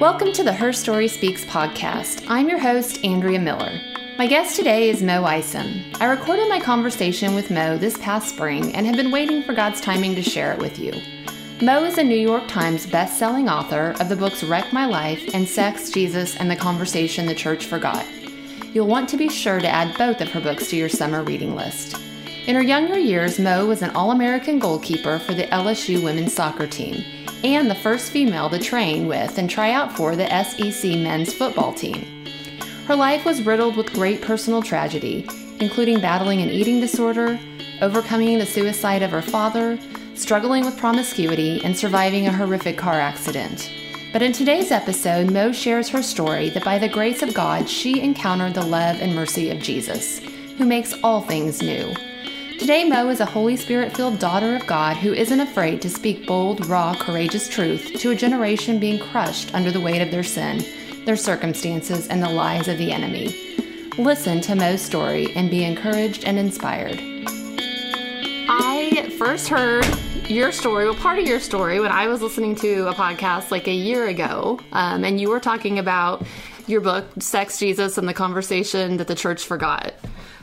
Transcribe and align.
Welcome 0.00 0.34
to 0.34 0.44
the 0.44 0.52
Her 0.52 0.74
Story 0.74 1.08
Speaks 1.08 1.42
podcast. 1.46 2.26
I'm 2.28 2.50
your 2.50 2.58
host, 2.58 3.02
Andrea 3.02 3.40
Miller. 3.40 3.80
My 4.18 4.26
guest 4.26 4.54
today 4.54 4.90
is 4.90 5.02
Mo 5.02 5.24
Isom. 5.24 5.84
I 5.98 6.04
recorded 6.04 6.50
my 6.50 6.60
conversation 6.60 7.34
with 7.34 7.50
Mo 7.50 7.78
this 7.78 7.96
past 7.96 8.28
spring 8.28 8.74
and 8.76 8.86
have 8.86 8.96
been 8.96 9.10
waiting 9.10 9.42
for 9.42 9.54
God's 9.54 9.80
timing 9.80 10.14
to 10.14 10.22
share 10.22 10.52
it 10.52 10.58
with 10.58 10.78
you. 10.78 10.92
Mo 11.62 11.82
is 11.84 11.96
a 11.96 12.04
New 12.04 12.14
York 12.14 12.46
Times 12.46 12.84
best-selling 12.84 13.48
author 13.48 13.94
of 13.98 14.10
the 14.10 14.16
books 14.16 14.44
Wreck 14.44 14.70
My 14.70 14.84
Life 14.84 15.30
and 15.32 15.48
Sex, 15.48 15.88
Jesus, 15.88 16.36
and 16.36 16.50
the 16.50 16.56
Conversation 16.56 17.24
the 17.24 17.34
Church 17.34 17.64
Forgot. 17.64 18.04
You'll 18.74 18.88
want 18.88 19.08
to 19.08 19.16
be 19.16 19.30
sure 19.30 19.60
to 19.60 19.68
add 19.68 19.96
both 19.96 20.20
of 20.20 20.30
her 20.32 20.42
books 20.42 20.68
to 20.68 20.76
your 20.76 20.90
summer 20.90 21.22
reading 21.22 21.56
list. 21.56 21.96
In 22.46 22.54
her 22.54 22.62
younger 22.62 22.98
years, 22.98 23.38
Mo 23.38 23.64
was 23.64 23.80
an 23.80 23.96
All 23.96 24.10
American 24.10 24.58
goalkeeper 24.58 25.18
for 25.20 25.32
the 25.32 25.44
LSU 25.44 26.04
women's 26.04 26.34
soccer 26.34 26.66
team 26.66 27.02
and 27.44 27.70
the 27.70 27.74
first 27.74 28.10
female 28.10 28.50
to 28.50 28.58
train 28.58 29.06
with 29.06 29.38
and 29.38 29.48
try 29.48 29.70
out 29.70 29.96
for 29.96 30.16
the 30.16 30.28
SEC 30.44 30.90
men's 30.92 31.32
football 31.32 31.72
team. 31.72 32.24
Her 32.86 32.96
life 32.96 33.24
was 33.24 33.42
riddled 33.42 33.76
with 33.76 33.92
great 33.92 34.22
personal 34.22 34.62
tragedy, 34.62 35.28
including 35.60 36.00
battling 36.00 36.40
an 36.40 36.50
eating 36.50 36.80
disorder, 36.80 37.38
overcoming 37.80 38.38
the 38.38 38.46
suicide 38.46 39.02
of 39.02 39.10
her 39.10 39.22
father, 39.22 39.78
struggling 40.14 40.64
with 40.64 40.78
promiscuity, 40.78 41.62
and 41.64 41.76
surviving 41.76 42.26
a 42.26 42.32
horrific 42.32 42.78
car 42.78 43.00
accident. 43.00 43.70
But 44.12 44.22
in 44.22 44.32
today's 44.32 44.70
episode, 44.70 45.30
Mo 45.30 45.52
shares 45.52 45.88
her 45.90 46.02
story 46.02 46.48
that 46.50 46.64
by 46.64 46.78
the 46.78 46.88
grace 46.88 47.22
of 47.22 47.34
God, 47.34 47.68
she 47.68 48.00
encountered 48.00 48.54
the 48.54 48.64
love 48.64 49.00
and 49.00 49.14
mercy 49.14 49.50
of 49.50 49.58
Jesus, 49.58 50.20
who 50.56 50.64
makes 50.64 50.94
all 51.02 51.20
things 51.20 51.60
new. 51.60 51.92
Today, 52.58 52.84
Mo 52.84 53.10
is 53.10 53.20
a 53.20 53.26
Holy 53.26 53.54
Spirit 53.54 53.94
filled 53.94 54.18
daughter 54.18 54.56
of 54.56 54.66
God 54.66 54.96
who 54.96 55.12
isn't 55.12 55.40
afraid 55.40 55.82
to 55.82 55.90
speak 55.90 56.26
bold, 56.26 56.64
raw, 56.66 56.94
courageous 56.98 57.48
truth 57.48 57.92
to 58.00 58.10
a 58.10 58.16
generation 58.16 58.80
being 58.80 58.98
crushed 58.98 59.54
under 59.54 59.70
the 59.70 59.80
weight 59.80 60.00
of 60.00 60.10
their 60.10 60.24
sin, 60.24 60.64
their 61.04 61.16
circumstances, 61.16 62.08
and 62.08 62.22
the 62.22 62.28
lies 62.28 62.66
of 62.66 62.78
the 62.78 62.90
enemy. 62.90 63.28
Listen 63.98 64.40
to 64.40 64.56
Mo's 64.56 64.80
story 64.80 65.32
and 65.36 65.50
be 65.50 65.64
encouraged 65.64 66.24
and 66.24 66.38
inspired. 66.38 66.98
I 68.48 69.14
first 69.18 69.48
heard 69.48 69.86
your 70.26 70.50
story, 70.50 70.86
well, 70.86 70.94
part 70.94 71.18
of 71.18 71.26
your 71.26 71.40
story, 71.40 71.78
when 71.78 71.92
I 71.92 72.08
was 72.08 72.22
listening 72.22 72.56
to 72.56 72.88
a 72.88 72.94
podcast 72.94 73.50
like 73.50 73.68
a 73.68 73.74
year 73.74 74.08
ago, 74.08 74.58
um, 74.72 75.04
and 75.04 75.20
you 75.20 75.28
were 75.28 75.40
talking 75.40 75.78
about 75.78 76.26
your 76.66 76.80
book, 76.80 77.06
Sex, 77.20 77.58
Jesus, 77.58 77.98
and 77.98 78.08
the 78.08 78.14
Conversation 78.14 78.96
That 78.96 79.08
the 79.08 79.14
Church 79.14 79.44
Forgot. 79.44 79.92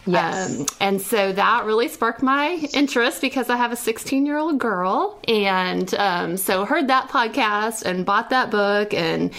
Yes. 0.05 0.59
Um, 0.59 0.65
and 0.79 1.01
so 1.01 1.31
that 1.31 1.65
really 1.65 1.87
sparked 1.87 2.21
my 2.21 2.67
interest 2.73 3.21
because 3.21 3.49
I 3.49 3.57
have 3.57 3.71
a 3.71 3.75
16 3.75 4.25
year 4.25 4.37
old 4.37 4.59
girl. 4.59 5.19
And 5.27 5.93
um, 5.95 6.37
so 6.37 6.65
heard 6.65 6.87
that 6.87 7.09
podcast 7.09 7.83
and 7.83 8.05
bought 8.05 8.29
that 8.31 8.51
book 8.51 8.93
and 8.93 9.31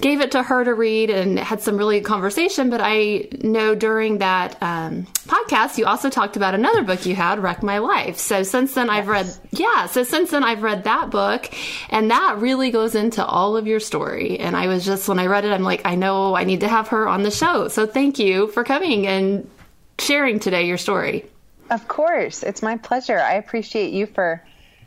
gave 0.00 0.20
it 0.20 0.32
to 0.32 0.42
her 0.42 0.62
to 0.62 0.74
read 0.74 1.08
and 1.08 1.38
had 1.38 1.62
some 1.62 1.76
really 1.76 2.00
good 2.00 2.06
conversation. 2.06 2.68
But 2.68 2.80
I 2.82 3.28
know 3.42 3.74
during 3.74 4.18
that 4.18 4.62
um, 4.62 5.06
podcast, 5.26 5.78
you 5.78 5.86
also 5.86 6.10
talked 6.10 6.36
about 6.36 6.54
another 6.54 6.82
book 6.82 7.06
you 7.06 7.14
had, 7.14 7.38
Wreck 7.38 7.62
My 7.62 7.78
Life. 7.78 8.18
So 8.18 8.42
since 8.42 8.74
then, 8.74 8.90
I've 8.90 9.08
read, 9.08 9.26
yeah, 9.52 9.86
so 9.86 10.02
since 10.02 10.30
then, 10.30 10.44
I've 10.44 10.62
read 10.62 10.84
that 10.84 11.10
book. 11.10 11.50
And 11.88 12.10
that 12.10 12.36
really 12.38 12.70
goes 12.70 12.94
into 12.94 13.24
all 13.24 13.56
of 13.56 13.66
your 13.66 13.80
story. 13.80 14.38
And 14.38 14.54
I 14.54 14.66
was 14.66 14.84
just, 14.84 15.08
when 15.08 15.18
I 15.18 15.26
read 15.26 15.46
it, 15.46 15.52
I'm 15.52 15.62
like, 15.62 15.86
I 15.86 15.94
know 15.94 16.34
I 16.34 16.44
need 16.44 16.60
to 16.60 16.68
have 16.68 16.88
her 16.88 17.08
on 17.08 17.22
the 17.22 17.30
show. 17.30 17.68
So 17.68 17.86
thank 17.86 18.18
you 18.18 18.48
for 18.48 18.64
coming 18.64 19.06
and 19.06 19.48
sharing 19.98 20.38
today 20.38 20.66
your 20.66 20.78
story. 20.78 21.26
Of 21.70 21.88
course, 21.88 22.42
it's 22.42 22.62
my 22.62 22.76
pleasure. 22.76 23.18
I 23.18 23.34
appreciate 23.34 23.92
you 23.92 24.06
for 24.06 24.42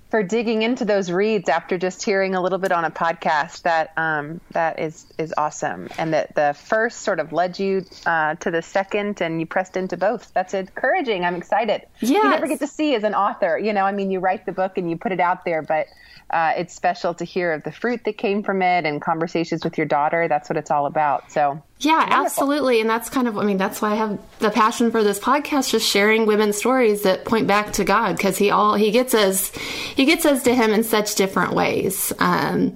for 0.09 0.23
digging 0.23 0.63
into 0.63 0.85
those 0.85 1.11
reads 1.11 1.49
after 1.49 1.77
just 1.77 2.03
hearing 2.03 2.33
a 2.33 2.41
little 2.41 2.57
bit 2.57 2.71
on 2.71 2.83
a 2.83 2.89
podcast. 2.89 3.61
That 3.61 3.93
um, 3.97 4.41
that 4.51 4.79
is 4.79 5.05
is 5.17 5.33
awesome, 5.37 5.89
and 5.97 6.13
that 6.13 6.35
the 6.35 6.55
first 6.57 7.01
sort 7.01 7.19
of 7.19 7.31
led 7.31 7.59
you 7.59 7.85
uh, 8.05 8.35
to 8.35 8.49
the 8.49 8.61
second, 8.61 9.21
and 9.21 9.39
you 9.39 9.45
pressed 9.45 9.77
into 9.77 9.97
both. 9.97 10.33
That's 10.33 10.53
encouraging. 10.53 11.25
I'm 11.25 11.35
excited. 11.35 11.85
Yes. 11.99 12.11
You 12.11 12.29
never 12.29 12.47
get 12.47 12.59
to 12.59 12.67
see 12.67 12.95
as 12.95 13.03
an 13.03 13.13
author. 13.13 13.57
You 13.57 13.73
know, 13.73 13.83
I 13.83 13.91
mean, 13.91 14.09
you 14.09 14.19
write 14.19 14.45
the 14.45 14.51
book 14.51 14.77
and 14.77 14.89
you 14.89 14.97
put 14.97 15.11
it 15.11 15.19
out 15.19 15.45
there, 15.45 15.61
but 15.61 15.87
uh, 16.31 16.53
it's 16.57 16.73
special 16.73 17.13
to 17.15 17.25
hear 17.25 17.53
of 17.53 17.63
the 17.63 17.71
fruit 17.71 18.03
that 18.05 18.17
came 18.17 18.43
from 18.43 18.61
it 18.61 18.85
and 18.85 19.01
conversations 19.01 19.63
with 19.63 19.77
your 19.77 19.87
daughter. 19.87 20.27
That's 20.27 20.49
what 20.49 20.57
it's 20.57 20.71
all 20.71 20.85
about. 20.85 21.31
So, 21.31 21.61
yeah, 21.81 21.99
wonderful. 21.99 22.25
absolutely. 22.25 22.81
And 22.81 22.89
that's 22.89 23.09
kind 23.09 23.27
of, 23.27 23.37
I 23.37 23.45
mean, 23.45 23.57
that's 23.57 23.81
why 23.81 23.91
I 23.91 23.95
have 23.95 24.19
the 24.39 24.49
passion 24.49 24.91
for 24.91 25.01
this 25.01 25.17
podcast, 25.17 25.71
just 25.71 25.87
sharing 25.87 26.25
women's 26.25 26.57
stories 26.57 27.03
that 27.03 27.23
point 27.23 27.47
back 27.47 27.71
to 27.73 27.85
God 27.85 28.17
because 28.17 28.37
he 28.37 28.51
all, 28.51 28.75
he 28.75 28.91
gets 28.91 29.13
us, 29.13 29.49
he 29.55 30.03
gets 30.03 30.25
us 30.25 30.43
to 30.43 30.53
him 30.53 30.71
in 30.71 30.83
such 30.83 31.15
different 31.15 31.53
ways. 31.53 32.11
Um, 32.19 32.75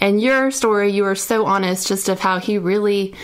and 0.00 0.20
your 0.20 0.52
story, 0.52 0.92
you 0.92 1.04
are 1.04 1.16
so 1.16 1.46
honest 1.46 1.88
just 1.88 2.08
of 2.08 2.20
how 2.20 2.38
he 2.38 2.58
really, 2.58 3.14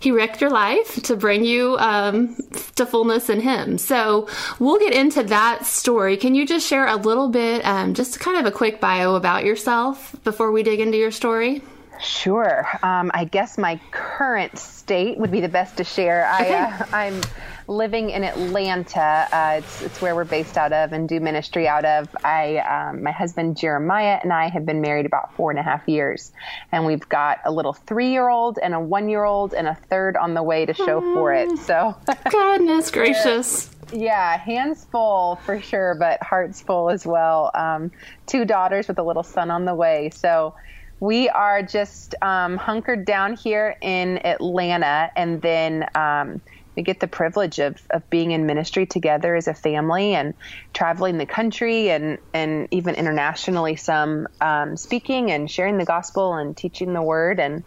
he 0.00 0.10
wrecked 0.10 0.40
your 0.40 0.50
life 0.50 1.02
to 1.02 1.16
bring 1.16 1.44
you 1.44 1.76
um, 1.78 2.34
to 2.76 2.86
fullness 2.86 3.28
in 3.28 3.40
him. 3.40 3.76
So 3.76 4.26
we'll 4.58 4.78
get 4.78 4.94
into 4.94 5.22
that 5.24 5.66
story. 5.66 6.16
Can 6.16 6.34
you 6.34 6.46
just 6.46 6.66
share 6.66 6.86
a 6.86 6.96
little 6.96 7.28
bit, 7.28 7.64
um, 7.66 7.92
just 7.92 8.20
kind 8.20 8.38
of 8.38 8.46
a 8.46 8.56
quick 8.56 8.80
bio 8.80 9.16
about 9.16 9.44
yourself 9.44 10.16
before 10.24 10.50
we 10.50 10.62
dig 10.62 10.80
into 10.80 10.96
your 10.96 11.10
story? 11.10 11.60
Sure. 12.02 12.66
Um, 12.82 13.10
I 13.14 13.24
guess 13.24 13.58
my 13.58 13.80
current 13.90 14.58
state 14.58 15.18
would 15.18 15.30
be 15.30 15.40
the 15.40 15.48
best 15.48 15.76
to 15.76 15.84
share. 15.84 16.28
Okay. 16.40 16.54
I, 16.54 16.64
uh, 16.64 16.86
I'm 16.92 17.20
living 17.68 18.10
in 18.10 18.24
Atlanta. 18.24 19.28
Uh, 19.32 19.54
it's, 19.58 19.82
it's 19.82 20.02
where 20.02 20.14
we're 20.14 20.24
based 20.24 20.58
out 20.58 20.72
of 20.72 20.92
and 20.92 21.08
do 21.08 21.20
ministry 21.20 21.68
out 21.68 21.84
of. 21.84 22.08
I, 22.24 22.58
um, 22.58 23.02
my 23.02 23.12
husband 23.12 23.56
Jeremiah 23.56 24.18
and 24.22 24.32
I 24.32 24.48
have 24.48 24.66
been 24.66 24.80
married 24.80 25.06
about 25.06 25.34
four 25.34 25.50
and 25.50 25.58
a 25.58 25.62
half 25.62 25.86
years, 25.88 26.32
and 26.72 26.84
we've 26.84 27.08
got 27.08 27.38
a 27.44 27.52
little 27.52 27.72
three-year-old 27.72 28.58
and 28.58 28.74
a 28.74 28.80
one-year-old 28.80 29.54
and 29.54 29.68
a 29.68 29.74
third 29.74 30.16
on 30.16 30.34
the 30.34 30.42
way 30.42 30.66
to 30.66 30.74
show 30.74 31.00
for 31.14 31.32
it. 31.32 31.56
So, 31.58 31.96
Goodness 32.30 32.90
gracious. 32.90 33.70
yeah, 33.92 34.36
hands 34.36 34.84
full 34.90 35.36
for 35.44 35.60
sure, 35.60 35.94
but 35.94 36.22
hearts 36.22 36.60
full 36.60 36.90
as 36.90 37.06
well. 37.06 37.50
Um, 37.54 37.92
two 38.26 38.44
daughters 38.44 38.88
with 38.88 38.98
a 38.98 39.02
little 39.02 39.22
son 39.22 39.50
on 39.50 39.64
the 39.64 39.74
way. 39.74 40.10
So 40.10 40.54
we 41.02 41.28
are 41.28 41.64
just 41.64 42.14
um, 42.22 42.56
hunkered 42.56 43.04
down 43.04 43.34
here 43.34 43.76
in 43.80 44.24
Atlanta, 44.24 45.10
and 45.16 45.42
then 45.42 45.84
um, 45.96 46.40
we 46.76 46.84
get 46.84 47.00
the 47.00 47.08
privilege 47.08 47.58
of, 47.58 47.82
of 47.90 48.08
being 48.08 48.30
in 48.30 48.46
ministry 48.46 48.86
together 48.86 49.34
as 49.34 49.48
a 49.48 49.52
family 49.52 50.14
and 50.14 50.32
traveling 50.72 51.18
the 51.18 51.26
country 51.26 51.90
and, 51.90 52.18
and 52.32 52.68
even 52.70 52.94
internationally 52.94 53.74
some 53.74 54.28
um, 54.40 54.76
speaking 54.76 55.32
and 55.32 55.50
sharing 55.50 55.76
the 55.76 55.84
gospel 55.84 56.34
and 56.34 56.56
teaching 56.56 56.92
the 56.92 57.02
word 57.02 57.40
and 57.40 57.64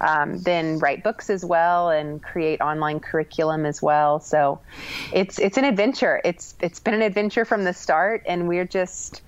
um, 0.00 0.38
then 0.38 0.78
write 0.78 1.02
books 1.02 1.28
as 1.28 1.44
well 1.44 1.90
and 1.90 2.22
create 2.22 2.60
online 2.60 3.00
curriculum 3.00 3.66
as 3.66 3.82
well. 3.82 4.20
So 4.20 4.60
it's 5.12 5.40
it's 5.40 5.58
an 5.58 5.64
adventure. 5.64 6.20
It's 6.24 6.54
it's 6.60 6.78
been 6.78 6.94
an 6.94 7.02
adventure 7.02 7.44
from 7.44 7.64
the 7.64 7.72
start 7.72 8.22
and 8.26 8.46
we're 8.46 8.64
just 8.64 9.22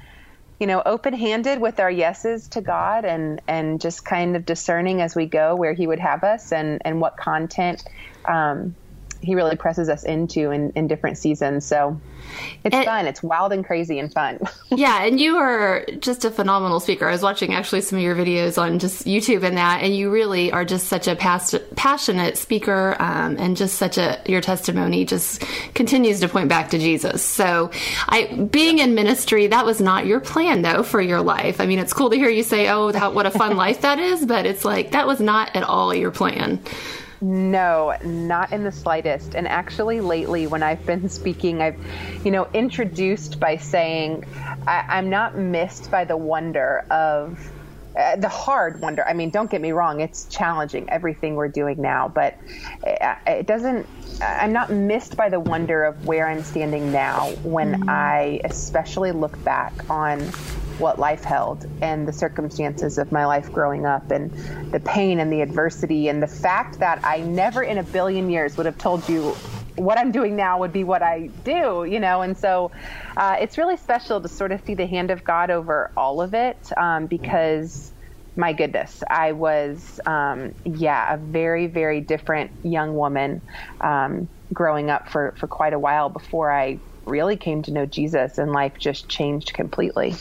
you 0.59 0.67
know, 0.67 0.83
open 0.85 1.15
handed 1.15 1.61
with 1.61 1.79
our 1.79 1.91
yeses 1.91 2.49
to 2.49 2.61
God 2.61 3.05
and, 3.05 3.41
and 3.47 3.81
just 3.81 4.05
kind 4.05 4.37
of 4.37 4.45
discerning 4.45 5.01
as 5.01 5.15
we 5.15 5.27
go 5.27 5.55
where 5.55 5.73
He 5.73 5.87
would 5.87 6.01
have 6.01 6.25
us 6.25 6.53
and, 6.53 6.83
and 6.85 7.01
what 7.01 7.17
content 7.17 7.85
um, 8.25 8.75
He 9.21 9.35
really 9.35 9.57
presses 9.57 9.89
us 9.89 10.05
into 10.05 10.51
in, 10.51 10.71
in 10.77 10.87
different 10.89 11.19
seasons. 11.19 11.65
So 11.65 12.01
it's 12.65 12.75
And- 12.75 12.85
fun. 12.85 13.07
It's 13.07 13.23
wild 13.23 13.53
and 13.53 13.65
crazy 13.65 13.99
and 13.99 14.13
fun. 14.13 14.39
Yeah, 14.71 15.03
and 15.03 15.19
you 15.19 15.39
are 15.39 15.85
just 15.99 16.25
a 16.27 16.31
phenomenal 16.31 16.79
speaker. 16.79 17.09
I 17.09 17.11
was 17.13 17.23
watching 17.23 17.53
actually 17.55 17.81
some 17.81 17.99
of 17.99 18.05
your 18.05 18.15
videos 18.15 18.61
on 18.63 18.79
just 18.79 19.07
YouTube 19.07 19.43
and 19.43 19.57
that, 19.57 19.83
and 19.83 19.97
you 19.97 20.11
really 20.11 20.53
are 20.53 20.65
just 20.65 20.87
such 20.89 21.09
a 21.09 21.17
past, 21.17 21.55
passionate 21.75 22.37
speaker, 22.37 22.95
um, 23.01 23.37
and 23.39 23.57
just 23.57 23.77
such 23.77 23.97
a 23.99 24.21
your 24.27 24.41
testimony 24.43 25.05
just 25.07 25.43
continues 25.75 26.21
to 26.21 26.29
point 26.29 26.49
back 26.51 26.71
to 26.71 26.79
Jesus. 26.79 27.23
So, 27.23 27.71
I 28.09 28.27
being 28.53 28.79
in 28.79 28.95
ministry 28.95 29.47
that 29.49 29.65
was 29.65 29.81
not 29.81 30.07
your 30.07 30.21
plan 30.21 30.63
though 30.63 30.83
for 30.85 31.01
your 31.01 31.23
life. 31.23 31.61
I 31.61 31.67
mean, 31.67 31.79
it's 31.81 31.95
cool 31.95 32.11
to 32.11 32.17
hear 32.17 32.29
you 32.29 32.43
say, 32.45 32.69
"Oh, 32.69 32.93
that, 32.93 33.15
what 33.15 33.25
a 33.27 33.31
fun 33.31 33.57
life 33.65 33.81
that 33.81 33.99
is," 33.99 34.25
but 34.27 34.45
it's 34.47 34.65
like 34.67 34.93
that 34.93 35.07
was 35.09 35.19
not 35.19 35.57
at 35.57 35.65
all 35.65 35.93
your 35.95 36.11
plan. 36.13 36.61
No, 37.21 37.97
not 38.05 38.53
in 38.53 38.63
the 38.65 38.73
slightest. 38.73 39.35
And 39.35 39.49
actually, 39.49 40.01
lately, 40.01 40.47
when 40.47 40.63
I've 40.63 40.85
been 40.87 41.09
speaking, 41.09 41.61
I've, 41.61 41.77
you 42.25 42.31
know, 42.31 42.49
introduced 42.55 43.41
by 43.41 43.57
saying 43.57 44.25
I, 44.67 44.85
I'm 44.89 45.11
not 45.11 45.37
missed 45.37 45.91
by 45.91 46.05
the 46.05 46.17
wonder 46.17 46.85
of 46.91 47.39
uh, 47.97 48.17
the 48.17 48.29
hard 48.29 48.81
wonder. 48.81 49.05
I 49.07 49.13
mean, 49.13 49.31
don't 49.31 49.51
get 49.51 49.61
me 49.61 49.73
wrong; 49.73 50.01
it's 50.01 50.27
challenging 50.27 50.89
everything 50.91 51.35
we're 51.35 51.49
doing 51.49 51.81
now, 51.81 52.09
but 52.09 52.39
it, 52.85 53.19
it 53.27 53.47
doesn't. 53.47 53.87
I'm 54.21 54.53
not 54.53 54.71
missed 54.71 55.17
by 55.17 55.29
the 55.29 55.41
wonder 55.41 55.85
of 55.85 56.07
where 56.07 56.29
I'm 56.29 56.43
standing 56.43 56.93
now 56.93 57.31
when 57.43 57.89
I 57.89 58.41
especially 58.45 59.13
look 59.13 59.43
back 59.43 59.73
on 59.91 60.21
what 60.79 60.99
life 60.99 61.25
held 61.25 61.67
and 61.83 62.07
the 62.07 62.13
circumstances 62.13 62.99
of 62.99 63.11
my 63.11 63.27
life 63.27 63.51
growing 63.53 63.87
up 63.87 64.11
and 64.11 64.31
the 64.73 64.81
pain 64.81 65.21
and 65.21 65.33
the 65.33 65.41
adversity 65.41 66.09
and 66.09 66.23
the 66.23 66.27
fact 66.29 66.79
that 66.79 67.05
I 67.05 67.21
never 67.21 67.63
in 67.63 67.79
a 67.79 67.83
billion 67.83 68.31
years 68.31 68.57
would 68.57 68.67
have 68.67 68.79
told 68.79 69.09
you 69.09 69.33
what 69.77 69.99
I'm 69.99 70.11
doing 70.11 70.37
now 70.37 70.59
would 70.59 70.73
be 70.73 70.85
what 70.85 71.03
I 71.03 71.29
do, 71.45 71.85
you 71.85 72.01
know, 72.01 72.23
and 72.23 72.37
so 72.37 72.73
uh, 73.17 73.37
it's 73.41 73.59
really 73.59 73.77
special 73.77 74.21
to 74.21 74.29
sort 74.29 74.53
of 74.53 74.61
see 74.65 74.75
the 74.75 74.87
hand 74.87 75.11
of 75.11 75.25
God 75.25 75.51
over 75.51 75.93
all 75.97 76.21
of 76.21 76.35
it 76.35 76.59
um, 76.77 77.07
because 77.07 77.93
my 78.39 78.53
goodness, 78.53 79.03
I 79.11 79.33
was, 79.33 80.01
um, 80.07 80.55
yeah, 80.65 81.15
a 81.15 81.17
very, 81.17 81.67
very 81.67 82.01
different 82.01 82.53
young 82.63 82.95
woman 82.95 83.43
um, 83.81 84.29
growing 84.53 84.91
up 84.91 85.09
for, 85.09 85.35
for 85.39 85.49
quite 85.49 85.73
a 85.73 85.79
while 85.79 86.09
before 86.09 86.53
I 86.53 86.79
really 87.09 87.37
came 87.37 87.63
to 87.63 87.73
know 87.73 87.87
Jesus 87.87 88.39
and 88.39 88.53
life 88.53 88.73
just 88.79 89.09
changed 89.09 89.55
completely. 89.55 90.15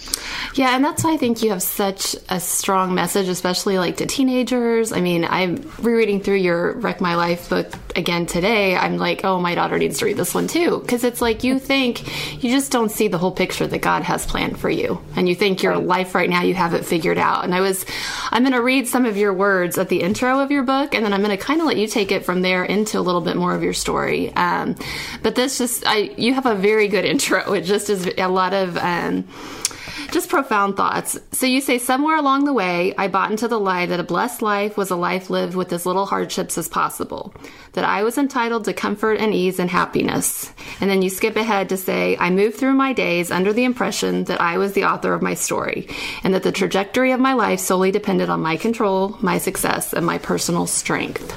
Yeah, 0.56 0.76
and 0.76 0.84
that's 0.84 1.04
why 1.04 1.14
I 1.14 1.18
think 1.18 1.44
you 1.44 1.50
have 1.52 1.62
such 1.62 2.16
a 2.30 2.40
strong 2.40 2.96
message, 2.96 3.28
especially 3.28 3.78
like 3.78 3.98
to 3.98 4.06
teenagers. 4.06 4.92
I 4.92 5.02
mean, 5.02 5.26
I'm 5.26 5.70
rereading 5.80 6.22
through 6.22 6.38
your 6.38 6.74
Wreck 6.74 7.02
My 7.02 7.16
Life 7.16 7.50
book 7.50 7.68
again 7.96 8.26
today. 8.26 8.76
I'm 8.76 8.98
like, 8.98 9.24
oh, 9.24 9.40
my 9.40 9.56
daughter 9.56 9.78
needs 9.78 10.00
to 10.00 10.06
read 10.06 10.18
this 10.18 10.34
one 10.34 10.48
too. 10.48 10.80
Because 10.80 11.04
it's 11.04 11.22
like 11.22 11.44
you 11.44 11.60
think 11.60 12.44
you 12.44 12.52
just 12.52 12.72
don't 12.72 12.90
see 12.90 13.08
the 13.08 13.18
whole 13.18 13.32
picture 13.32 13.68
that 13.68 13.80
God 13.80 14.04
has 14.04 14.26
planned 14.26 14.60
for 14.60 14.70
you. 14.70 15.02
And 15.16 15.28
you 15.28 15.36
think 15.36 15.64
your 15.64 15.78
life 15.78 16.14
right 16.14 16.30
now, 16.30 16.44
you 16.44 16.54
have 16.54 16.74
it 16.74 16.86
figured 16.86 17.18
out. 17.18 17.44
And 17.44 17.54
I 17.54 17.62
was, 17.62 17.86
I'm 18.32 18.44
going 18.44 18.54
to 18.54 18.62
read 18.62 18.88
some 18.88 19.06
of 19.06 19.18
your 19.18 19.34
words 19.34 19.78
at 19.78 19.90
the 19.90 20.02
intro 20.02 20.40
of 20.40 20.52
your 20.52 20.64
book, 20.64 20.94
and 20.94 21.04
then 21.04 21.14
I'm 21.14 21.24
going 21.24 21.36
to 21.36 21.44
kind 21.44 21.60
of 21.60 21.68
let 21.68 21.78
you 21.78 21.88
take 21.88 22.12
it 22.12 22.24
from 22.24 22.42
there 22.42 22.64
into 22.64 23.00
a 23.00 23.02
little 23.02 23.22
bit 23.22 23.36
more 23.36 23.56
of 23.56 23.64
your 23.64 23.74
story. 23.74 24.32
Um, 24.36 24.76
but 25.24 25.34
this 25.34 25.58
just, 25.58 25.84
I, 25.88 26.12
you 26.18 26.36
have 26.36 26.46
a 26.46 26.54
very 26.54 26.77
very 26.78 26.88
good 26.90 27.06
intro. 27.06 27.54
It 27.54 27.62
just 27.62 27.90
is 27.90 28.06
a 28.20 28.28
lot 28.28 28.54
of 28.54 28.78
um, 28.78 29.28
just 30.12 30.30
profound 30.30 30.78
thoughts. 30.78 31.18
So 31.32 31.48
you 31.48 31.60
say, 31.60 31.80
somewhere 31.80 32.16
along 32.16 32.46
the 32.46 32.54
way, 32.54 32.94
I 33.00 33.08
bought 33.08 33.32
into 33.32 33.48
the 33.48 33.60
lie 33.60 33.88
that 33.88 34.00
a 34.00 34.04
blessed 34.04 34.44
life 34.44 34.78
was 34.78 34.92
a 34.92 34.96
life 34.96 35.32
lived 35.32 35.56
with 35.56 35.74
as 35.74 35.88
little 35.88 36.06
hardships 36.06 36.56
as 36.56 36.70
possible, 36.70 37.34
that 37.74 37.84
I 37.84 38.04
was 38.04 38.20
entitled 38.20 38.66
to 38.66 38.74
comfort 38.74 39.20
and 39.20 39.34
ease 39.34 39.58
and 39.58 39.72
happiness. 39.72 40.54
And 40.80 40.88
then 40.88 41.02
you 41.02 41.10
skip 41.10 41.36
ahead 41.36 41.70
to 41.70 41.78
say, 41.78 42.16
I 42.20 42.30
moved 42.30 42.58
through 42.58 42.74
my 42.74 42.94
days 42.94 43.32
under 43.32 43.54
the 43.54 43.64
impression 43.64 44.26
that 44.26 44.40
I 44.40 44.60
was 44.60 44.74
the 44.74 44.86
author 44.86 45.16
of 45.16 45.24
my 45.24 45.34
story, 45.34 45.88
and 46.24 46.32
that 46.36 46.44
the 46.44 46.52
trajectory 46.52 47.12
of 47.12 47.20
my 47.20 47.34
life 47.34 47.60
solely 47.60 47.90
depended 47.90 48.30
on 48.30 48.42
my 48.42 48.56
control, 48.56 49.18
my 49.22 49.40
success, 49.40 49.94
and 49.94 50.06
my 50.06 50.20
personal 50.20 50.68
strength. 50.68 51.34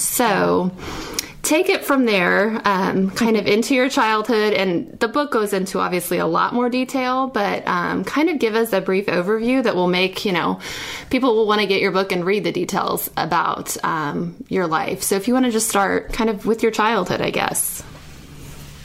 So, 0.00 0.70
take 1.42 1.68
it 1.68 1.84
from 1.84 2.04
there, 2.04 2.60
um, 2.64 3.10
kind 3.10 3.36
of 3.36 3.46
into 3.46 3.74
your 3.74 3.88
childhood. 3.88 4.52
And 4.52 4.98
the 4.98 5.08
book 5.08 5.30
goes 5.32 5.52
into 5.52 5.78
obviously 5.78 6.18
a 6.18 6.26
lot 6.26 6.54
more 6.54 6.68
detail, 6.68 7.28
but 7.28 7.66
um, 7.66 8.04
kind 8.04 8.28
of 8.28 8.38
give 8.38 8.54
us 8.54 8.72
a 8.72 8.80
brief 8.80 9.06
overview 9.06 9.62
that 9.62 9.74
will 9.74 9.88
make, 9.88 10.24
you 10.24 10.32
know, 10.32 10.60
people 11.10 11.34
will 11.34 11.46
want 11.46 11.60
to 11.60 11.66
get 11.66 11.80
your 11.80 11.92
book 11.92 12.12
and 12.12 12.24
read 12.24 12.44
the 12.44 12.52
details 12.52 13.10
about 13.16 13.76
um, 13.84 14.36
your 14.48 14.66
life. 14.66 15.02
So 15.02 15.16
if 15.16 15.28
you 15.28 15.34
want 15.34 15.46
to 15.46 15.52
just 15.52 15.68
start 15.68 16.12
kind 16.12 16.30
of 16.30 16.46
with 16.46 16.62
your 16.62 16.72
childhood, 16.72 17.20
I 17.20 17.30
guess. 17.30 17.82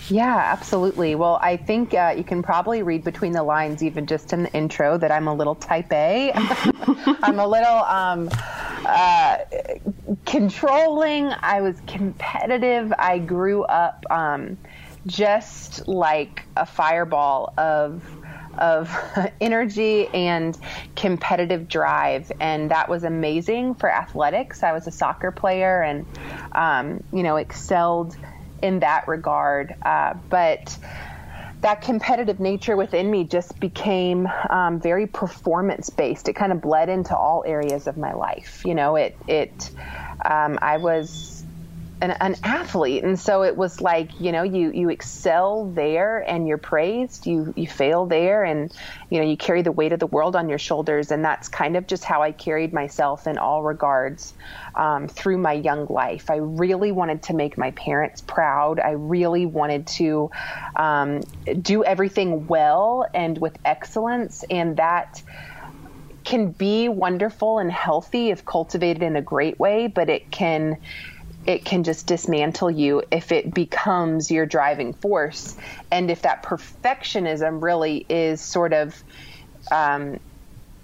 Yeah, 0.09 0.35
absolutely. 0.35 1.15
Well, 1.15 1.39
I 1.41 1.57
think 1.57 1.93
uh, 1.93 2.13
you 2.15 2.23
can 2.23 2.43
probably 2.43 2.83
read 2.83 3.03
between 3.03 3.31
the 3.31 3.43
lines, 3.43 3.81
even 3.81 4.05
just 4.05 4.33
in 4.33 4.43
the 4.43 4.53
intro, 4.53 4.97
that 4.97 5.11
I'm 5.11 5.27
a 5.27 5.33
little 5.33 5.55
type 5.55 5.91
A. 5.91 6.31
I'm 7.23 7.39
a 7.39 7.47
little 7.47 7.83
um, 7.83 8.29
uh, 8.85 9.37
controlling. 10.25 11.31
I 11.41 11.61
was 11.61 11.79
competitive. 11.87 12.93
I 12.99 13.17
grew 13.17 13.63
up 13.63 14.05
um, 14.11 14.57
just 15.07 15.87
like 15.87 16.43
a 16.55 16.65
fireball 16.65 17.53
of 17.57 18.03
of 18.57 18.95
energy 19.41 20.07
and 20.13 20.57
competitive 20.95 21.67
drive, 21.67 22.31
and 22.39 22.71
that 22.71 22.89
was 22.89 23.03
amazing 23.03 23.75
for 23.75 23.91
athletics. 23.91 24.63
I 24.63 24.71
was 24.71 24.87
a 24.87 24.91
soccer 24.91 25.31
player, 25.31 25.81
and 25.81 26.05
um, 26.51 27.03
you 27.11 27.23
know 27.23 27.37
excelled 27.37 28.15
in 28.61 28.79
that 28.79 29.07
regard. 29.07 29.75
Uh, 29.81 30.13
but 30.29 30.77
that 31.61 31.81
competitive 31.81 32.39
nature 32.39 32.77
within 32.77 33.09
me 33.09 33.23
just 33.23 33.59
became 33.59 34.27
um, 34.49 34.79
very 34.79 35.07
performance 35.07 35.89
based. 35.89 36.29
It 36.29 36.33
kind 36.33 36.51
of 36.51 36.61
bled 36.61 36.89
into 36.89 37.17
all 37.17 37.43
areas 37.45 37.87
of 37.87 37.97
my 37.97 38.13
life. 38.13 38.61
You 38.65 38.75
know, 38.75 38.95
it 38.95 39.17
it 39.27 39.71
um, 40.23 40.59
I 40.61 40.77
was 40.77 41.34
an, 42.05 42.17
an, 42.21 42.35
athlete. 42.43 43.03
And 43.03 43.19
so 43.19 43.43
it 43.43 43.57
was 43.57 43.81
like 43.81 44.19
you 44.19 44.31
know 44.31 44.43
you 44.43 44.71
you 44.71 44.89
excel 44.89 45.65
there 45.65 46.19
and 46.19 46.47
you're 46.47 46.57
praised. 46.57 47.25
You 47.25 47.53
you 47.55 47.67
fail 47.67 48.05
there 48.05 48.43
and 48.43 48.71
you 49.09 49.19
know 49.19 49.25
you 49.25 49.37
carry 49.37 49.61
the 49.61 49.71
weight 49.71 49.91
of 49.91 49.99
the 49.99 50.07
world 50.07 50.35
on 50.35 50.49
your 50.49 50.57
shoulders. 50.57 51.11
And 51.11 51.23
that's 51.23 51.47
kind 51.47 51.75
of 51.75 51.87
just 51.87 52.03
how 52.03 52.21
i 52.21 52.31
carried 52.31 52.73
myself 52.73 53.27
in 53.27 53.37
all 53.37 53.63
regards 53.63 54.33
um, 54.75 55.07
through 55.07 55.37
my 55.37 55.53
young 55.53 55.87
life. 55.87 56.29
I 56.29 56.37
really 56.37 56.91
wanted 56.91 57.23
to 57.23 57.33
make 57.33 57.57
my 57.57 57.71
parents 57.71 58.21
proud. 58.21 58.79
I 58.79 58.91
really 58.91 59.45
wanted 59.45 59.87
to 59.87 60.31
um, 60.75 61.21
do 61.61 61.83
everything 61.83 62.47
well 62.47 63.07
and 63.13 63.37
with 63.37 63.57
excellence. 63.65 64.43
And 64.49 64.77
that 64.77 65.21
can 66.25 66.51
be 66.51 66.89
wonderful 66.89 67.59
and 67.59 67.71
healthy 67.71 68.31
if 68.31 68.43
cultivated 68.43 69.03
in 69.03 69.15
a 69.15 69.21
great 69.21 69.59
way 69.59 69.87
but 69.87 70.09
it 70.09 70.31
can 70.31 70.75
it 71.45 71.65
can 71.65 71.83
just 71.83 72.07
dismantle 72.07 72.71
you 72.71 73.03
if 73.11 73.31
it 73.31 73.53
becomes 73.53 74.31
your 74.31 74.45
driving 74.45 74.93
force. 74.93 75.55
And 75.91 76.09
if 76.09 76.23
that 76.23 76.43
perfectionism 76.43 77.61
really 77.61 78.05
is 78.09 78.41
sort 78.41 78.73
of 78.73 78.95
um, 79.71 80.19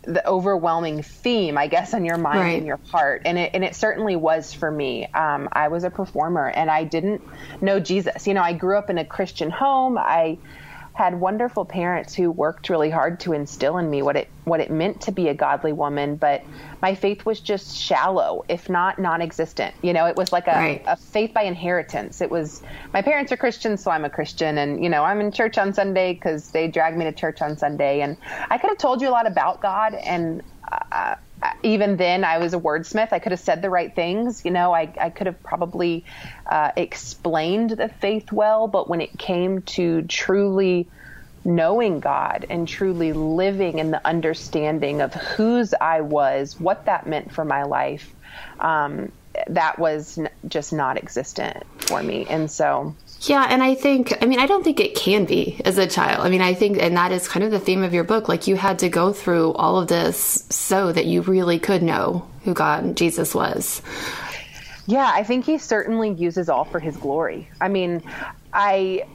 the 0.03 0.27
overwhelming 0.27 1.03
theme, 1.03 1.57
I 1.57 1.67
guess, 1.67 1.93
on 1.93 2.05
your 2.05 2.17
mind 2.17 2.39
right. 2.39 2.57
and 2.57 2.65
your 2.65 2.79
heart. 2.91 3.23
And 3.25 3.37
it, 3.37 3.51
and 3.53 3.63
it 3.63 3.75
certainly 3.75 4.15
was 4.15 4.53
for 4.53 4.69
me. 4.69 5.07
Um, 5.13 5.49
I 5.51 5.67
was 5.69 5.83
a 5.83 5.89
performer 5.89 6.47
and 6.47 6.69
I 6.69 6.83
didn't 6.83 7.21
know 7.61 7.79
Jesus. 7.79 8.27
You 8.27 8.33
know, 8.33 8.41
I 8.41 8.53
grew 8.53 8.77
up 8.77 8.89
in 8.89 8.97
a 8.97 9.05
Christian 9.05 9.49
home. 9.49 9.97
I 9.97 10.37
had 10.93 11.19
wonderful 11.19 11.65
parents 11.65 12.13
who 12.13 12.29
worked 12.29 12.69
really 12.69 12.89
hard 12.89 13.19
to 13.21 13.33
instill 13.33 13.77
in 13.77 13.89
me 13.89 14.01
what 14.01 14.15
it 14.15 14.29
what 14.43 14.59
it 14.59 14.69
meant 14.71 15.01
to 15.01 15.11
be 15.11 15.29
a 15.29 15.33
godly 15.33 15.71
woman, 15.71 16.15
but 16.15 16.43
my 16.81 16.95
faith 16.95 17.25
was 17.25 17.39
just 17.39 17.77
shallow, 17.77 18.43
if 18.49 18.69
not 18.69 18.99
non-existent. 18.99 19.73
You 19.83 19.93
know, 19.93 20.07
it 20.07 20.15
was 20.15 20.31
like 20.31 20.47
a, 20.47 20.51
right. 20.51 20.83
a 20.87 20.97
faith 20.97 21.33
by 21.33 21.43
inheritance. 21.43 22.21
It 22.21 22.31
was 22.31 22.61
my 22.93 23.01
parents 23.01 23.31
are 23.31 23.37
Christians, 23.37 23.83
so 23.83 23.91
I'm 23.91 24.03
a 24.03 24.09
Christian, 24.09 24.57
and 24.57 24.83
you 24.83 24.89
know, 24.89 25.03
I'm 25.03 25.21
in 25.21 25.31
church 25.31 25.57
on 25.57 25.73
Sunday 25.73 26.13
because 26.13 26.51
they 26.51 26.67
dragged 26.67 26.97
me 26.97 27.05
to 27.05 27.13
church 27.13 27.41
on 27.41 27.57
Sunday, 27.57 28.01
and 28.01 28.17
I 28.49 28.57
could 28.57 28.69
have 28.69 28.77
told 28.77 29.01
you 29.01 29.09
a 29.09 29.11
lot 29.11 29.27
about 29.27 29.61
God, 29.61 29.93
and 29.93 30.41
uh, 30.91 31.15
even 31.63 31.97
then 31.97 32.23
I 32.23 32.37
was 32.37 32.53
a 32.53 32.59
wordsmith. 32.59 33.11
I 33.11 33.19
could 33.19 33.31
have 33.31 33.39
said 33.39 33.61
the 33.61 33.69
right 33.69 33.93
things. 33.93 34.45
You 34.45 34.51
know, 34.51 34.73
I, 34.73 34.93
I 34.99 35.09
could 35.09 35.27
have 35.27 35.41
probably 35.43 36.05
uh, 36.45 36.71
explained 36.75 37.71
the 37.71 37.89
faith 37.89 38.31
well, 38.31 38.67
but 38.67 38.89
when 38.89 39.01
it 39.01 39.17
came 39.17 39.61
to 39.63 40.03
truly 40.03 40.87
knowing 41.43 41.99
God 41.99 42.45
and 42.49 42.67
truly 42.67 43.13
living 43.13 43.79
in 43.79 43.91
the 43.91 44.05
understanding 44.05 45.01
of 45.01 45.13
whose 45.13 45.73
I 45.73 46.01
was, 46.01 46.59
what 46.59 46.85
that 46.85 47.07
meant 47.07 47.31
for 47.31 47.43
my 47.43 47.63
life, 47.63 48.13
um, 48.59 49.11
that 49.47 49.79
was 49.79 50.19
just 50.47 50.73
not 50.73 50.97
existent 50.97 51.63
for 51.79 52.03
me. 52.03 52.25
And 52.29 52.51
so 52.51 52.95
yeah, 53.21 53.47
and 53.49 53.61
I 53.61 53.75
think, 53.75 54.13
I 54.21 54.25
mean, 54.25 54.39
I 54.39 54.47
don't 54.47 54.63
think 54.63 54.79
it 54.79 54.95
can 54.95 55.25
be 55.25 55.61
as 55.63 55.77
a 55.77 55.87
child. 55.87 56.25
I 56.25 56.29
mean, 56.29 56.41
I 56.41 56.53
think, 56.53 56.81
and 56.81 56.97
that 56.97 57.11
is 57.11 57.27
kind 57.27 57.43
of 57.43 57.51
the 57.51 57.59
theme 57.59 57.83
of 57.83 57.93
your 57.93 58.03
book. 58.03 58.27
Like, 58.27 58.47
you 58.47 58.55
had 58.55 58.79
to 58.79 58.89
go 58.89 59.13
through 59.13 59.53
all 59.53 59.79
of 59.79 59.87
this 59.87 60.45
so 60.49 60.91
that 60.91 61.05
you 61.05 61.21
really 61.21 61.59
could 61.59 61.83
know 61.83 62.27
who 62.43 62.53
God, 62.53 62.97
Jesus 62.97 63.35
was. 63.35 63.81
Yeah, 64.87 65.09
I 65.13 65.23
think 65.23 65.45
he 65.45 65.59
certainly 65.59 66.11
uses 66.11 66.49
all 66.49 66.65
for 66.65 66.79
his 66.79 66.97
glory. 66.97 67.47
I 67.61 67.67
mean, 67.67 68.01
I 68.51 69.05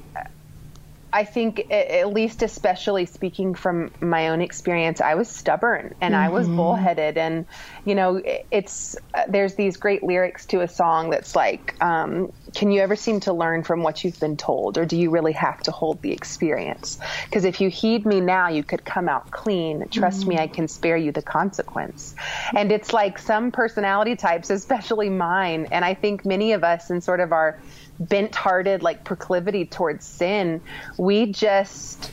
I 1.13 1.25
think, 1.25 1.71
at 1.71 2.13
least 2.13 2.43
especially 2.43 3.07
speaking 3.07 3.55
from 3.55 3.91
my 4.01 4.29
own 4.29 4.43
experience, 4.43 5.01
I 5.01 5.15
was 5.15 5.29
stubborn 5.29 5.95
and 6.03 6.13
mm-hmm. 6.13 6.25
I 6.25 6.29
was 6.29 6.47
mm-hmm. 6.47 6.57
bullheaded. 6.57 7.17
And, 7.17 7.47
you 7.87 7.95
know, 7.95 8.21
it's, 8.51 8.97
uh, 9.15 9.23
there's 9.27 9.55
these 9.55 9.79
great 9.79 10.03
lyrics 10.03 10.45
to 10.47 10.61
a 10.61 10.69
song 10.69 11.09
that's 11.09 11.35
like, 11.35 11.75
um, 11.83 12.33
can 12.57 12.73
you 12.73 12.81
ever 12.81 12.97
seem 12.97 13.21
to 13.21 13.35
learn 13.35 13.63
from 13.65 13.83
what 13.83 14.03
you've 14.03 14.19
been 14.19 14.39
told, 14.39 14.79
or 14.79 14.87
do 14.87 14.97
you 14.97 15.11
really 15.11 15.35
have 15.35 15.63
to 15.65 15.71
hold 15.71 16.01
the 16.01 16.11
experience? 16.11 16.99
Because 17.27 17.45
if 17.45 17.61
you 17.61 17.69
heed 17.69 18.07
me 18.07 18.19
now, 18.19 18.49
you 18.49 18.65
could 18.65 18.83
come 18.83 19.11
out 19.11 19.31
clean. 19.31 19.87
Trust 19.91 20.21
mm-hmm. 20.21 20.31
me, 20.31 20.39
I 20.39 20.47
can 20.47 20.67
spare 20.67 20.97
you 20.97 21.13
the 21.13 21.21
consequence. 21.21 22.15
And 22.57 22.73
it's 22.73 22.95
like 22.95 23.19
some 23.19 23.53
personality 23.53 24.17
types, 24.17 24.49
especially 24.49 25.11
mine, 25.11 25.69
and 25.71 25.85
I 25.85 25.93
think 25.93 26.25
many 26.25 26.53
of 26.53 26.65
us 26.65 26.89
in 26.89 27.03
sort 27.03 27.21
of 27.21 27.31
our 27.31 27.61
bent 27.99 28.35
hearted 28.35 28.83
like 28.83 29.05
proclivity 29.05 29.65
towards 29.65 30.05
sin 30.05 30.61
we 30.99 31.33
just 31.33 32.11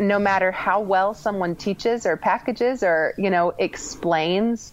no 0.00 0.18
matter 0.18 0.50
how 0.50 0.80
well 0.80 1.12
someone 1.12 1.54
teaches 1.54 2.06
or 2.06 2.16
packages 2.16 2.82
or 2.82 3.12
you 3.18 3.28
know 3.28 3.52
explains 3.58 4.72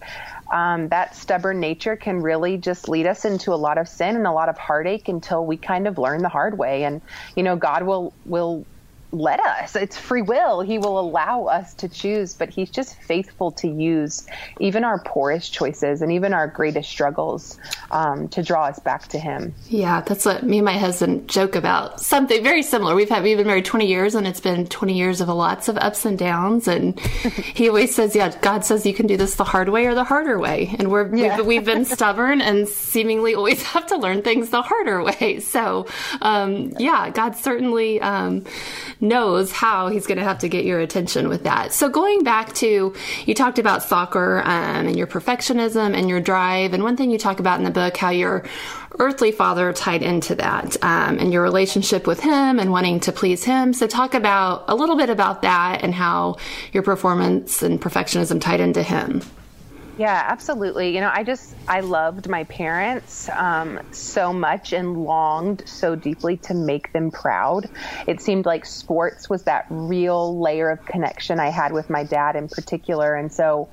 um, 0.52 0.90
that 0.90 1.16
stubborn 1.16 1.60
nature 1.60 1.96
can 1.96 2.22
really 2.22 2.58
just 2.58 2.90
lead 2.90 3.06
us 3.08 3.26
into 3.26 3.54
a 3.54 3.56
lot 3.56 3.78
of 3.78 3.88
sin 3.88 4.16
and 4.16 4.28
a 4.28 4.32
lot 4.32 4.50
of 4.50 4.58
heartache 4.58 5.08
until 5.08 5.46
we 5.46 5.58
kind 5.58 5.88
of 5.88 5.98
learn 5.98 6.22
the 6.22 6.30
hard 6.30 6.58
way. 6.58 6.84
And 6.84 7.02
you 7.36 7.44
know 7.44 7.56
god 7.56 7.84
will 7.84 8.16
will 8.26 8.68
let 9.14 9.40
us. 9.40 9.76
It's 9.76 9.98
free 9.98 10.24
will. 10.24 10.62
He 10.62 10.80
will 10.80 11.00
allow 11.00 11.46
us 11.46 11.76
to 11.76 11.88
choose, 11.88 12.34
but 12.34 12.50
he's 12.50 12.72
just 12.72 13.00
faithful 13.02 13.52
to 13.54 13.68
use 13.68 14.26
even 14.60 14.84
our 14.84 15.00
poorest 15.00 15.54
choices 15.54 16.02
and 16.02 16.12
even 16.12 16.34
our 16.34 16.48
greatest 16.48 16.90
struggles 16.90 17.60
um, 17.92 18.28
to 18.30 18.42
draw 18.42 18.66
us 18.66 18.80
back 18.80 19.08
to 19.10 19.20
him. 19.20 19.54
Yeah, 19.70 20.02
that's 20.02 20.26
what 20.26 20.44
me 20.44 20.58
and 20.58 20.66
my 20.66 20.78
husband 20.78 21.30
joke 21.30 21.56
about. 21.56 22.02
Something 22.02 22.44
very 22.44 22.64
similar. 22.64 22.96
We've 22.96 23.10
had 23.10 23.24
we've 23.24 23.38
been 23.38 23.46
married 23.46 23.66
20 23.66 23.86
years, 23.86 24.16
and 24.16 24.28
it's 24.28 24.40
been 24.40 24.66
20 24.66 24.98
years 24.98 25.22
of 25.22 25.30
lots 25.30 25.68
of 25.68 25.78
ups 25.78 26.06
and 26.06 26.18
downs. 26.18 26.68
And 26.68 27.00
he 27.54 27.70
always 27.70 27.94
says, 27.94 28.16
"Yeah, 28.16 28.36
God 28.42 28.66
says 28.66 28.84
you 28.86 28.96
can 28.96 29.06
do 29.06 29.16
this 29.16 29.36
the 29.36 29.44
hard 29.44 29.70
way 29.70 29.86
or 29.86 29.94
the 29.94 30.04
harder 30.04 30.40
way." 30.40 30.76
And 30.80 30.90
we're 30.90 31.16
yeah. 31.16 31.38
we've, 31.38 31.46
we've, 31.46 31.66
been 31.66 31.86
stubborn 31.98 32.42
and 32.42 32.68
seemingly 32.68 33.36
always 33.36 33.62
have 33.74 33.86
to 33.88 33.98
learn 33.98 34.24
things 34.24 34.50
the 34.50 34.64
harder 34.64 35.04
way. 35.04 35.40
So, 35.40 35.86
um, 36.22 36.74
yeah, 36.80 37.12
God 37.12 37.36
certainly. 37.36 38.02
Um, 38.02 38.46
knows 39.04 39.52
how 39.52 39.90
he's 39.90 40.08
going 40.08 40.18
to 40.18 40.24
have 40.24 40.40
to 40.40 40.50
get 40.50 40.66
your 40.66 40.80
attention 40.80 41.28
with 41.30 41.44
that. 41.44 41.74
So 41.74 41.90
going 41.90 42.24
back 42.24 42.54
to, 42.56 42.96
you 43.26 43.34
talked 43.36 43.60
about 43.60 43.84
soccer 43.84 44.42
um, 44.46 44.88
and 44.88 44.98
your 44.98 45.08
perfectionism 45.08 45.96
and 45.96 46.10
your 46.10 46.22
drive. 46.22 46.74
And 46.74 46.82
one 46.84 46.98
thing 46.98 47.12
you 47.12 47.20
talk 47.20 47.40
about 47.40 47.60
in 47.60 47.66
the 47.66 47.72
book, 47.72 47.98
how 47.98 48.10
your 48.10 48.46
earthly 49.00 49.32
father 49.32 49.74
tied 49.74 50.02
into 50.02 50.36
that 50.36 50.78
um, 50.84 51.20
and 51.20 51.34
your 51.34 51.44
relationship 51.44 52.08
with 52.08 52.20
him 52.20 52.60
and 52.60 52.72
wanting 52.72 53.00
to 53.02 53.12
please 53.12 53.44
him. 53.44 53.74
So 53.74 53.88
talk 53.88 54.14
about 54.14 54.66
a 54.68 54.76
little 54.76 54.96
bit 54.96 55.10
about 55.10 55.42
that 55.42 55.84
and 55.84 55.94
how 55.94 56.38
your 56.72 56.84
performance 56.84 57.62
and 57.62 57.82
perfectionism 57.82 58.40
tied 58.40 58.60
into 58.60 58.84
him. 58.84 59.22
Yeah, 59.98 60.24
absolutely. 60.28 60.96
You 60.96 61.02
know, 61.02 61.12
I 61.14 61.24
just, 61.24 61.54
I 61.68 61.82
loved 61.82 62.28
my 62.28 62.46
parents 62.46 63.30
um, 63.30 63.80
so 63.92 64.34
much 64.34 64.74
and 64.74 65.04
longed 65.04 65.64
so 65.68 65.96
deeply 65.96 66.38
to 66.38 66.56
make 66.56 66.92
them 66.94 67.12
proud. 67.12 67.70
It 68.08 68.20
seemed 68.20 68.48
like 68.48 68.66
sports 68.66 69.30
was 69.30 69.44
that 69.44 69.66
real 69.70 70.40
layer 70.40 70.72
of 70.72 70.84
connection 70.86 71.40
I 71.40 71.50
had 71.50 71.74
with 71.74 71.92
my 71.92 72.04
dad 72.04 72.36
in 72.36 72.48
particular. 72.48 73.16
And 73.16 73.32
so, 73.32 73.70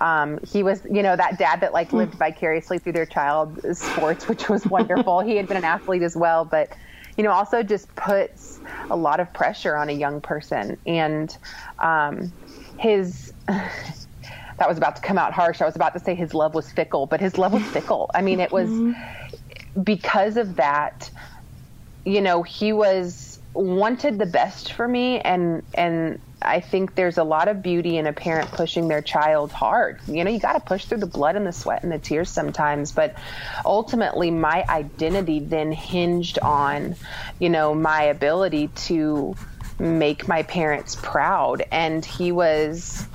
um, 0.00 0.40
he 0.42 0.62
was, 0.62 0.84
you 0.90 1.02
know, 1.02 1.14
that 1.14 1.38
dad 1.38 1.60
that 1.60 1.72
like 1.72 1.92
lived 1.92 2.14
vicariously 2.14 2.78
through 2.78 2.94
their 2.94 3.06
child 3.06 3.60
sports, 3.76 4.26
which 4.28 4.48
was 4.48 4.66
wonderful. 4.66 5.20
he 5.20 5.36
had 5.36 5.46
been 5.46 5.58
an 5.58 5.64
athlete 5.64 6.02
as 6.02 6.16
well, 6.16 6.44
but 6.44 6.74
you 7.16 7.24
know, 7.24 7.30
also 7.32 7.62
just 7.62 7.94
puts 7.96 8.58
a 8.88 8.96
lot 8.96 9.20
of 9.20 9.32
pressure 9.34 9.76
on 9.76 9.88
a 9.88 9.92
young 9.92 10.20
person. 10.20 10.78
And 10.86 11.36
um, 11.78 12.32
his 12.78 13.32
that 14.60 14.68
was 14.68 14.76
about 14.76 14.94
to 14.96 15.02
come 15.02 15.16
out 15.16 15.32
harsh. 15.32 15.62
I 15.62 15.64
was 15.64 15.74
about 15.74 15.94
to 15.94 16.00
say 16.00 16.14
his 16.14 16.34
love 16.34 16.54
was 16.54 16.70
fickle, 16.70 17.06
but 17.06 17.18
his 17.18 17.38
love 17.38 17.54
was 17.54 17.62
fickle. 17.72 18.10
I 18.14 18.20
mean, 18.20 18.40
it 18.40 18.52
was 18.52 18.68
mm-hmm. 18.68 19.82
because 19.82 20.36
of 20.36 20.56
that, 20.56 21.10
you 22.04 22.20
know, 22.20 22.42
he 22.42 22.74
was 22.74 23.38
wanted 23.54 24.18
the 24.18 24.26
best 24.26 24.74
for 24.74 24.86
me 24.86 25.18
and 25.18 25.64
and 25.74 26.20
I 26.40 26.60
think 26.60 26.94
there's 26.94 27.18
a 27.18 27.24
lot 27.24 27.48
of 27.48 27.62
beauty 27.62 27.96
in 27.96 28.06
a 28.06 28.12
parent 28.12 28.50
pushing 28.52 28.88
their 28.88 29.02
child 29.02 29.50
hard. 29.50 30.00
You 30.06 30.24
know, 30.24 30.30
you 30.30 30.38
got 30.38 30.52
to 30.52 30.60
push 30.60 30.84
through 30.84 30.98
the 30.98 31.06
blood 31.06 31.36
and 31.36 31.46
the 31.46 31.52
sweat 31.52 31.82
and 31.82 31.90
the 31.90 31.98
tears 31.98 32.30
sometimes, 32.30 32.92
but 32.92 33.16
ultimately 33.64 34.30
my 34.30 34.64
identity 34.68 35.40
then 35.40 35.72
hinged 35.72 36.38
on, 36.38 36.96
you 37.38 37.48
know, 37.48 37.74
my 37.74 38.04
ability 38.04 38.68
to 38.86 39.34
make 39.78 40.28
my 40.28 40.42
parents 40.42 40.96
proud 41.00 41.62
and 41.72 42.04
he 42.04 42.32
was 42.32 43.06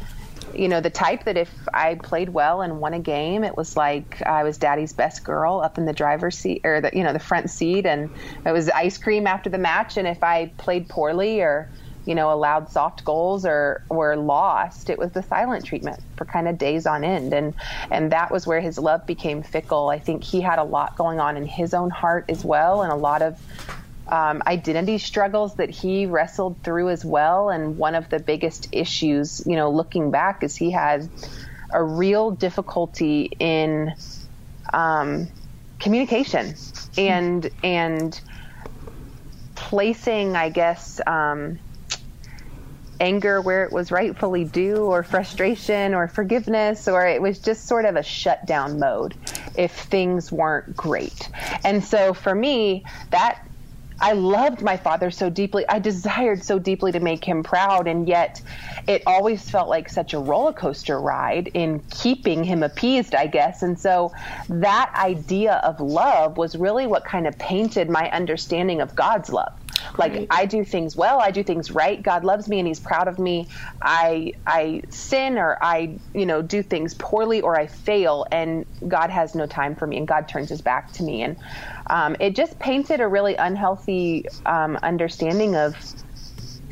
you 0.56 0.68
know, 0.68 0.82
the 0.82 0.90
type 0.90 1.26
that 1.26 1.38
if 1.38 1.52
I 1.74 1.96
played 1.96 2.30
well 2.30 2.62
and 2.62 2.80
won 2.80 2.94
a 2.94 3.00
game, 3.00 3.44
it 3.44 3.58
was 3.58 3.76
like 3.76 4.22
I 4.22 4.44
was 4.44 4.58
daddy's 4.58 4.94
best 4.94 5.24
girl 5.24 5.62
up 5.62 5.78
in 5.78 5.86
the 5.86 5.94
driver's 5.94 6.38
seat 6.38 6.62
or 6.64 6.82
the, 6.82 6.92
you 6.94 7.04
know, 7.04 7.14
the 7.14 7.20
front 7.20 7.50
seat. 7.50 7.86
And 7.86 8.10
it 8.46 8.52
was 8.52 8.70
ice 8.70 8.98
cream 8.98 9.28
after 9.28 9.50
the 9.50 9.58
match. 9.58 9.98
And 9.98 10.08
if 10.08 10.24
I 10.24 10.48
played 10.58 10.88
poorly 10.90 11.42
or, 11.42 11.70
you 12.06 12.16
know, 12.16 12.32
allowed 12.32 12.70
soft 12.70 13.04
goals 13.04 13.46
or, 13.46 13.84
or 13.90 14.16
lost, 14.16 14.90
it 14.90 14.98
was 14.98 15.12
the 15.12 15.24
silent 15.24 15.66
treatment 15.66 16.00
for 16.18 16.26
kind 16.26 16.48
of 16.48 16.58
days 16.58 16.86
on 16.86 17.04
end. 17.04 17.34
And, 17.34 17.54
and 17.92 18.12
that 18.12 18.32
was 18.32 18.46
where 18.46 18.62
his 18.62 18.78
love 18.78 19.06
became 19.06 19.44
fickle. 19.44 19.90
I 19.90 20.00
think 20.00 20.24
he 20.24 20.42
had 20.42 20.60
a 20.60 20.64
lot 20.64 20.96
going 20.96 21.20
on 21.20 21.38
in 21.38 21.46
his 21.46 21.74
own 21.74 21.90
heart 21.90 22.26
as 22.30 22.46
well. 22.46 22.82
And 22.82 22.92
a 22.92 22.96
lot 22.96 23.22
of, 23.22 23.40
um, 24.08 24.44
identity 24.46 24.98
struggles 24.98 25.56
that 25.56 25.70
he 25.70 26.06
wrestled 26.06 26.58
through 26.64 26.90
as 26.90 27.04
well. 27.04 27.50
And 27.50 27.78
one 27.78 27.96
of 27.96 28.10
the 28.10 28.20
biggest 28.20 28.70
issues, 28.72 29.44
you 29.46 29.56
know, 29.56 29.72
looking 29.72 30.12
back, 30.12 30.44
is 30.44 30.56
he 30.56 30.72
had 30.72 31.10
a 31.72 31.84
real 31.84 32.32
difficulty 32.32 33.32
in 33.40 33.94
um, 34.72 35.28
communication 35.80 36.56
and 36.98 37.50
and 37.64 38.20
placing, 39.56 40.36
I 40.36 40.50
guess. 40.50 41.02
Um, 41.06 41.60
anger 43.00 43.42
where 43.42 43.64
it 43.64 43.72
was 43.72 43.92
rightfully 43.92 44.46
due 44.46 44.78
or 44.78 45.04
frustration 45.04 45.94
or 45.94 46.08
forgiveness 46.08 46.88
or 46.88 47.06
it 47.06 47.22
was 47.22 47.40
just 47.40 47.68
sort 47.68 47.86
of 47.86 47.96
a 47.96 48.04
shutdown 48.04 48.80
mode 48.80 49.14
if 49.58 49.72
things 49.72 50.32
weren't 50.32 50.76
great. 50.76 51.30
And 51.64 51.84
so 51.84 52.14
for 52.14 52.34
me 52.34 52.86
that 53.12 53.45
I 54.00 54.14
loved 54.14 54.62
my 54.62 54.78
father 54.78 55.10
so 55.10 55.30
deeply. 55.30 55.66
I 55.68 55.80
desired 55.80 56.44
so 56.44 56.60
deeply 56.60 56.92
to 56.92 57.00
make 57.00 57.24
him 57.24 57.44
proud, 57.44 57.88
and 57.88 58.08
yet 58.08 58.42
it 58.88 59.04
always 59.06 59.50
felt 59.50 59.70
like 59.70 59.90
such 59.90 60.14
a 60.14 60.20
roller 60.20 60.54
coaster 60.54 61.00
ride 61.00 61.48
in 61.54 61.82
keeping 61.90 62.44
him 62.44 62.62
appeased, 62.64 63.16
I 63.16 63.28
guess. 63.28 63.64
And 63.64 63.80
so 63.80 64.14
that 64.50 64.92
idea 64.96 65.54
of 65.64 65.80
love 65.80 66.38
was 66.38 66.56
really 66.56 66.88
what 66.88 67.06
kind 67.06 67.26
of 67.28 67.38
painted 67.40 67.90
my 67.90 68.10
understanding 68.12 68.82
of 68.82 68.96
God's 68.96 69.30
love. 69.30 69.54
Like 69.98 70.14
right. 70.14 70.28
I 70.30 70.46
do 70.46 70.64
things 70.64 70.96
well, 70.96 71.20
I 71.20 71.32
do 71.32 71.44
things 71.44 71.72
right. 71.72 72.02
God 72.02 72.24
loves 72.24 72.48
me 72.48 72.60
and 72.60 72.68
He's 72.68 72.80
proud 72.80 73.08
of 73.08 73.20
me. 73.20 73.48
I 73.82 74.34
I 74.46 74.82
sin 74.90 75.38
or 75.38 75.58
I 75.62 76.00
you 76.14 76.26
know 76.26 76.42
do 76.42 76.64
things 76.64 76.94
poorly 76.96 77.42
or 77.42 77.58
I 77.60 77.68
fail, 77.68 78.26
and 78.32 78.66
God 78.88 79.10
has 79.10 79.36
no 79.36 79.48
time 79.48 79.76
for 79.76 79.88
me, 79.88 79.98
and 79.98 80.08
God 80.08 80.28
turns 80.28 80.50
His 80.50 80.62
back 80.62 80.92
to 80.94 81.04
me, 81.04 81.22
and 81.24 81.38
um, 81.90 82.16
it 82.20 82.36
just 82.36 82.60
painted 82.60 83.02
a 83.02 83.08
really 83.08 83.36
unhealthy 83.36 84.26
um, 84.46 84.78
understanding 84.84 85.56
of 85.56 85.76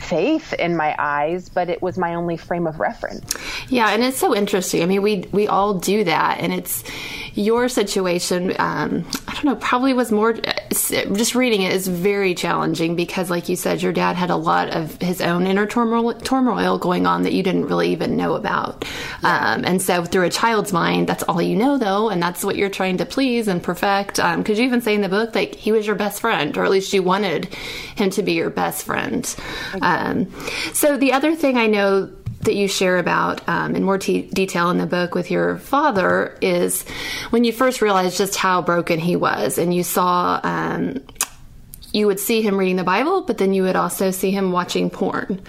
faith 0.03 0.53
in 0.53 0.75
my 0.75 0.95
eyes, 1.00 1.50
but 1.50 1.69
it 1.69 1.81
was 1.81 1.98
my 1.98 2.15
only 2.15 2.38
frame 2.38 2.67
of 2.67 2.79
reference. 2.79 3.36
Yeah, 3.69 3.89
and 3.89 4.03
it's 4.03 4.17
so 4.17 4.36
interesting. 4.36 4.83
I 4.83 4.86
mean, 4.86 5.01
we 5.01 5.25
we 5.31 5.48
all 5.48 5.74
do 5.75 6.03
that, 6.03 6.39
and 6.39 6.53
it's 6.53 6.83
your 7.36 7.67
situation. 7.67 8.53
Um, 8.60 9.05
I 9.27 9.33
don't 9.33 9.45
know, 9.45 9.55
probably 9.55 9.93
was 9.93 10.12
more. 10.12 10.33
Just 10.33 11.36
reading 11.36 11.62
it 11.62 11.74
is 11.74 11.88
very 11.88 12.36
challenging 12.36 12.95
because, 12.95 13.29
like 13.29 13.50
you 13.50 13.55
said, 13.55 13.81
your 13.81 13.93
dad 13.93 14.15
had 14.15 14.29
a 14.29 14.36
lot 14.36 14.69
of 14.69 15.01
his 15.01 15.22
own 15.22 15.48
inner 15.48 15.65
turmoil, 15.65 16.13
turmoil 16.13 16.77
going 16.77 17.07
on 17.07 17.24
that 17.24 17.33
you 17.33 17.43
didn't 17.43 17.65
really 17.65 17.91
even 17.91 18.15
know 18.15 18.36
about. 18.36 18.86
Yeah. 19.24 19.53
Um, 19.53 19.65
and 19.65 19.81
so, 19.81 20.03
through 20.03 20.25
a 20.25 20.29
child's 20.29 20.74
mind, 20.74 21.07
that's 21.07 21.24
all 21.24 21.41
you 21.41 21.55
know, 21.55 21.77
though, 21.77 22.10
and 22.10 22.22
that's 22.22 22.43
what 22.43 22.55
you're 22.55 22.69
trying 22.69 22.98
to 22.98 23.05
please 23.05 23.48
and 23.48 23.62
perfect. 23.62 24.15
Because 24.15 24.36
um, 24.36 24.55
you 24.55 24.63
even 24.63 24.81
say 24.81 24.93
in 24.93 25.01
the 25.01 25.10
book, 25.10 25.33
like 25.36 25.55
he 25.55 25.72
was 25.72 25.88
your 25.88 25.95
best 25.95 26.22
friend, 26.22 26.55
or 26.57 26.65
at 26.65 26.72
least 26.72 26.93
you 26.93 27.01
wanted 27.01 27.45
him 27.95 28.10
to 28.12 28.24
be 28.24 28.33
your 28.33 28.50
best 28.50 28.86
friend. 28.86 29.36
Um, 30.00 30.32
so 30.74 30.98
the 30.98 31.14
other 31.14 31.36
thing 31.36 31.58
I 31.58 31.68
know 31.68 32.12
that 32.42 32.56
you 32.56 32.68
share 32.68 32.98
about 32.98 33.48
um, 33.48 33.76
in 33.76 33.84
more 33.84 33.98
t- 33.98 34.24
detail 34.24 34.70
in 34.70 34.78
the 34.78 34.86
book 34.86 35.16
with 35.16 35.32
your 35.32 35.58
father 35.58 36.38
is 36.42 36.84
when 37.30 37.44
you 37.44 37.54
first 37.54 37.82
realized 37.82 38.18
just 38.18 38.36
how 38.36 38.62
broken 38.62 39.00
he 39.00 39.16
was, 39.16 39.58
and 39.58 39.74
you 39.74 39.84
saw. 39.84 40.40
Um, 40.44 41.02
you 41.94 42.08
would 42.08 42.20
see 42.20 42.42
him 42.42 42.58
reading 42.58 42.76
the 42.76 42.84
Bible, 42.84 43.22
but 43.22 43.38
then 43.38 43.54
you 43.54 43.62
would 43.62 43.76
also 43.76 44.10
see 44.10 44.32
him 44.32 44.52
watching 44.52 44.90
porn. 44.90 45.40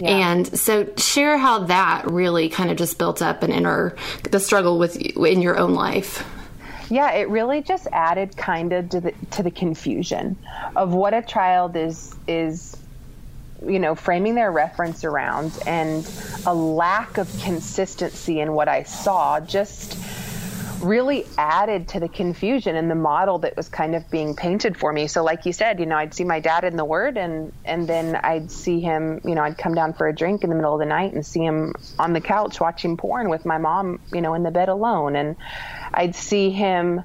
Yeah. 0.00 0.08
And 0.08 0.58
so 0.58 0.88
share 0.96 1.36
how 1.36 1.64
that 1.64 2.10
really 2.10 2.48
kind 2.48 2.70
of 2.70 2.78
just 2.78 2.98
built 2.98 3.20
up 3.20 3.42
an 3.42 3.52
inner 3.52 3.94
the 4.30 4.40
struggle 4.40 4.78
with 4.78 4.96
in 4.96 5.42
your 5.42 5.58
own 5.58 5.74
life. 5.74 6.26
Yeah, 6.90 7.12
it 7.12 7.28
really 7.28 7.62
just 7.62 7.86
added 7.92 8.36
kind 8.36 8.72
of 8.72 8.88
to 8.90 9.00
the 9.00 9.14
to 9.32 9.42
the 9.42 9.50
confusion 9.50 10.36
of 10.76 10.92
what 10.92 11.14
a 11.14 11.22
child 11.22 11.76
is 11.76 12.14
is 12.26 12.76
you 13.66 13.78
know, 13.78 13.94
framing 13.94 14.34
their 14.34 14.50
reference 14.50 15.04
around 15.04 15.58
and 15.66 16.08
a 16.46 16.54
lack 16.54 17.18
of 17.18 17.28
consistency 17.40 18.40
in 18.40 18.52
what 18.52 18.68
I 18.68 18.82
saw 18.82 19.40
just 19.40 19.96
really 20.82 21.24
added 21.38 21.88
to 21.88 22.00
the 22.00 22.08
confusion 22.08 22.74
in 22.74 22.88
the 22.88 22.94
model 22.94 23.38
that 23.38 23.56
was 23.56 23.68
kind 23.68 23.94
of 23.94 24.10
being 24.10 24.34
painted 24.34 24.76
for 24.76 24.92
me. 24.92 25.06
So 25.06 25.22
like 25.22 25.46
you 25.46 25.52
said, 25.52 25.78
you 25.78 25.86
know, 25.86 25.96
I'd 25.96 26.12
see 26.12 26.24
my 26.24 26.40
dad 26.40 26.64
in 26.64 26.76
the 26.76 26.84
word 26.84 27.16
and 27.16 27.52
and 27.64 27.88
then 27.88 28.16
I'd 28.16 28.50
see 28.50 28.80
him, 28.80 29.20
you 29.24 29.34
know, 29.34 29.42
I'd 29.42 29.56
come 29.56 29.74
down 29.74 29.92
for 29.94 30.08
a 30.08 30.14
drink 30.14 30.42
in 30.42 30.50
the 30.50 30.56
middle 30.56 30.74
of 30.74 30.80
the 30.80 30.86
night 30.86 31.12
and 31.12 31.24
see 31.24 31.40
him 31.40 31.74
on 31.98 32.12
the 32.12 32.20
couch 32.20 32.60
watching 32.60 32.96
porn 32.96 33.28
with 33.28 33.46
my 33.46 33.58
mom, 33.58 34.00
you 34.12 34.20
know, 34.20 34.34
in 34.34 34.42
the 34.42 34.50
bed 34.50 34.68
alone 34.68 35.14
and 35.14 35.36
I'd 35.94 36.14
see 36.14 36.50
him 36.50 37.02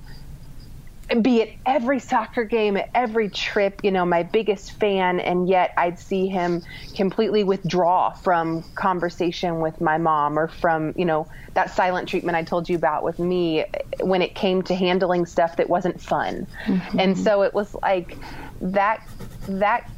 be 1.21 1.41
at 1.41 1.49
every 1.65 1.99
soccer 1.99 2.43
game, 2.43 2.75
at 2.75 2.89
every 2.93 3.29
trip, 3.29 3.81
you 3.83 3.91
know, 3.91 4.05
my 4.05 4.23
biggest 4.23 4.73
fan, 4.73 5.19
and 5.19 5.47
yet 5.47 5.73
I'd 5.77 5.99
see 5.99 6.27
him 6.27 6.63
completely 6.95 7.43
withdraw 7.43 8.11
from 8.11 8.63
conversation 8.75 9.59
with 9.61 9.79
my 9.79 9.97
mom 9.97 10.37
or 10.37 10.47
from, 10.49 10.93
you 10.97 11.05
know, 11.05 11.27
that 11.53 11.71
silent 11.71 12.09
treatment 12.09 12.35
I 12.35 12.43
told 12.43 12.67
you 12.67 12.75
about 12.75 13.03
with 13.03 13.19
me 13.19 13.65
when 14.01 14.21
it 14.21 14.35
came 14.35 14.61
to 14.63 14.75
handling 14.75 15.25
stuff 15.25 15.55
that 15.57 15.69
wasn't 15.69 16.01
fun. 16.01 16.45
Mm-hmm. 16.65 16.99
And 16.99 17.17
so 17.17 17.43
it 17.43 17.53
was 17.53 17.73
like 17.75 18.17
that, 18.61 19.07
that 19.47 19.89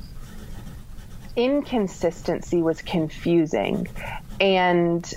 inconsistency 1.35 2.61
was 2.61 2.81
confusing. 2.81 3.87
And 4.39 5.11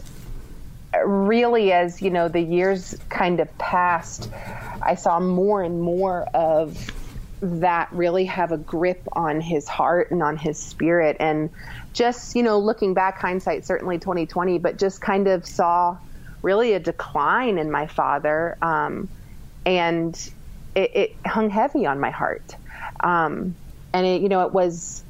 really, 1.05 1.73
as 1.73 2.03
you 2.03 2.11
know, 2.11 2.29
the 2.29 2.41
years 2.41 2.97
kind 3.09 3.41
of 3.41 3.59
passed, 3.59 4.31
I 4.83 4.95
saw 4.95 5.21
more 5.21 5.63
and 5.63 5.81
more 5.81 6.23
of 6.35 6.91
that 7.41 7.89
really 7.93 8.25
have 8.27 8.53
a 8.53 8.57
grip 8.57 9.03
on 9.13 9.41
his 9.41 9.67
heart 9.67 10.11
and 10.11 10.23
on 10.23 10.37
his 10.37 10.59
spirit. 10.59 11.17
And 11.19 11.51
just, 11.93 12.37
you 12.37 12.43
know, 12.43 12.59
looking 12.59 12.95
back, 12.95 13.19
hindsight 13.19 13.67
certainly 13.67 13.99
2020, 13.99 14.59
but 14.59 14.79
just 14.79 15.01
kind 15.01 15.27
of 15.27 15.45
saw 15.47 15.97
really 16.43 16.73
a 16.75 16.81
decline 16.81 17.59
in 17.59 17.71
my 17.71 17.87
father. 17.87 18.57
Um, 18.63 19.09
and 19.67 20.15
it, 20.75 20.91
it, 20.95 21.17
hung 21.27 21.51
heavy 21.51 21.85
on 21.87 22.01
my 22.01 22.11
heart. 22.11 22.55
Um, 23.01 23.57
and 23.93 24.07
it, 24.07 24.23
you 24.23 24.29
know, 24.29 24.47
it 24.47 24.53
was 24.53 25.03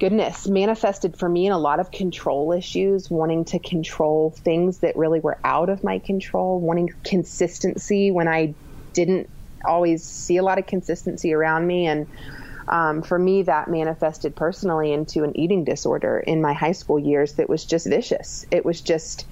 goodness 0.00 0.48
manifested 0.48 1.16
for 1.16 1.28
me 1.28 1.46
in 1.46 1.52
a 1.52 1.58
lot 1.58 1.78
of 1.78 1.92
control 1.92 2.52
issues, 2.52 3.10
wanting 3.10 3.44
to 3.44 3.58
control 3.58 4.34
things 4.38 4.78
that 4.78 4.96
really 4.96 5.20
were 5.20 5.38
out 5.44 5.68
of 5.68 5.84
my 5.84 5.98
control, 5.98 6.58
wanting 6.58 6.90
consistency 7.04 8.10
when 8.10 8.26
I 8.26 8.54
didn't 8.94 9.28
always 9.64 10.02
see 10.04 10.38
a 10.38 10.42
lot 10.42 10.58
of 10.58 10.66
consistency 10.66 11.34
around 11.34 11.66
me. 11.66 11.86
And 11.86 12.06
um, 12.66 13.02
for 13.02 13.18
me, 13.18 13.42
that 13.42 13.68
manifested 13.68 14.34
personally 14.34 14.92
into 14.92 15.22
an 15.22 15.38
eating 15.38 15.64
disorder 15.64 16.18
in 16.26 16.40
my 16.40 16.54
high 16.54 16.72
school 16.72 16.98
years 16.98 17.34
that 17.34 17.48
was 17.48 17.66
just 17.66 17.86
vicious. 17.86 18.46
It 18.50 18.64
was 18.64 18.80
just 18.80 19.26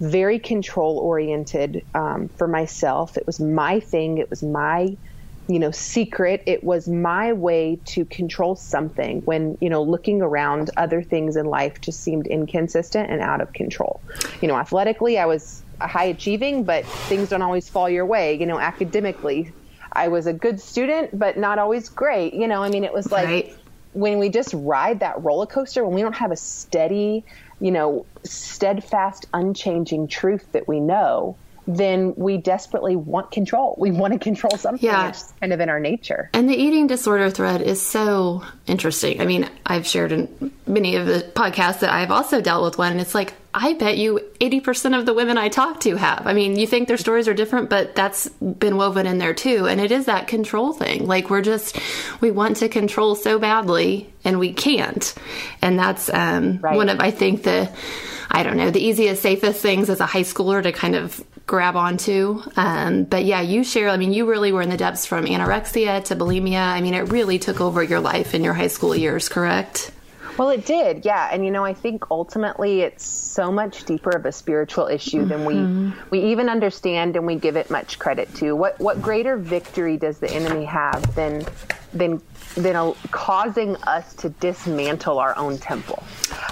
very 0.00 0.38
control 0.38 0.98
oriented 0.98 1.84
um, 1.94 2.28
for 2.38 2.46
myself. 2.46 3.16
It 3.16 3.26
was 3.26 3.40
my 3.40 3.80
thing. 3.80 4.18
It 4.18 4.30
was 4.30 4.42
my 4.42 4.96
you 5.52 5.58
know 5.58 5.70
secret. 5.70 6.42
It 6.46 6.64
was 6.64 6.88
my 6.88 7.32
way 7.32 7.78
to 7.86 8.04
control 8.06 8.56
something 8.56 9.20
when 9.22 9.58
you 9.60 9.68
know 9.68 9.82
looking 9.82 10.22
around 10.22 10.70
other 10.76 11.02
things 11.02 11.36
in 11.36 11.46
life 11.46 11.80
just 11.80 12.00
seemed 12.00 12.26
inconsistent 12.26 13.10
and 13.10 13.20
out 13.20 13.40
of 13.42 13.52
control. 13.52 14.00
You 14.40 14.48
know 14.48 14.56
athletically 14.56 15.18
i 15.18 15.26
was 15.26 15.62
high 15.80 16.04
achieving 16.04 16.64
but 16.64 16.86
things 16.86 17.28
don't 17.28 17.42
always 17.42 17.68
fall 17.68 17.88
your 17.90 18.06
way. 18.06 18.38
You 18.38 18.46
know 18.46 18.58
academically 18.58 19.52
i 19.92 20.08
was 20.08 20.26
a 20.26 20.32
good 20.32 20.58
student 20.58 21.18
but 21.18 21.36
not 21.36 21.58
always 21.58 21.90
great. 21.90 22.32
You 22.32 22.48
know 22.48 22.62
i 22.62 22.70
mean 22.70 22.84
it 22.84 22.92
was 22.94 23.12
like 23.12 23.26
right. 23.26 23.56
when 23.92 24.18
we 24.18 24.30
just 24.30 24.54
ride 24.54 25.00
that 25.00 25.22
roller 25.22 25.46
coaster 25.46 25.84
when 25.84 25.94
we 25.94 26.00
don't 26.00 26.16
have 26.16 26.32
a 26.32 26.36
steady 26.36 27.24
you 27.60 27.70
know 27.70 28.06
steadfast 28.24 29.26
unchanging 29.34 30.08
truth 30.08 30.50
that 30.52 30.66
we 30.66 30.80
know 30.80 31.36
then 31.66 32.14
we 32.16 32.38
desperately 32.38 32.96
want 32.96 33.30
control. 33.30 33.76
We 33.78 33.90
want 33.90 34.12
to 34.12 34.18
control 34.18 34.56
something. 34.56 34.84
Yeah. 34.84 35.08
It's 35.08 35.32
kind 35.40 35.52
of 35.52 35.60
in 35.60 35.68
our 35.68 35.80
nature. 35.80 36.30
And 36.32 36.48
the 36.48 36.56
eating 36.56 36.86
disorder 36.86 37.30
thread 37.30 37.62
is 37.62 37.80
so 37.84 38.42
interesting. 38.66 39.20
I 39.20 39.26
mean, 39.26 39.48
I've 39.64 39.86
shared 39.86 40.12
in 40.12 40.52
many 40.66 40.96
of 40.96 41.06
the 41.06 41.30
podcasts 41.34 41.80
that 41.80 41.90
I've 41.90 42.10
also 42.10 42.40
dealt 42.40 42.64
with 42.64 42.78
one, 42.78 42.92
and 42.92 43.00
it's 43.00 43.14
like, 43.14 43.34
I 43.54 43.74
bet 43.74 43.98
you 43.98 44.18
80% 44.40 44.98
of 44.98 45.04
the 45.04 45.12
women 45.12 45.36
I 45.36 45.50
talk 45.50 45.80
to 45.80 45.96
have. 45.96 46.26
I 46.26 46.32
mean, 46.32 46.58
you 46.58 46.66
think 46.66 46.88
their 46.88 46.96
stories 46.96 47.28
are 47.28 47.34
different, 47.34 47.68
but 47.68 47.94
that's 47.94 48.28
been 48.28 48.78
woven 48.78 49.06
in 49.06 49.18
there 49.18 49.34
too. 49.34 49.66
And 49.66 49.78
it 49.78 49.92
is 49.92 50.06
that 50.06 50.26
control 50.26 50.72
thing. 50.72 51.06
Like, 51.06 51.28
we're 51.28 51.42
just, 51.42 51.78
we 52.22 52.30
want 52.30 52.56
to 52.58 52.70
control 52.70 53.14
so 53.14 53.38
badly 53.38 54.10
and 54.24 54.38
we 54.38 54.54
can't. 54.54 55.14
And 55.60 55.78
that's 55.78 56.08
um, 56.14 56.60
right. 56.62 56.76
one 56.76 56.88
of, 56.88 57.00
I 57.00 57.10
think, 57.10 57.42
the, 57.42 57.70
I 58.34 58.42
don't 58.42 58.56
know, 58.56 58.70
the 58.70 58.80
easiest, 58.80 59.20
safest 59.20 59.60
things 59.60 59.90
as 59.90 60.00
a 60.00 60.06
high 60.06 60.22
schooler 60.22 60.62
to 60.62 60.72
kind 60.72 60.96
of 60.96 61.22
grab 61.46 61.76
onto. 61.76 62.40
Um, 62.56 63.04
but 63.04 63.26
yeah, 63.26 63.42
you 63.42 63.62
share, 63.62 63.90
I 63.90 63.98
mean, 63.98 64.14
you 64.14 64.28
really 64.28 64.52
were 64.52 64.62
in 64.62 64.70
the 64.70 64.78
depths 64.78 65.04
from 65.04 65.26
anorexia 65.26 66.02
to 66.04 66.16
bulimia. 66.16 66.66
I 66.66 66.80
mean, 66.80 66.94
it 66.94 67.12
really 67.12 67.38
took 67.38 67.60
over 67.60 67.82
your 67.82 68.00
life 68.00 68.34
in 68.34 68.42
your 68.42 68.54
high 68.54 68.68
school 68.68 68.96
years, 68.96 69.28
correct? 69.28 69.92
Well, 70.38 70.48
it 70.48 70.64
did, 70.64 71.04
yeah. 71.04 71.28
And 71.30 71.44
you 71.44 71.50
know, 71.50 71.62
I 71.62 71.74
think 71.74 72.10
ultimately 72.10 72.80
it's 72.80 73.04
so 73.04 73.52
much 73.52 73.84
deeper 73.84 74.10
of 74.10 74.24
a 74.24 74.32
spiritual 74.32 74.86
issue 74.86 75.26
than 75.26 75.40
mm-hmm. 75.40 76.10
we 76.10 76.20
we 76.20 76.30
even 76.30 76.48
understand 76.48 77.16
and 77.16 77.26
we 77.26 77.34
give 77.34 77.56
it 77.56 77.70
much 77.70 77.98
credit 77.98 78.34
to. 78.36 78.52
What 78.56 78.80
what 78.80 79.02
greater 79.02 79.36
victory 79.36 79.98
does 79.98 80.20
the 80.20 80.30
enemy 80.30 80.64
have 80.64 81.14
than 81.14 81.44
than 81.92 82.22
than 82.54 82.76
a, 82.76 82.92
causing 83.10 83.76
us 83.84 84.14
to 84.16 84.28
dismantle 84.28 85.18
our 85.18 85.36
own 85.36 85.58
temple? 85.58 86.02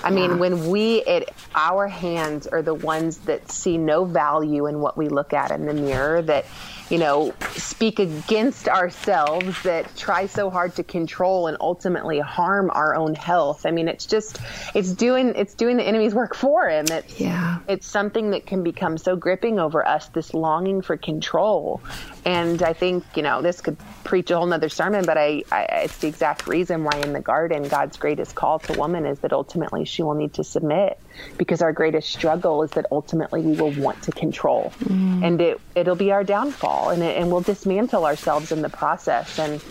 I 0.02 0.10
mean, 0.10 0.38
when 0.38 0.68
we 0.68 1.02
it 1.02 1.30
our 1.54 1.88
hands 1.88 2.46
are 2.46 2.62
the 2.62 2.74
ones 2.74 3.18
that 3.18 3.50
see 3.50 3.76
no 3.76 4.04
value 4.04 4.66
in 4.66 4.80
what 4.80 4.96
we 4.96 5.08
look 5.08 5.32
at 5.32 5.50
in 5.50 5.66
the 5.66 5.74
mirror 5.74 6.22
that 6.22 6.46
you 6.90 6.98
know, 6.98 7.32
speak 7.52 8.00
against 8.00 8.68
ourselves 8.68 9.62
that 9.62 9.94
try 9.96 10.26
so 10.26 10.50
hard 10.50 10.74
to 10.74 10.82
control 10.82 11.46
and 11.46 11.56
ultimately 11.60 12.18
harm 12.18 12.68
our 12.74 12.96
own 12.96 13.14
health. 13.14 13.64
I 13.64 13.70
mean, 13.70 13.86
it's 13.86 14.06
just 14.06 14.40
it's 14.74 14.92
doing 14.92 15.32
it's 15.36 15.54
doing 15.54 15.76
the 15.76 15.84
enemy's 15.84 16.14
work 16.14 16.34
for 16.34 16.68
him. 16.68 16.86
It's 16.90 17.20
yeah. 17.20 17.60
it's 17.68 17.86
something 17.86 18.30
that 18.32 18.44
can 18.44 18.64
become 18.64 18.98
so 18.98 19.14
gripping 19.14 19.60
over 19.60 19.86
us, 19.86 20.08
this 20.08 20.34
longing 20.34 20.82
for 20.82 20.96
control. 20.96 21.80
And 22.24 22.60
I 22.62 22.72
think, 22.72 23.04
you 23.14 23.22
know, 23.22 23.40
this 23.40 23.60
could 23.60 23.76
preach 24.02 24.30
a 24.32 24.36
whole 24.36 24.46
nother 24.46 24.68
sermon, 24.68 25.04
but 25.06 25.16
I, 25.16 25.44
I 25.52 25.62
it's 25.84 25.98
the 25.98 26.08
exact 26.08 26.48
reason 26.48 26.82
why 26.82 26.98
in 26.98 27.12
the 27.12 27.20
garden 27.20 27.68
God's 27.68 27.96
greatest 27.96 28.34
call 28.34 28.58
to 28.60 28.72
woman 28.72 29.06
is 29.06 29.20
that 29.20 29.32
ultimately 29.32 29.84
she 29.84 30.02
will 30.02 30.14
need 30.14 30.34
to 30.34 30.44
submit 30.44 30.98
because 31.36 31.62
our 31.62 31.72
greatest 31.72 32.10
struggle 32.10 32.62
is 32.62 32.70
that 32.72 32.86
ultimately 32.90 33.40
we 33.40 33.56
will 33.56 33.72
want 33.72 34.02
to 34.02 34.12
control. 34.12 34.72
Mm. 34.84 35.24
and 35.24 35.40
it 35.40 35.60
it'll 35.74 35.96
be 35.96 36.12
our 36.12 36.24
downfall 36.24 36.90
and 36.90 37.02
it, 37.02 37.16
and 37.16 37.30
we'll 37.30 37.40
dismantle 37.40 38.04
ourselves 38.04 38.52
in 38.52 38.62
the 38.62 38.68
process. 38.68 39.38
And 39.38 39.62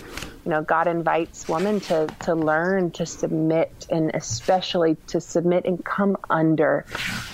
you 0.46 0.52
know 0.52 0.62
God 0.62 0.88
invites 0.88 1.48
women 1.48 1.80
to 1.82 2.08
to 2.22 2.36
learn 2.36 2.92
to 2.92 3.06
submit 3.06 3.88
and 3.90 4.12
especially 4.14 4.96
to 5.08 5.20
submit 5.20 5.66
and 5.66 5.84
come 5.84 6.18
under 6.30 6.86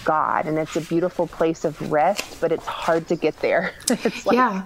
God. 0.03 0.45
And 0.45 0.57
it's 0.57 0.75
a 0.75 0.81
beautiful 0.81 1.27
place 1.27 1.65
of 1.65 1.91
rest 1.91 2.41
but 2.41 2.51
it's 2.51 2.65
hard 2.65 3.07
to 3.09 3.15
get 3.15 3.39
there. 3.39 3.73
It's 3.89 4.25
like, 4.25 4.35
yeah 4.35 4.63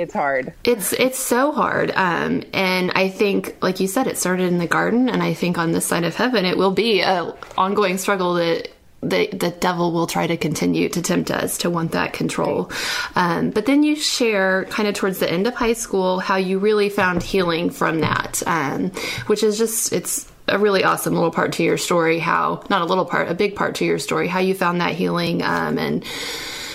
it's 0.00 0.14
hard. 0.14 0.54
It's 0.64 0.92
it's 0.94 1.18
so 1.18 1.52
hard. 1.52 1.92
Um, 1.94 2.42
and 2.52 2.90
I 2.94 3.08
think, 3.08 3.56
like 3.60 3.80
you 3.80 3.86
said, 3.86 4.06
it 4.06 4.16
started 4.16 4.50
in 4.50 4.58
the 4.58 4.66
garden, 4.66 5.08
and 5.08 5.22
I 5.22 5.34
think 5.34 5.58
on 5.58 5.72
this 5.72 5.84
side 5.84 6.04
of 6.04 6.16
heaven, 6.16 6.44
it 6.44 6.56
will 6.56 6.70
be 6.70 7.02
a 7.02 7.34
ongoing 7.58 7.98
struggle 7.98 8.34
that 8.34 8.70
the 9.02 9.28
the 9.28 9.50
devil 9.60 9.92
will 9.92 10.06
try 10.06 10.26
to 10.26 10.36
continue 10.36 10.88
to 10.88 11.02
tempt 11.02 11.30
us 11.30 11.58
to 11.58 11.70
want 11.70 11.92
that 11.92 12.12
control. 12.12 12.70
Um, 13.14 13.50
but 13.50 13.66
then 13.66 13.82
you 13.82 13.94
share 13.94 14.64
kind 14.66 14.88
of 14.88 14.94
towards 14.94 15.18
the 15.18 15.30
end 15.30 15.46
of 15.46 15.54
high 15.54 15.74
school 15.74 16.18
how 16.18 16.36
you 16.36 16.58
really 16.58 16.88
found 16.88 17.22
healing 17.22 17.70
from 17.70 18.00
that, 18.00 18.42
um, 18.46 18.90
which 19.26 19.42
is 19.42 19.58
just 19.58 19.92
it's 19.92 20.30
a 20.48 20.58
really 20.58 20.82
awesome 20.82 21.14
little 21.14 21.30
part 21.30 21.52
to 21.52 21.62
your 21.62 21.78
story. 21.78 22.18
How 22.18 22.64
not 22.70 22.82
a 22.82 22.86
little 22.86 23.04
part, 23.04 23.28
a 23.28 23.34
big 23.34 23.54
part 23.54 23.74
to 23.76 23.84
your 23.84 23.98
story. 23.98 24.28
How 24.28 24.40
you 24.40 24.54
found 24.54 24.80
that 24.80 24.94
healing 24.94 25.42
um, 25.42 25.78
and 25.78 26.04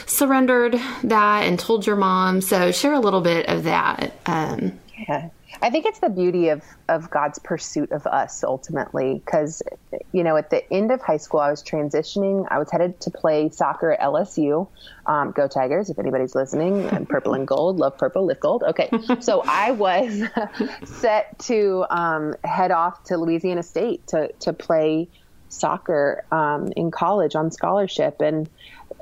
surrendered 0.06 0.80
that 1.04 1.44
and 1.46 1.60
told 1.60 1.86
your 1.86 1.96
mom. 1.96 2.42
So 2.42 2.72
share 2.72 2.94
a 2.94 3.00
little 3.00 3.22
bit 3.22 3.48
of 3.48 3.64
that. 3.64 4.14
Um, 4.26 4.80
yeah. 5.08 5.30
I 5.62 5.70
think 5.70 5.86
it's 5.86 6.00
the 6.00 6.10
beauty 6.10 6.50
of, 6.50 6.64
of 6.90 7.10
God's 7.10 7.40
pursuit 7.40 7.92
of 7.92 8.06
us 8.08 8.44
ultimately. 8.44 9.22
Because, 9.24 9.64
you 10.12 10.24
know, 10.24 10.36
at 10.36 10.50
the 10.50 10.72
end 10.72 10.92
of 10.92 11.02
high 11.02 11.18
school, 11.18 11.40
I 11.40 11.50
was 11.50 11.64
transitioning. 11.64 12.46
I 12.50 12.60
was 12.60 12.70
headed 12.70 13.00
to 13.02 13.12
play 13.12 13.50
soccer 13.50 13.92
at 13.92 14.02
LSU. 14.02 14.68
Um, 15.06 15.32
go 15.32 15.48
Tigers, 15.48 15.90
if 15.90 16.00
anybody's 16.00 16.36
listening. 16.36 16.88
purple 17.08 17.34
and 17.34 17.48
gold, 17.48 17.78
love 17.78 17.98
purple, 17.98 18.26
lift 18.26 18.42
gold. 18.42 18.64
Okay. 18.64 18.90
so 19.22 19.44
I 19.48 19.72
was 19.72 20.24
set 20.86 21.40
to 21.40 21.86
um, 21.90 22.36
head 22.44 22.72
off 22.72 23.04
to 23.06 23.18
Louisiana 23.18 23.64
State 23.64 24.08
to, 24.08 24.32
to 24.42 24.54
play 24.54 25.08
soccer 25.48 26.26
um, 26.32 26.72
in 26.76 26.92
college 26.92 27.36
on 27.36 27.52
scholarship. 27.52 28.22
And 28.22 28.50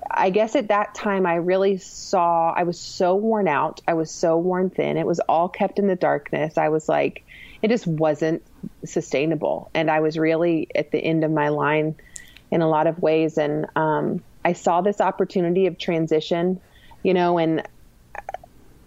I 0.09 0.29
guess 0.29 0.55
at 0.55 0.69
that 0.69 0.95
time 0.95 1.25
I 1.25 1.35
really 1.35 1.77
saw 1.77 2.51
I 2.51 2.63
was 2.63 2.79
so 2.79 3.15
worn 3.15 3.47
out. 3.47 3.81
I 3.87 3.93
was 3.93 4.11
so 4.11 4.37
worn 4.37 4.69
thin. 4.69 4.97
It 4.97 5.05
was 5.05 5.19
all 5.21 5.49
kept 5.49 5.79
in 5.79 5.87
the 5.87 5.95
darkness. 5.95 6.57
I 6.57 6.69
was 6.69 6.89
like, 6.89 7.23
it 7.61 7.69
just 7.69 7.87
wasn't 7.87 8.43
sustainable. 8.85 9.69
And 9.73 9.89
I 9.89 10.01
was 10.01 10.17
really 10.17 10.67
at 10.75 10.91
the 10.91 10.99
end 10.99 11.23
of 11.23 11.31
my 11.31 11.49
line 11.49 11.95
in 12.51 12.61
a 12.61 12.69
lot 12.69 12.87
of 12.87 13.01
ways. 13.01 13.37
And 13.37 13.65
um, 13.75 14.23
I 14.43 14.53
saw 14.53 14.81
this 14.81 15.01
opportunity 15.01 15.67
of 15.67 15.77
transition, 15.77 16.59
you 17.03 17.13
know, 17.13 17.37
and 17.37 17.63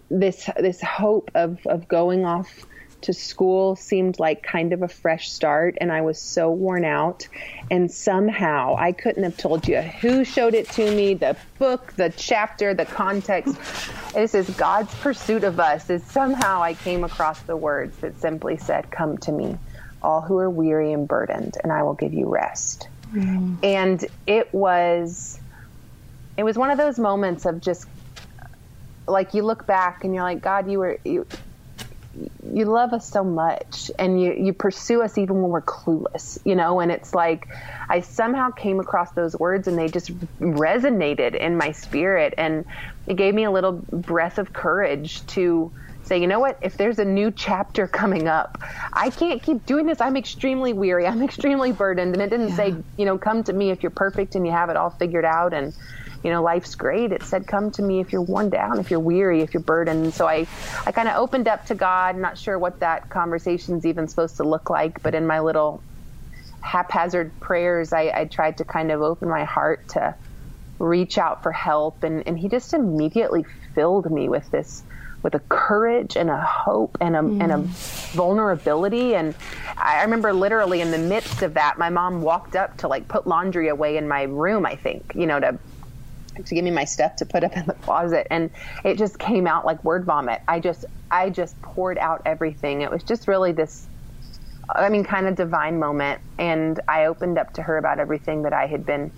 this 0.09 0.49
this 0.57 0.81
hope 0.81 1.31
of 1.35 1.65
of 1.65 1.87
going 1.87 2.23
off 2.23 2.65
to 3.01 3.13
school 3.13 3.75
seemed 3.75 4.19
like 4.19 4.43
kind 4.43 4.73
of 4.73 4.81
a 4.81 4.87
fresh 4.87 5.31
start 5.31 5.77
and 5.79 5.91
I 5.91 6.01
was 6.01 6.19
so 6.19 6.51
worn 6.51 6.83
out. 6.83 7.27
And 7.69 7.91
somehow 7.91 8.75
I 8.77 8.91
couldn't 8.91 9.23
have 9.23 9.37
told 9.37 9.67
you 9.67 9.81
who 9.81 10.23
showed 10.23 10.53
it 10.53 10.69
to 10.71 10.91
me 10.95 11.13
the 11.13 11.37
book 11.59 11.93
the 11.93 12.13
chapter 12.15 12.73
the 12.73 12.85
context. 12.85 13.55
This 14.13 14.33
is 14.33 14.49
God's 14.51 14.93
pursuit 14.95 15.43
of 15.43 15.59
us. 15.59 15.89
Is 15.89 16.03
somehow 16.03 16.61
I 16.61 16.73
came 16.73 17.03
across 17.03 17.39
the 17.41 17.55
words 17.55 17.97
that 17.97 18.19
simply 18.19 18.57
said 18.57 18.89
come 18.91 19.17
to 19.19 19.31
me 19.31 19.57
all 20.01 20.21
who 20.21 20.37
are 20.37 20.49
weary 20.49 20.93
and 20.93 21.07
burdened 21.07 21.57
and 21.63 21.71
I 21.71 21.83
will 21.83 21.95
give 21.95 22.13
you 22.13 22.27
rest. 22.27 22.89
Mm. 23.13 23.57
and 23.63 24.05
it 24.25 24.53
was 24.53 25.39
it 26.35 26.43
was 26.43 26.57
one 26.57 26.69
of 26.71 26.77
those 26.77 26.99
moments 26.99 27.45
of 27.45 27.61
just 27.61 27.87
like 29.07 29.33
you 29.33 29.43
look 29.43 29.65
back 29.65 30.03
and 30.03 30.13
you're 30.13 30.23
like 30.23 30.41
God 30.41 30.69
you 30.69 30.79
were 30.79 30.99
you 31.05 31.25
you 32.57 32.65
love 32.65 32.91
us 32.91 33.07
so 33.07 33.23
much 33.23 33.91
and 33.99 34.19
you, 34.19 34.33
you 34.33 34.51
pursue 34.51 35.03
us 35.03 35.17
even 35.17 35.41
when 35.41 35.51
we're 35.51 35.61
clueless, 35.61 36.39
you 36.43 36.55
know? 36.55 36.79
And 36.79 36.91
it's 36.91 37.13
like, 37.13 37.47
I 37.87 38.01
somehow 38.01 38.49
came 38.49 38.79
across 38.79 39.11
those 39.11 39.37
words 39.37 39.67
and 39.67 39.77
they 39.77 39.87
just 39.87 40.11
resonated 40.39 41.35
in 41.35 41.55
my 41.55 41.71
spirit. 41.71 42.33
And 42.37 42.65
it 43.05 43.15
gave 43.15 43.35
me 43.35 43.43
a 43.43 43.51
little 43.51 43.73
breath 43.73 44.39
of 44.39 44.53
courage 44.53 45.23
to 45.27 45.71
say, 46.01 46.19
you 46.19 46.25
know 46.25 46.39
what, 46.39 46.57
if 46.61 46.77
there's 46.77 46.97
a 46.97 47.05
new 47.05 47.29
chapter 47.29 47.87
coming 47.87 48.27
up, 48.27 48.57
I 48.91 49.11
can't 49.11 49.43
keep 49.43 49.65
doing 49.67 49.85
this. 49.85 50.01
I'm 50.01 50.17
extremely 50.17 50.73
weary. 50.73 51.05
I'm 51.05 51.21
extremely 51.29 51.71
burdened. 51.71 52.13
And 52.13 52.21
it 52.23 52.29
didn't 52.31 52.49
yeah. 52.49 52.55
say, 52.55 52.75
you 52.97 53.05
know, 53.05 53.19
come 53.19 53.43
to 53.43 53.53
me 53.53 53.69
if 53.69 53.83
you're 53.83 53.91
perfect 53.91 54.33
and 54.33 54.45
you 54.47 54.51
have 54.51 54.69
it 54.71 54.77
all 54.77 54.89
figured 54.89 55.25
out 55.25 55.53
and, 55.53 55.75
you 56.23 56.31
know, 56.31 56.41
life's 56.41 56.75
great. 56.75 57.11
It 57.11 57.23
said, 57.23 57.47
come 57.47 57.71
to 57.71 57.81
me 57.81 57.99
if 57.99 58.11
you're 58.11 58.21
worn 58.21 58.49
down, 58.49 58.79
if 58.79 58.91
you're 58.91 58.99
weary, 58.99 59.41
if 59.41 59.53
you're 59.53 59.63
burdened. 59.63 60.13
So 60.13 60.27
I, 60.27 60.47
I 60.85 60.91
kind 60.91 61.07
of 61.07 61.15
opened 61.15 61.47
up 61.47 61.65
to 61.67 61.75
God, 61.75 62.17
not 62.17 62.37
sure 62.37 62.57
what 62.57 62.79
that 62.79 63.09
conversation 63.09 63.77
is 63.77 63.85
even 63.85 64.07
supposed 64.07 64.37
to 64.37 64.43
look 64.43 64.69
like, 64.69 65.01
but 65.03 65.15
in 65.15 65.27
my 65.27 65.39
little 65.39 65.81
haphazard 66.61 67.39
prayers, 67.39 67.93
I, 67.93 68.11
I 68.13 68.25
tried 68.25 68.57
to 68.57 68.65
kind 68.65 68.91
of 68.91 69.01
open 69.01 69.29
my 69.29 69.43
heart 69.43 69.89
to 69.89 70.15
reach 70.79 71.17
out 71.17 71.43
for 71.43 71.51
help. 71.51 72.03
And, 72.03 72.27
and 72.27 72.37
he 72.37 72.49
just 72.49 72.73
immediately 72.73 73.45
filled 73.73 74.11
me 74.11 74.29
with 74.29 74.49
this 74.51 74.83
with 75.23 75.33
a 75.33 75.39
courage 75.49 76.15
and 76.15 76.29
a 76.29 76.39
hope 76.39 76.97
and 77.01 77.15
a, 77.15 77.19
mm. 77.19 77.41
and 77.41 77.51
a 77.51 77.57
vulnerability. 78.15 79.15
And 79.15 79.35
I 79.75 80.03
remember 80.03 80.31
literally 80.31 80.81
in 80.81 80.91
the 80.91 80.97
midst 80.97 81.41
of 81.41 81.55
that, 81.55 81.77
my 81.77 81.89
mom 81.89 82.21
walked 82.21 82.55
up 82.55 82.77
to 82.77 82.87
like 82.87 83.07
put 83.07 83.25
laundry 83.27 83.67
away 83.67 83.97
in 83.97 84.07
my 84.07 84.23
room, 84.23 84.65
I 84.65 84.75
think, 84.75 85.13
you 85.15 85.25
know, 85.25 85.39
to 85.39 85.57
to 86.45 86.55
give 86.55 86.63
me 86.63 86.71
my 86.71 86.85
stuff 86.85 87.15
to 87.17 87.25
put 87.25 87.43
up 87.43 87.55
in 87.55 87.65
the 87.65 87.73
closet 87.73 88.27
and 88.29 88.49
it 88.83 88.97
just 88.97 89.19
came 89.19 89.47
out 89.47 89.65
like 89.65 89.83
word 89.83 90.05
vomit. 90.05 90.41
I 90.47 90.59
just 90.59 90.85
I 91.11 91.29
just 91.29 91.59
poured 91.61 91.97
out 91.97 92.21
everything. 92.25 92.81
It 92.81 92.91
was 92.91 93.03
just 93.03 93.27
really 93.27 93.51
this 93.51 93.87
I 94.69 94.89
mean 94.89 95.03
kind 95.03 95.27
of 95.27 95.35
divine 95.35 95.79
moment 95.79 96.21
and 96.37 96.79
I 96.87 97.05
opened 97.05 97.37
up 97.37 97.53
to 97.53 97.61
her 97.61 97.77
about 97.77 97.99
everything 97.99 98.43
that 98.43 98.53
I 98.53 98.67
had 98.67 98.85
been 98.85 99.11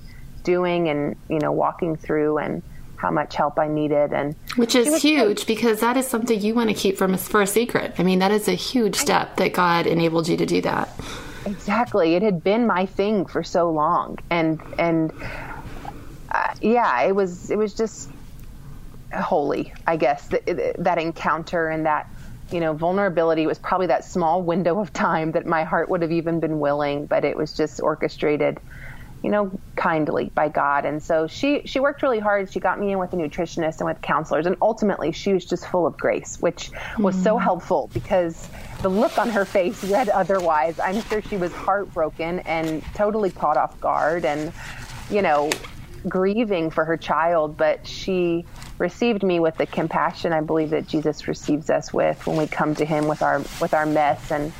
doing 0.43 0.89
and 0.89 1.15
you 1.27 1.39
know 1.39 1.51
walking 1.51 1.95
through 1.95 2.37
and 2.37 2.63
how 2.99 3.09
much 3.09 3.35
help 3.35 3.57
I 3.57 3.67
needed, 3.67 4.11
and 4.11 4.35
which 4.57 4.75
is 4.75 5.01
huge 5.01 5.47
because 5.47 5.79
that 5.79 5.95
is 5.95 6.05
something 6.05 6.39
you 6.39 6.53
want 6.53 6.69
to 6.69 6.75
keep 6.75 6.97
from 6.97 7.17
for 7.17 7.41
a 7.41 7.47
secret. 7.47 7.95
I 7.97 8.03
mean, 8.03 8.19
that 8.19 8.31
is 8.31 8.47
a 8.47 8.53
huge 8.53 8.95
step 8.95 9.37
that 9.37 9.53
God 9.53 9.87
enabled 9.87 10.27
you 10.27 10.35
to 10.37 10.45
do 10.45 10.61
that. 10.61 10.89
Exactly, 11.45 12.15
it 12.15 12.21
had 12.21 12.43
been 12.43 12.67
my 12.67 12.85
thing 12.85 13.25
for 13.25 13.41
so 13.41 13.71
long, 13.71 14.17
and 14.29 14.61
and 14.77 15.13
uh, 16.31 16.53
yeah, 16.61 17.01
it 17.03 17.15
was 17.15 17.49
it 17.51 17.57
was 17.57 17.73
just 17.73 18.09
holy, 19.13 19.73
I 19.87 19.97
guess 19.97 20.27
that, 20.27 20.75
that 20.79 20.97
encounter 20.99 21.69
and 21.69 21.85
that 21.85 22.07
you 22.51 22.59
know 22.59 22.73
vulnerability 22.73 23.47
was 23.47 23.59
probably 23.59 23.87
that 23.87 24.05
small 24.05 24.41
window 24.41 24.79
of 24.79 24.93
time 24.93 25.31
that 25.33 25.45
my 25.45 25.63
heart 25.63 25.89
would 25.89 26.01
have 26.01 26.11
even 26.11 26.39
been 26.39 26.59
willing, 26.59 27.05
but 27.05 27.25
it 27.25 27.35
was 27.35 27.53
just 27.53 27.81
orchestrated 27.81 28.59
you 29.23 29.29
know, 29.31 29.51
kindly 29.75 30.31
by 30.33 30.47
God. 30.47 30.85
And 30.85 31.01
so 31.03 31.27
she 31.27 31.63
she 31.65 31.79
worked 31.79 32.01
really 32.01 32.19
hard. 32.19 32.51
She 32.51 32.59
got 32.59 32.79
me 32.79 32.91
in 32.91 32.99
with 32.99 33.11
a 33.13 33.17
nutritionist 33.17 33.79
and 33.79 33.87
with 33.87 34.01
counselors, 34.01 34.45
and 34.45 34.55
ultimately 34.61 35.11
she 35.11 35.33
was 35.33 35.45
just 35.45 35.67
full 35.67 35.85
of 35.85 35.97
grace, 35.97 36.37
which 36.39 36.71
was 36.97 37.15
mm. 37.15 37.23
so 37.23 37.37
helpful 37.37 37.89
because 37.93 38.47
the 38.81 38.89
look 38.89 39.17
on 39.17 39.29
her 39.29 39.43
face 39.43 39.83
read 39.83 40.09
otherwise. 40.09 40.79
I'm 40.79 41.01
sure 41.03 41.21
she 41.21 41.37
was 41.37 41.51
heartbroken 41.51 42.39
and 42.41 42.83
totally 42.95 43.29
caught 43.29 43.57
off 43.57 43.79
guard, 43.81 44.23
and 44.23 44.53
you 45.09 45.21
know, 45.21 45.49
grieving 46.07 46.69
for 46.69 46.85
her 46.85 46.97
child. 46.97 47.57
But 47.57 47.85
she 47.87 48.45
received 48.77 49.23
me 49.23 49.39
with 49.39 49.57
the 49.57 49.65
compassion 49.65 50.33
I 50.33 50.41
believe 50.41 50.71
that 50.71 50.87
Jesus 50.87 51.27
receives 51.27 51.69
us 51.69 51.93
with 51.93 52.25
when 52.25 52.37
we 52.37 52.47
come 52.47 52.75
to 52.75 52.85
Him 52.85 53.07
with 53.07 53.21
our 53.21 53.39
with 53.59 53.73
our 53.73 53.85
mess 53.85 54.31
and 54.31 54.51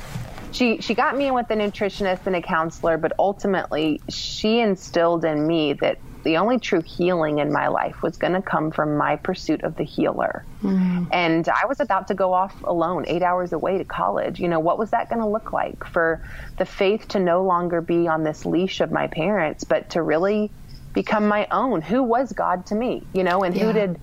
she 0.52 0.82
she 0.82 0.94
got 0.94 1.16
me 1.16 1.28
in 1.28 1.34
with 1.34 1.50
a 1.52 1.56
nutritionist 1.56 2.26
and 2.26 2.36
a 2.36 2.42
counselor, 2.42 2.98
but 2.98 3.14
ultimately 3.20 4.02
she 4.10 4.60
instilled 4.60 5.26
in 5.26 5.46
me 5.46 5.74
that 5.74 6.00
the 6.24 6.38
only 6.38 6.60
true 6.60 6.82
healing 6.82 7.40
in 7.40 7.52
my 7.52 7.68
life 7.68 8.02
was 8.02 8.18
going 8.18 8.34
to 8.34 8.42
come 8.42 8.72
from 8.72 8.98
my 8.98 9.16
pursuit 9.16 9.64
of 9.64 9.76
the 9.78 9.84
healer. 9.84 10.44
Mm. 10.62 11.08
And 11.12 11.48
I 11.48 11.66
was 11.66 11.80
about 11.80 12.10
to 12.10 12.14
go 12.14 12.34
off 12.34 12.62
alone, 12.64 13.06
eight 13.08 13.22
hours 13.22 13.54
away 13.54 13.78
to 13.78 13.86
college. 13.86 14.40
You 14.40 14.50
know, 14.50 14.60
what 14.60 14.78
was 14.78 14.92
that 14.92 15.10
going 15.10 15.22
to 15.22 15.28
look 15.28 15.54
like 15.54 15.86
for 15.86 16.22
the 16.58 16.66
faith 16.66 17.08
to 17.10 17.20
no 17.20 17.44
longer 17.44 17.80
be 17.80 18.08
on 18.08 18.24
this 18.24 18.46
leash 18.46 18.82
of 18.82 18.92
my 18.92 19.08
parents, 19.08 19.64
but 19.64 19.92
to 19.92 20.02
really 20.02 20.52
become 20.94 21.28
my 21.28 21.48
own? 21.52 21.82
Who 21.82 22.04
was 22.04 22.34
God 22.34 22.66
to 22.68 22.76
me? 22.76 23.04
You 23.14 23.24
know, 23.24 23.44
and 23.44 23.56
yeah. 23.56 23.66
who 23.66 23.74
did 23.74 24.00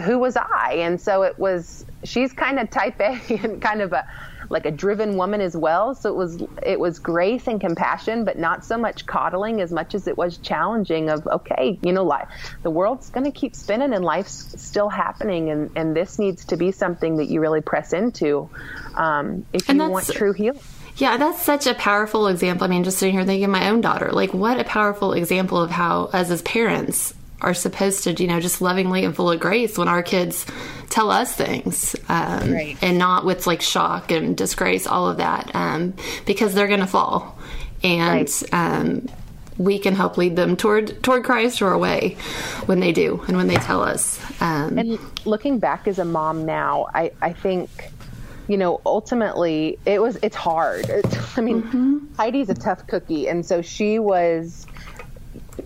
who 0.00 0.18
was 0.18 0.36
I? 0.36 0.78
And 0.78 1.00
so 1.00 1.22
it 1.22 1.38
was, 1.38 1.86
she's 2.04 2.32
kind 2.32 2.58
of 2.58 2.70
type 2.70 3.00
A 3.00 3.20
and 3.42 3.62
kind 3.62 3.80
of 3.80 3.92
a, 3.92 4.06
like 4.48 4.66
a 4.66 4.70
driven 4.70 5.16
woman 5.16 5.40
as 5.40 5.56
well. 5.56 5.94
So 5.94 6.10
it 6.10 6.16
was 6.16 6.42
it 6.66 6.78
was 6.78 6.98
grace 6.98 7.46
and 7.46 7.60
compassion, 7.60 8.24
but 8.24 8.38
not 8.38 8.64
so 8.64 8.76
much 8.76 9.06
coddling 9.06 9.60
as 9.60 9.72
much 9.72 9.94
as 9.94 10.06
it 10.06 10.18
was 10.18 10.36
challenging. 10.36 11.08
Of 11.08 11.26
okay, 11.26 11.78
you 11.82 11.92
know, 11.92 12.04
life, 12.04 12.28
the 12.62 12.70
world's 12.70 13.08
going 13.08 13.24
to 13.24 13.30
keep 13.30 13.56
spinning 13.56 13.94
and 13.94 14.04
life's 14.04 14.60
still 14.60 14.90
happening, 14.90 15.48
and 15.48 15.70
and 15.74 15.96
this 15.96 16.18
needs 16.18 16.44
to 16.46 16.56
be 16.56 16.70
something 16.70 17.16
that 17.16 17.26
you 17.26 17.40
really 17.40 17.62
press 17.62 17.94
into 17.94 18.50
um, 18.94 19.46
if 19.54 19.68
you 19.68 19.78
want 19.78 20.06
true 20.06 20.32
healing. 20.32 20.60
Yeah, 20.96 21.16
that's 21.16 21.42
such 21.42 21.66
a 21.66 21.74
powerful 21.74 22.26
example. 22.26 22.64
I 22.64 22.68
mean, 22.68 22.84
just 22.84 22.98
sitting 22.98 23.14
here 23.14 23.24
thinking 23.24 23.44
of 23.44 23.50
my 23.50 23.70
own 23.70 23.80
daughter, 23.80 24.10
like 24.12 24.34
what 24.34 24.60
a 24.60 24.64
powerful 24.64 25.12
example 25.14 25.60
of 25.60 25.70
how, 25.70 26.10
as 26.12 26.30
as 26.30 26.42
parents, 26.42 27.14
are 27.40 27.54
supposed 27.54 28.04
to, 28.04 28.12
you 28.12 28.28
know, 28.28 28.40
just 28.40 28.60
lovingly 28.60 29.04
and 29.04 29.16
full 29.16 29.30
of 29.30 29.40
grace 29.40 29.76
when 29.76 29.88
our 29.88 30.02
kids 30.02 30.46
tell 30.90 31.10
us 31.10 31.34
things, 31.34 31.96
um, 32.08 32.52
right. 32.52 32.76
and 32.82 32.98
not 32.98 33.24
with 33.24 33.46
like 33.46 33.60
shock 33.60 34.12
and 34.12 34.36
disgrace, 34.36 34.86
all 34.86 35.08
of 35.08 35.16
that, 35.16 35.50
um, 35.54 35.94
because 36.24 36.54
they're 36.54 36.68
going 36.68 36.80
to 36.80 36.86
fall, 36.86 37.36
and 37.82 38.30
right. 38.30 38.54
um, 38.54 39.08
we 39.58 39.78
can 39.78 39.94
help 39.94 40.16
lead 40.16 40.36
them 40.36 40.56
toward 40.56 41.02
toward 41.02 41.24
Christ 41.24 41.62
or 41.62 41.72
away 41.72 42.16
when 42.66 42.80
they 42.80 42.92
do 42.92 43.22
and 43.28 43.36
when 43.36 43.48
they 43.48 43.56
tell 43.56 43.82
us. 43.82 44.20
Um, 44.40 44.78
and 44.78 44.98
looking 45.26 45.58
back 45.58 45.86
as 45.86 45.98
a 45.98 46.04
mom 46.04 46.46
now, 46.46 46.88
I 46.94 47.12
I 47.20 47.32
think 47.32 47.91
you 48.52 48.58
know, 48.58 48.82
ultimately 48.84 49.78
it 49.86 50.02
was, 50.02 50.18
it's 50.22 50.36
hard. 50.36 50.84
It's, 50.90 51.38
I 51.38 51.40
mean, 51.40 51.62
mm-hmm. 51.62 52.14
Heidi's 52.16 52.50
a 52.50 52.54
tough 52.54 52.86
cookie. 52.86 53.26
And 53.26 53.46
so 53.46 53.62
she 53.62 53.98
was 53.98 54.66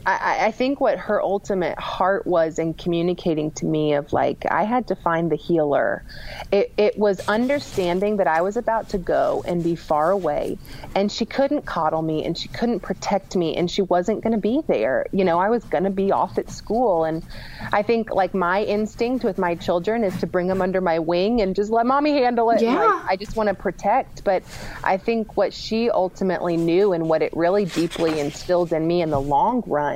I, 0.06 0.46
I, 0.46 0.50
think 0.52 0.80
what 0.80 0.98
her 1.00 1.20
ultimate 1.20 1.76
heart 1.80 2.28
was 2.28 2.60
in 2.60 2.74
communicating 2.74 3.50
to 3.52 3.66
me 3.66 3.94
of 3.94 4.12
like 4.12 4.44
I 4.48 4.62
had 4.62 4.86
to 4.88 4.94
find 4.94 5.32
the 5.32 5.36
healer. 5.36 6.04
It, 6.52 6.72
it 6.76 6.96
was 6.96 7.26
understanding 7.26 8.18
that 8.18 8.28
I 8.28 8.42
was 8.42 8.56
about 8.56 8.90
to 8.90 8.98
go 8.98 9.42
and 9.46 9.64
be 9.64 9.74
far 9.74 10.12
away, 10.12 10.58
and 10.94 11.10
she 11.10 11.26
couldn't 11.26 11.66
coddle 11.66 12.02
me 12.02 12.24
and 12.24 12.38
she 12.38 12.46
couldn't 12.48 12.80
protect 12.80 13.34
me 13.34 13.56
and 13.56 13.68
she 13.68 13.82
wasn't 13.82 14.22
going 14.22 14.32
to 14.32 14.40
be 14.40 14.62
there. 14.68 15.06
You 15.12 15.24
know, 15.24 15.40
I 15.40 15.50
was 15.50 15.64
going 15.64 15.84
to 15.84 15.90
be 15.90 16.12
off 16.12 16.38
at 16.38 16.50
school, 16.50 17.02
and 17.02 17.24
I 17.72 17.82
think 17.82 18.12
like 18.12 18.32
my 18.32 18.62
instinct 18.62 19.24
with 19.24 19.38
my 19.38 19.56
children 19.56 20.04
is 20.04 20.16
to 20.20 20.28
bring 20.28 20.46
them 20.46 20.62
under 20.62 20.80
my 20.80 21.00
wing 21.00 21.40
and 21.40 21.56
just 21.56 21.72
let 21.72 21.84
mommy 21.84 22.12
handle 22.12 22.50
it. 22.50 22.62
Yeah. 22.62 22.76
Like, 22.76 23.04
I 23.10 23.16
just 23.16 23.34
want 23.34 23.48
to 23.48 23.54
protect, 23.54 24.22
but 24.22 24.44
I 24.84 24.98
think 24.98 25.36
what 25.36 25.52
she 25.52 25.90
ultimately 25.90 26.56
knew 26.56 26.92
and 26.92 27.08
what 27.08 27.22
it 27.22 27.36
really 27.36 27.64
deeply 27.64 28.20
instilled 28.20 28.72
in 28.72 28.86
me 28.86 29.02
in 29.02 29.10
the 29.10 29.20
long 29.20 29.64
run 29.66 29.95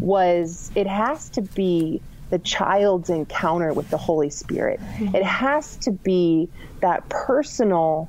was 0.00 0.70
it 0.74 0.86
has 0.86 1.28
to 1.30 1.42
be 1.42 2.00
the 2.30 2.38
child's 2.38 3.10
encounter 3.10 3.72
with 3.72 3.90
the 3.90 3.98
Holy 3.98 4.30
Spirit. 4.30 4.80
Mm-hmm. 4.80 5.16
It 5.16 5.24
has 5.24 5.76
to 5.78 5.90
be 5.90 6.48
that 6.80 7.08
personal 7.08 8.08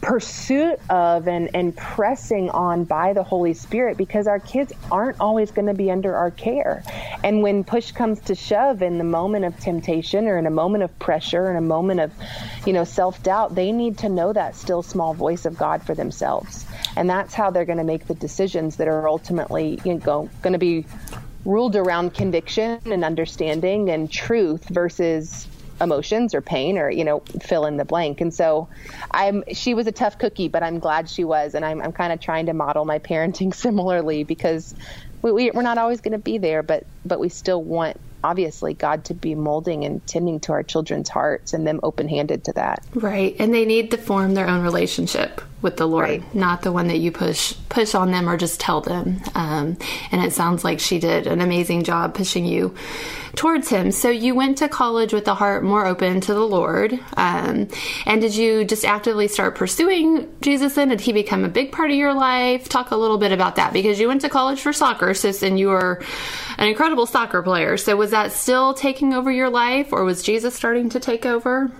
pursuit 0.00 0.78
of 0.88 1.28
and, 1.28 1.50
and 1.54 1.76
pressing 1.76 2.48
on 2.50 2.84
by 2.84 3.12
the 3.12 3.22
Holy 3.22 3.52
Spirit 3.52 3.96
because 3.96 4.26
our 4.26 4.38
kids 4.38 4.72
aren't 4.90 5.20
always 5.20 5.50
going 5.50 5.66
to 5.66 5.74
be 5.74 5.90
under 5.90 6.14
our 6.14 6.30
care. 6.30 6.82
And 7.22 7.42
when 7.42 7.64
push 7.64 7.92
comes 7.92 8.20
to 8.20 8.34
shove 8.34 8.82
in 8.82 8.98
the 8.98 9.04
moment 9.04 9.44
of 9.44 9.58
temptation 9.60 10.26
or 10.26 10.38
in 10.38 10.46
a 10.46 10.50
moment 10.50 10.84
of 10.84 10.98
pressure, 10.98 11.50
in 11.50 11.56
a 11.56 11.60
moment 11.60 12.00
of, 12.00 12.12
you 12.66 12.72
know, 12.72 12.84
self 12.84 13.22
doubt, 13.22 13.54
they 13.54 13.72
need 13.72 13.98
to 13.98 14.08
know 14.08 14.32
that 14.32 14.56
still 14.56 14.82
small 14.82 15.12
voice 15.12 15.44
of 15.44 15.56
God 15.56 15.82
for 15.82 15.94
themselves. 15.94 16.64
And 16.96 17.10
that's 17.10 17.34
how 17.34 17.50
they're 17.50 17.64
going 17.64 17.78
to 17.78 17.84
make 17.84 18.06
the 18.06 18.14
decisions 18.14 18.76
that 18.76 18.88
are 18.88 19.08
ultimately, 19.08 19.80
you 19.84 19.94
know, 19.94 20.30
going 20.42 20.52
to 20.52 20.58
be 20.58 20.86
ruled 21.44 21.76
around 21.76 22.14
conviction 22.14 22.80
and 22.86 23.04
understanding 23.04 23.90
and 23.90 24.10
truth 24.10 24.66
versus 24.70 25.46
emotions 25.80 26.34
or 26.34 26.40
pain 26.40 26.78
or 26.78 26.90
you 26.90 27.04
know 27.04 27.20
fill 27.42 27.66
in 27.66 27.76
the 27.76 27.84
blank 27.84 28.20
and 28.20 28.32
so 28.32 28.68
i'm 29.10 29.42
she 29.52 29.74
was 29.74 29.86
a 29.86 29.92
tough 29.92 30.18
cookie 30.18 30.48
but 30.48 30.62
i'm 30.62 30.78
glad 30.78 31.08
she 31.08 31.24
was 31.24 31.54
and 31.54 31.64
i'm, 31.64 31.80
I'm 31.80 31.92
kind 31.92 32.12
of 32.12 32.20
trying 32.20 32.46
to 32.46 32.52
model 32.52 32.84
my 32.84 32.98
parenting 32.98 33.54
similarly 33.64 34.24
because 34.24 34.74
we, 35.22 35.32
we, 35.32 35.50
we're 35.50 35.62
not 35.62 35.78
always 35.78 36.00
going 36.00 36.12
to 36.12 36.18
be 36.18 36.38
there 36.38 36.62
but 36.62 36.86
but 37.04 37.20
we 37.20 37.28
still 37.28 37.62
want 37.62 37.98
obviously 38.22 38.72
God 38.72 39.04
to 39.04 39.14
be 39.14 39.34
molding 39.34 39.84
and 39.84 40.04
tending 40.06 40.40
to 40.40 40.52
our 40.52 40.62
children's 40.62 41.10
hearts 41.10 41.52
and 41.52 41.66
them 41.66 41.78
open 41.82 42.08
handed 42.08 42.44
to 42.44 42.54
that. 42.54 42.82
Right. 42.94 43.36
And 43.38 43.52
they 43.52 43.66
need 43.66 43.90
to 43.90 43.98
form 43.98 44.32
their 44.32 44.48
own 44.48 44.62
relationship 44.62 45.42
with 45.64 45.78
the 45.78 45.88
Lord, 45.88 46.08
right. 46.08 46.34
not 46.34 46.62
the 46.62 46.70
one 46.70 46.86
that 46.88 46.98
you 46.98 47.10
push 47.10 47.54
push 47.70 47.94
on 47.94 48.12
them 48.12 48.28
or 48.28 48.36
just 48.36 48.60
tell 48.60 48.80
them. 48.80 49.20
Um, 49.34 49.76
and 50.12 50.22
it 50.22 50.32
sounds 50.32 50.62
like 50.62 50.78
she 50.78 51.00
did 51.00 51.26
an 51.26 51.40
amazing 51.40 51.82
job 51.82 52.14
pushing 52.14 52.44
you 52.44 52.74
towards 53.34 53.68
Him. 53.68 53.90
So 53.90 54.10
you 54.10 54.34
went 54.34 54.58
to 54.58 54.68
college 54.68 55.12
with 55.12 55.26
a 55.26 55.34
heart 55.34 55.64
more 55.64 55.86
open 55.86 56.20
to 56.20 56.34
the 56.34 56.46
Lord. 56.46 56.92
Um, 57.16 57.68
and 58.06 58.20
did 58.20 58.36
you 58.36 58.64
just 58.64 58.84
actively 58.84 59.26
start 59.26 59.56
pursuing 59.56 60.32
Jesus? 60.40 60.74
Then 60.74 60.90
did 60.90 61.00
He 61.00 61.12
become 61.12 61.44
a 61.44 61.48
big 61.48 61.72
part 61.72 61.90
of 61.90 61.96
your 61.96 62.14
life? 62.14 62.68
Talk 62.68 62.90
a 62.90 62.96
little 62.96 63.18
bit 63.18 63.32
about 63.32 63.56
that 63.56 63.72
because 63.72 63.98
you 63.98 64.06
went 64.06 64.20
to 64.20 64.28
college 64.28 64.60
for 64.60 64.72
soccer, 64.72 65.14
sis, 65.14 65.42
and 65.42 65.58
you 65.58 65.68
were 65.68 66.02
an 66.58 66.68
incredible 66.68 67.06
soccer 67.06 67.42
player. 67.42 67.76
So 67.76 67.96
was 67.96 68.12
that 68.12 68.32
still 68.32 68.74
taking 68.74 69.14
over 69.14 69.32
your 69.32 69.50
life, 69.50 69.92
or 69.92 70.04
was 70.04 70.22
Jesus 70.22 70.54
starting 70.54 70.90
to 70.90 71.00
take 71.00 71.26
over? 71.26 71.72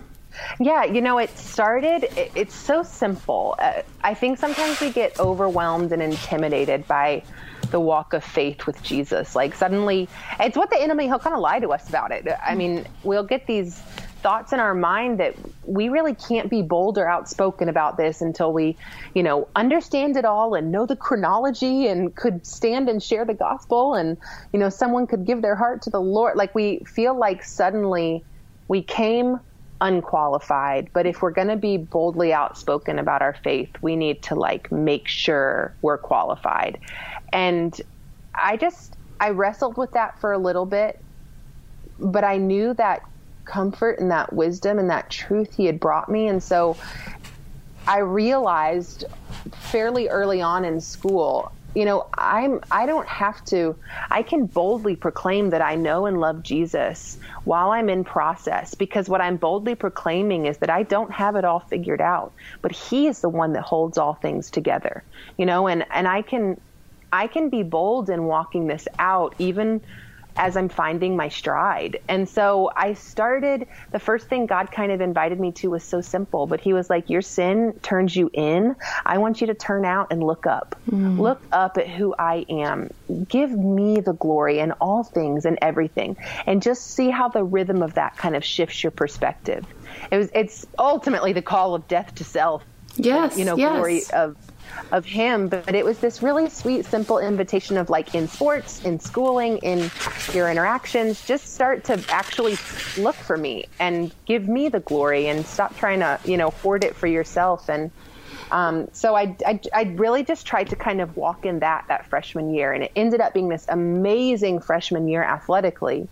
Yeah, 0.60 0.84
you 0.84 1.00
know, 1.00 1.18
it 1.18 1.36
started, 1.38 2.04
it, 2.16 2.32
it's 2.34 2.54
so 2.54 2.82
simple. 2.82 3.56
Uh, 3.58 3.82
I 4.02 4.14
think 4.14 4.38
sometimes 4.38 4.80
we 4.80 4.90
get 4.90 5.18
overwhelmed 5.18 5.92
and 5.92 6.02
intimidated 6.02 6.86
by 6.86 7.22
the 7.70 7.80
walk 7.80 8.12
of 8.12 8.22
faith 8.22 8.66
with 8.66 8.82
Jesus. 8.82 9.34
Like, 9.34 9.54
suddenly, 9.54 10.08
it's 10.40 10.56
what 10.56 10.70
the 10.70 10.80
enemy, 10.80 11.06
he'll 11.06 11.18
kind 11.18 11.34
of 11.34 11.40
lie 11.40 11.60
to 11.60 11.68
us 11.72 11.88
about 11.88 12.12
it. 12.12 12.28
I 12.44 12.54
mean, 12.54 12.86
we'll 13.02 13.24
get 13.24 13.46
these 13.46 13.80
thoughts 14.22 14.54
in 14.54 14.60
our 14.60 14.74
mind 14.74 15.20
that 15.20 15.34
we 15.64 15.90
really 15.90 16.14
can't 16.14 16.48
be 16.48 16.62
bold 16.62 16.96
or 16.96 17.06
outspoken 17.06 17.68
about 17.68 17.98
this 17.98 18.22
until 18.22 18.52
we, 18.52 18.74
you 19.14 19.22
know, 19.22 19.48
understand 19.54 20.16
it 20.16 20.24
all 20.24 20.54
and 20.54 20.72
know 20.72 20.86
the 20.86 20.96
chronology 20.96 21.88
and 21.88 22.14
could 22.14 22.46
stand 22.46 22.88
and 22.88 23.02
share 23.02 23.26
the 23.26 23.34
gospel 23.34 23.94
and, 23.94 24.16
you 24.52 24.58
know, 24.58 24.70
someone 24.70 25.06
could 25.06 25.26
give 25.26 25.42
their 25.42 25.54
heart 25.54 25.82
to 25.82 25.90
the 25.90 26.00
Lord. 26.00 26.36
Like, 26.36 26.54
we 26.54 26.78
feel 26.86 27.18
like 27.18 27.44
suddenly 27.44 28.24
we 28.66 28.82
came 28.82 29.40
unqualified. 29.84 30.88
But 30.94 31.06
if 31.06 31.20
we're 31.20 31.30
going 31.30 31.48
to 31.48 31.56
be 31.56 31.76
boldly 31.76 32.32
outspoken 32.32 32.98
about 32.98 33.20
our 33.20 33.36
faith, 33.44 33.70
we 33.82 33.96
need 33.96 34.22
to 34.24 34.34
like 34.34 34.72
make 34.72 35.06
sure 35.06 35.74
we're 35.82 35.98
qualified. 35.98 36.80
And 37.32 37.78
I 38.34 38.56
just, 38.56 38.96
I 39.20 39.30
wrestled 39.30 39.76
with 39.76 39.92
that 39.92 40.18
for 40.20 40.32
a 40.32 40.38
little 40.38 40.64
bit, 40.64 40.98
but 41.98 42.24
I 42.24 42.38
knew 42.38 42.72
that 42.74 43.02
comfort 43.44 43.98
and 43.98 44.10
that 44.10 44.32
wisdom 44.32 44.78
and 44.78 44.88
that 44.88 45.10
truth 45.10 45.54
he 45.54 45.66
had 45.66 45.78
brought 45.78 46.08
me. 46.08 46.28
And 46.28 46.42
so 46.42 46.78
I 47.86 47.98
realized 47.98 49.04
fairly 49.52 50.08
early 50.08 50.40
on 50.40 50.64
in 50.64 50.80
school, 50.80 51.52
you 51.74 51.84
know, 51.84 52.04
I'm 52.16 52.60
I 52.70 52.86
don't 52.86 53.08
have 53.08 53.44
to 53.46 53.76
I 54.10 54.22
can 54.22 54.46
boldly 54.46 54.96
proclaim 54.96 55.50
that 55.50 55.62
I 55.62 55.74
know 55.74 56.06
and 56.06 56.20
love 56.20 56.42
Jesus 56.42 57.18
while 57.44 57.70
I'm 57.70 57.88
in 57.88 58.04
process 58.04 58.74
because 58.74 59.08
what 59.08 59.20
I'm 59.20 59.36
boldly 59.36 59.74
proclaiming 59.74 60.46
is 60.46 60.58
that 60.58 60.70
I 60.70 60.84
don't 60.84 61.12
have 61.12 61.36
it 61.36 61.44
all 61.44 61.60
figured 61.60 62.00
out, 62.00 62.32
but 62.62 62.72
he 62.72 63.08
is 63.08 63.20
the 63.20 63.28
one 63.28 63.52
that 63.54 63.62
holds 63.62 63.98
all 63.98 64.14
things 64.14 64.50
together. 64.50 65.04
You 65.36 65.46
know, 65.46 65.66
and 65.66 65.84
and 65.92 66.06
I 66.06 66.22
can 66.22 66.56
I 67.12 67.26
can 67.26 67.50
be 67.50 67.62
bold 67.62 68.10
in 68.10 68.24
walking 68.24 68.66
this 68.68 68.86
out 68.98 69.34
even 69.38 69.80
as 70.36 70.56
I'm 70.56 70.68
finding 70.68 71.16
my 71.16 71.28
stride. 71.28 72.00
And 72.08 72.28
so 72.28 72.70
I 72.74 72.94
started, 72.94 73.68
the 73.92 73.98
first 73.98 74.28
thing 74.28 74.46
God 74.46 74.70
kind 74.70 74.92
of 74.92 75.00
invited 75.00 75.38
me 75.38 75.52
to 75.52 75.68
was 75.68 75.84
so 75.84 76.00
simple, 76.00 76.46
but 76.46 76.60
He 76.60 76.72
was 76.72 76.90
like, 76.90 77.10
Your 77.10 77.22
sin 77.22 77.78
turns 77.82 78.14
you 78.14 78.30
in. 78.32 78.76
I 79.04 79.18
want 79.18 79.40
you 79.40 79.46
to 79.48 79.54
turn 79.54 79.84
out 79.84 80.08
and 80.10 80.22
look 80.22 80.46
up. 80.46 80.76
Mm. 80.90 81.18
Look 81.18 81.42
up 81.52 81.78
at 81.78 81.88
who 81.88 82.14
I 82.18 82.44
am. 82.48 82.90
Give 83.28 83.50
me 83.50 84.00
the 84.00 84.12
glory 84.12 84.58
in 84.58 84.72
all 84.72 85.04
things 85.04 85.44
and 85.44 85.58
everything. 85.62 86.16
And 86.46 86.62
just 86.62 86.86
see 86.86 87.10
how 87.10 87.28
the 87.28 87.44
rhythm 87.44 87.82
of 87.82 87.94
that 87.94 88.16
kind 88.16 88.36
of 88.36 88.44
shifts 88.44 88.82
your 88.82 88.90
perspective. 88.90 89.64
It 90.10 90.18
was, 90.18 90.30
it's 90.34 90.66
ultimately 90.78 91.32
the 91.32 91.42
call 91.42 91.74
of 91.74 91.86
death 91.88 92.14
to 92.16 92.24
self. 92.24 92.64
Yes. 92.96 93.38
You 93.38 93.44
know, 93.44 93.56
yes. 93.56 93.72
glory 93.72 94.02
of 94.12 94.36
of 94.92 95.04
him, 95.04 95.48
but 95.48 95.74
it 95.74 95.84
was 95.84 95.98
this 95.98 96.22
really 96.22 96.48
sweet, 96.48 96.84
simple 96.84 97.18
invitation 97.18 97.76
of 97.76 97.90
like 97.90 98.14
in 98.14 98.28
sports, 98.28 98.84
in 98.84 99.00
schooling, 99.00 99.58
in 99.58 99.90
your 100.32 100.50
interactions, 100.50 101.24
just 101.26 101.54
start 101.54 101.84
to 101.84 102.02
actually 102.08 102.56
look 102.98 103.14
for 103.14 103.36
me 103.36 103.66
and 103.80 104.14
give 104.26 104.48
me 104.48 104.68
the 104.68 104.80
glory 104.80 105.28
and 105.28 105.44
stop 105.46 105.76
trying 105.76 106.00
to, 106.00 106.18
you 106.24 106.36
know, 106.36 106.50
hoard 106.50 106.84
it 106.84 106.94
for 106.94 107.06
yourself. 107.06 107.68
And 107.68 107.90
um, 108.50 108.88
so 108.92 109.16
I, 109.16 109.36
I, 109.46 109.60
I 109.72 109.82
really 109.94 110.22
just 110.22 110.46
tried 110.46 110.70
to 110.70 110.76
kind 110.76 111.00
of 111.00 111.16
walk 111.16 111.44
in 111.44 111.60
that 111.60 111.86
that 111.88 112.06
freshman 112.06 112.54
year, 112.54 112.72
and 112.72 112.84
it 112.84 112.92
ended 112.94 113.20
up 113.20 113.32
being 113.32 113.48
this 113.48 113.66
amazing 113.68 114.60
freshman 114.60 115.08
year 115.08 115.24
athletically, 115.24 116.08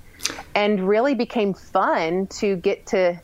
and 0.55 0.88
really 0.88 1.15
became 1.15 1.55
fun 1.55 2.27
to 2.29 2.57
get 2.57 2.87
to 2.87 3.21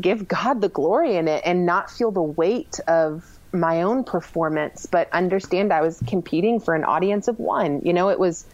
give 0.00 0.26
God 0.26 0.60
the 0.62 0.68
glory 0.68 1.16
in 1.16 1.28
it 1.28 1.42
and 1.44 1.66
not 1.66 1.90
feel 1.90 2.10
the 2.10 2.22
weight 2.22 2.80
of 2.88 3.38
my 3.52 3.82
own 3.82 4.04
performance, 4.04 4.86
but 4.86 5.08
understand 5.12 5.72
I 5.72 5.80
was 5.80 6.02
competing 6.06 6.60
for 6.60 6.74
an 6.74 6.84
audience 6.84 7.28
of 7.28 7.38
one. 7.38 7.80
You 7.84 7.92
know, 7.92 8.08
it 8.08 8.18
was. 8.18 8.44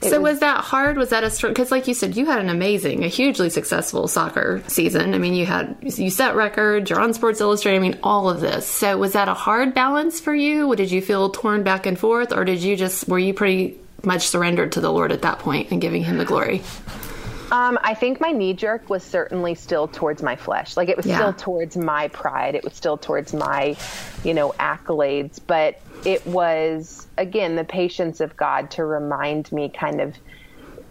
It 0.00 0.08
so 0.08 0.20
was, 0.20 0.34
was, 0.34 0.40
that 0.40 0.64
hard? 0.64 0.96
Was 0.96 1.10
that 1.10 1.24
a 1.24 1.30
struggle? 1.30 1.54
Because, 1.54 1.70
like 1.70 1.86
you 1.86 1.94
said, 1.94 2.16
you 2.16 2.26
had 2.26 2.40
an 2.40 2.48
amazing, 2.48 3.04
a 3.04 3.08
hugely 3.08 3.50
successful 3.50 4.08
soccer 4.08 4.62
season. 4.66 5.14
I 5.14 5.18
mean, 5.18 5.34
you 5.34 5.44
had 5.44 5.76
you 5.82 6.10
set 6.10 6.34
records. 6.34 6.88
You're 6.88 7.00
on 7.00 7.12
Sports 7.12 7.40
Illustrated. 7.40 7.76
I 7.76 7.80
mean, 7.80 7.98
all 8.02 8.30
of 8.30 8.40
this. 8.40 8.66
So, 8.66 8.96
was 8.96 9.12
that 9.12 9.28
a 9.28 9.34
hard 9.34 9.74
balance 9.74 10.20
for 10.20 10.34
you? 10.34 10.74
Did 10.74 10.90
you 10.90 11.02
feel 11.02 11.30
torn 11.30 11.62
back 11.62 11.86
and 11.86 11.98
forth, 11.98 12.32
or 12.32 12.44
did 12.44 12.62
you 12.62 12.76
just 12.76 13.08
were 13.08 13.18
you 13.18 13.34
pretty 13.34 13.78
much 14.02 14.26
surrendered 14.26 14.72
to 14.72 14.80
the 14.80 14.92
Lord 14.92 15.12
at 15.12 15.22
that 15.22 15.38
point 15.38 15.70
and 15.70 15.80
giving 15.80 16.02
Him 16.02 16.18
the 16.18 16.24
glory? 16.24 16.62
Um, 17.54 17.78
I 17.84 17.94
think 17.94 18.20
my 18.20 18.32
knee 18.32 18.52
jerk 18.52 18.90
was 18.90 19.04
certainly 19.04 19.54
still 19.54 19.86
towards 19.86 20.24
my 20.24 20.34
flesh. 20.34 20.76
Like 20.76 20.88
it 20.88 20.96
was 20.96 21.06
yeah. 21.06 21.18
still 21.18 21.32
towards 21.32 21.76
my 21.76 22.08
pride. 22.08 22.56
It 22.56 22.64
was 22.64 22.74
still 22.74 22.98
towards 22.98 23.32
my, 23.32 23.76
you 24.24 24.34
know, 24.34 24.50
accolades. 24.58 25.38
But 25.46 25.80
it 26.04 26.26
was, 26.26 27.06
again, 27.16 27.54
the 27.54 27.62
patience 27.62 28.20
of 28.20 28.36
God 28.36 28.72
to 28.72 28.84
remind 28.84 29.52
me 29.52 29.68
kind 29.68 30.00
of 30.00 30.16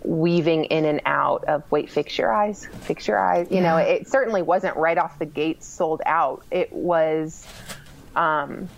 weaving 0.03 0.63
in 0.65 0.85
and 0.85 1.01
out 1.05 1.43
of 1.49 1.69
wait, 1.69 1.89
fix 1.89 2.17
your 2.17 2.31
eyes, 2.31 2.65
fix 2.83 3.09
your 3.09 3.19
eyes. 3.19 3.47
You 3.49 3.57
yeah. 3.57 3.63
know, 3.63 3.77
it 3.77 4.07
certainly 4.07 4.41
wasn't 4.41 4.77
right 4.77 4.97
off 4.97 5.19
the 5.19 5.25
gate 5.25 5.65
sold 5.65 6.01
out. 6.05 6.45
It 6.49 6.71
was, 6.71 7.45
um, 8.15 8.69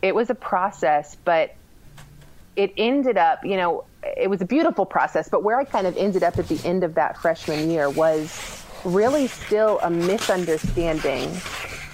it 0.00 0.14
was 0.14 0.30
a 0.30 0.36
process, 0.36 1.16
but 1.24 1.56
it 2.56 2.72
ended 2.76 3.16
up, 3.16 3.44
you 3.44 3.56
know, 3.56 3.84
it 4.16 4.28
was 4.28 4.40
a 4.40 4.44
beautiful 4.44 4.84
process, 4.84 5.28
but 5.28 5.42
where 5.42 5.58
I 5.58 5.64
kind 5.64 5.86
of 5.86 5.96
ended 5.96 6.22
up 6.22 6.38
at 6.38 6.48
the 6.48 6.60
end 6.66 6.84
of 6.84 6.94
that 6.94 7.16
freshman 7.16 7.70
year 7.70 7.88
was 7.88 8.62
really 8.84 9.28
still 9.28 9.78
a 9.80 9.90
misunderstanding 9.90 11.30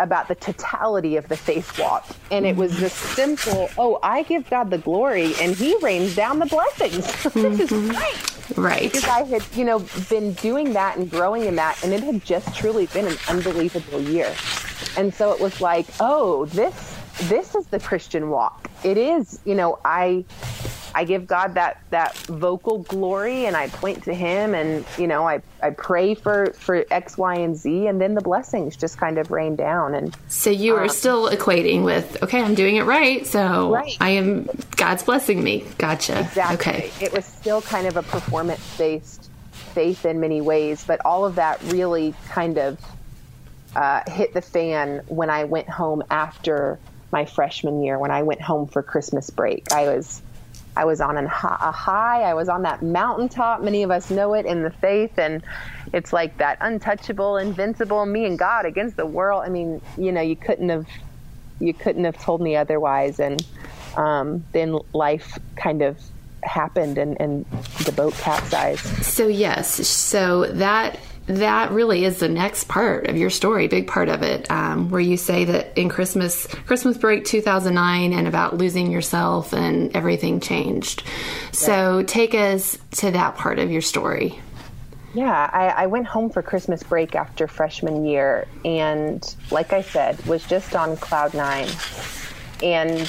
about 0.01 0.29
the 0.29 0.35
totality 0.37 1.17
of 1.17 1.29
the 1.29 1.37
faith 1.37 1.79
walk. 1.79 2.07
And 2.31 2.47
it 2.47 2.57
was 2.57 2.79
this 2.79 2.93
simple, 2.93 3.69
oh, 3.77 3.99
I 4.03 4.23
give 4.23 4.49
God 4.49 4.71
the 4.71 4.79
glory 4.79 5.35
and 5.41 5.55
he 5.55 5.77
rains 5.79 6.15
down 6.15 6.39
the 6.39 6.47
blessings. 6.47 7.05
this 7.23 7.61
is 7.61 7.71
mm-hmm. 7.71 7.91
great. 7.91 8.57
Right. 8.57 8.83
Because 8.85 9.05
I 9.05 9.25
had, 9.25 9.45
you 9.55 9.65
know, 9.65 9.81
been 10.09 10.33
doing 10.35 10.73
that 10.73 10.97
and 10.97 11.11
growing 11.11 11.45
in 11.45 11.57
that 11.57 11.83
and 11.85 11.93
it 11.93 12.03
had 12.03 12.25
just 12.25 12.57
truly 12.57 12.87
been 12.87 13.07
an 13.07 13.17
unbelievable 13.29 14.01
year. 14.01 14.35
And 14.97 15.13
so 15.13 15.33
it 15.33 15.41
was 15.41 15.61
like, 15.61 15.87
oh, 16.01 16.47
this 16.47 16.98
this 17.23 17.55
is 17.55 17.67
the 17.67 17.81
Christian 17.81 18.31
walk. 18.31 18.71
It 18.85 18.97
is, 18.97 19.41
you 19.45 19.55
know, 19.55 19.79
I 19.85 20.25
I 20.95 21.05
give 21.05 21.27
God 21.27 21.55
that 21.55 21.81
that 21.91 22.17
vocal 22.17 22.79
glory 22.79 23.47
and 23.47 23.57
I 23.57 23.69
point 23.69 24.05
to 24.05 24.15
him 24.15 24.55
and 24.55 24.85
you 24.97 25.07
know 25.07 25.29
I 25.29 25.43
I 25.63 25.71
pray 25.71 26.15
for 26.15 26.53
for 26.55 26.85
X 26.91 27.19
Y 27.19 27.37
and 27.37 27.57
Z 27.57 27.87
and 27.87 28.01
then 28.01 28.15
the 28.15 28.21
blessings 28.21 28.77
just 28.77 28.99
kind 28.99 29.19
of 29.19 29.31
rain 29.31 29.57
down 29.57 29.95
and 29.95 30.17
So 30.29 30.51
you 30.51 30.75
are 30.77 30.85
um, 30.85 30.89
still 30.89 31.29
equating 31.31 31.85
with 31.85 32.23
okay 32.23 32.43
I'm 32.43 32.55
doing 32.55 32.77
it 32.77 32.83
right 32.83 33.27
so 33.27 33.73
right. 33.75 33.97
I 34.01 34.11
am 34.11 34.49
God's 34.77 35.03
blessing 35.03 35.43
me. 35.43 35.65
Gotcha. 35.79 36.21
Exactly. 36.21 36.73
Okay. 36.73 36.91
It 37.01 37.13
was 37.13 37.25
still 37.25 37.63
kind 37.63 37.87
of 37.87 37.97
a 37.97 38.03
performance 38.03 38.77
based 38.77 39.31
faith 39.75 40.05
in 40.05 40.19
many 40.19 40.41
ways 40.41 40.85
but 40.85 41.01
all 41.05 41.25
of 41.25 41.35
that 41.37 41.63
really 41.65 42.15
kind 42.29 42.59
of 42.59 42.79
uh, 43.77 44.01
hit 44.09 44.33
the 44.33 44.41
fan 44.41 45.03
when 45.07 45.31
I 45.31 45.45
went 45.45 45.69
home 45.69 46.03
after 46.11 46.79
my 47.11 47.25
freshman 47.25 47.83
year 47.83 47.99
when 47.99 48.11
I 48.11 48.23
went 48.23 48.41
home 48.41 48.67
for 48.67 48.83
Christmas 48.83 49.31
break. 49.31 49.73
I 49.73 49.85
was 49.85 50.23
I 50.79 50.85
was 50.85 51.01
on 51.01 51.19
a 51.19 51.27
high. 51.27 52.23
I 52.23 52.35
was 52.35 52.49
on 52.49 52.63
that 52.63 52.83
mountaintop. 52.83 53.63
Many 53.63 53.83
of 53.83 53.91
us 53.91 54.11
know 54.11 54.35
it 54.35 54.47
in 54.47 54.63
the 54.63 54.71
faith, 54.71 55.19
and 55.19 55.43
it's 55.93 56.13
like 56.13 56.39
that 56.39 56.57
untouchable, 56.61 57.37
invincible 57.37 58.07
me 58.07 58.27
and 58.27 58.39
God 58.39 58.65
against 58.65 58.97
the 58.97 59.07
world. 59.07 59.43
I 59.45 59.49
mean, 59.49 59.81
you 59.97 60.13
know, 60.13 60.21
you 60.21 60.37
couldn't 60.37 60.69
have 60.69 60.87
you 61.59 61.75
couldn't 61.75 62.05
have 62.05 62.17
told 62.23 62.41
me 62.41 62.55
otherwise. 62.55 63.19
And 63.19 63.45
um, 63.97 64.45
then 64.53 64.79
life 64.93 65.37
kind 65.57 65.83
of 65.83 65.99
happened, 66.45 66.97
and, 66.97 67.21
and 67.21 67.45
the 67.85 67.93
boat 67.93 68.15
capsized. 68.15 68.87
So 69.05 69.27
yes, 69.27 69.85
so 69.89 70.47
that 70.47 71.01
that 71.29 71.71
really 71.73 72.05
is 72.05 72.21
the 72.21 72.29
next 72.29 72.69
part 72.69 73.07
of 73.07 73.17
your 73.17 73.31
story, 73.31 73.69
big 73.69 73.87
part 73.87 74.09
of 74.09 74.23
it, 74.23 74.51
um, 74.51 74.91
where 74.91 75.01
you 75.01 75.17
say 75.17 75.45
that 75.45 75.77
in 75.79 75.89
Christmas, 75.89 76.47
Christmas 76.47 76.97
break 76.97 77.25
2009, 77.25 78.13
and 78.13 78.27
about 78.27 78.57
losing 78.57 78.91
yourself 78.91 79.53
and 79.53 79.95
everything 79.95 80.41
changed. 80.41 81.03
So 81.53 82.03
take 82.03 82.35
us 82.35 82.79
to 82.93 83.11
that 83.11 83.37
part 83.37 83.59
of 83.59 83.71
your 83.71 83.83
story. 83.83 84.39
Yeah, 85.15 85.51
I, 85.53 85.85
I, 85.85 85.87
went 85.87 86.07
home 86.07 86.31
for 86.31 86.43
Christmas 86.43 86.83
break 86.83 87.15
after 87.15 87.49
freshman 87.49 88.05
year, 88.05 88.47
and 88.65 89.35
like 89.51 89.73
I 89.73 89.81
said, 89.83 90.25
was 90.27 90.47
just 90.47 90.77
on 90.77 90.97
cloud 90.99 91.35
nine. 91.35 91.69
and 92.63 93.09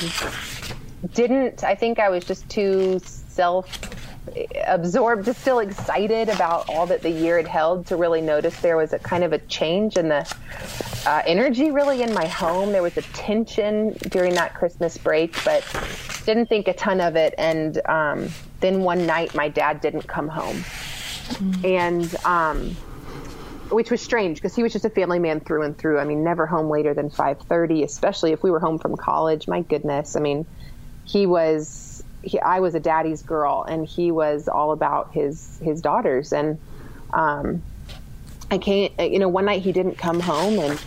didn't. 1.14 1.64
I 1.64 1.76
think 1.76 2.00
I 2.00 2.10
was 2.10 2.24
just 2.24 2.50
too 2.50 3.00
self 3.04 3.68
absorbed, 4.68 5.26
just 5.26 5.42
still 5.42 5.60
excited 5.60 6.30
about 6.30 6.70
all 6.70 6.86
that 6.88 7.02
the 7.02 7.10
year 7.10 7.38
had 7.38 7.48
held 7.48 7.86
to 7.88 7.96
really 7.96 8.22
notice 8.22 8.60
there 8.62 8.78
was 8.78 8.94
a 8.94 9.00
kind 9.00 9.24
of 9.24 9.34
a 9.34 9.40
change 9.40 9.98
in 9.98 10.10
the 10.10 10.36
uh, 11.06 11.22
energy 11.26 11.72
really 11.72 12.02
in 12.02 12.14
my 12.14 12.26
home. 12.26 12.72
There 12.72 12.84
was 12.84 12.98
a 12.98 13.02
tension 13.02 13.94
during 14.10 14.34
that 14.36 14.54
Christmas 14.54 14.98
break, 14.98 15.44
but 15.44 15.64
didn't 16.26 16.48
think 16.48 16.68
a 16.68 16.74
ton 16.74 17.02
of 17.02 17.16
it. 17.16 17.34
And 17.38 17.82
um, 17.88 18.30
then 18.60 18.82
one 18.82 19.06
night, 19.06 19.34
my 19.34 19.50
dad 19.50 19.82
didn't 19.82 20.08
come 20.08 20.28
home, 20.28 20.58
mm-hmm. 20.58 21.66
and 21.66 22.16
um, 22.26 22.76
which 23.72 23.92
was 23.92 24.02
strange 24.02 24.38
because 24.38 24.56
he 24.56 24.64
was 24.64 24.74
just 24.74 24.86
a 24.86 24.90
family 24.90 25.20
man 25.20 25.40
through 25.40 25.64
and 25.64 25.78
through. 25.78 26.00
I 26.00 26.04
mean, 26.04 26.24
never 26.24 26.46
home 26.46 26.70
later 26.70 26.94
than 26.94 27.10
five 27.10 27.40
thirty, 27.42 27.84
especially 27.84 28.32
if 28.32 28.44
we 28.44 28.52
were 28.52 28.60
home 28.60 28.78
from 28.78 28.96
college. 28.98 29.48
My 29.48 29.62
goodness, 29.62 30.16
I 30.16 30.20
mean, 30.20 30.46
he 31.06 31.26
was 31.26 31.89
he, 32.24 32.40
I 32.40 32.60
was 32.60 32.76
a 32.76 32.80
daddy's 32.80 33.22
girl, 33.22 33.66
and 33.68 33.86
he 33.86 34.12
was 34.12 34.48
all 34.48 34.72
about 34.72 35.12
his 35.14 35.60
his 35.64 35.82
daughters. 35.82 36.34
And 36.34 36.60
um, 37.14 37.62
I 38.52 38.58
can't, 38.58 38.94
you 39.00 39.20
know, 39.20 39.30
one 39.30 39.46
night 39.46 39.62
he 39.62 39.72
didn't 39.72 39.96
come 39.98 40.20
home, 40.20 40.60
and 40.60 40.80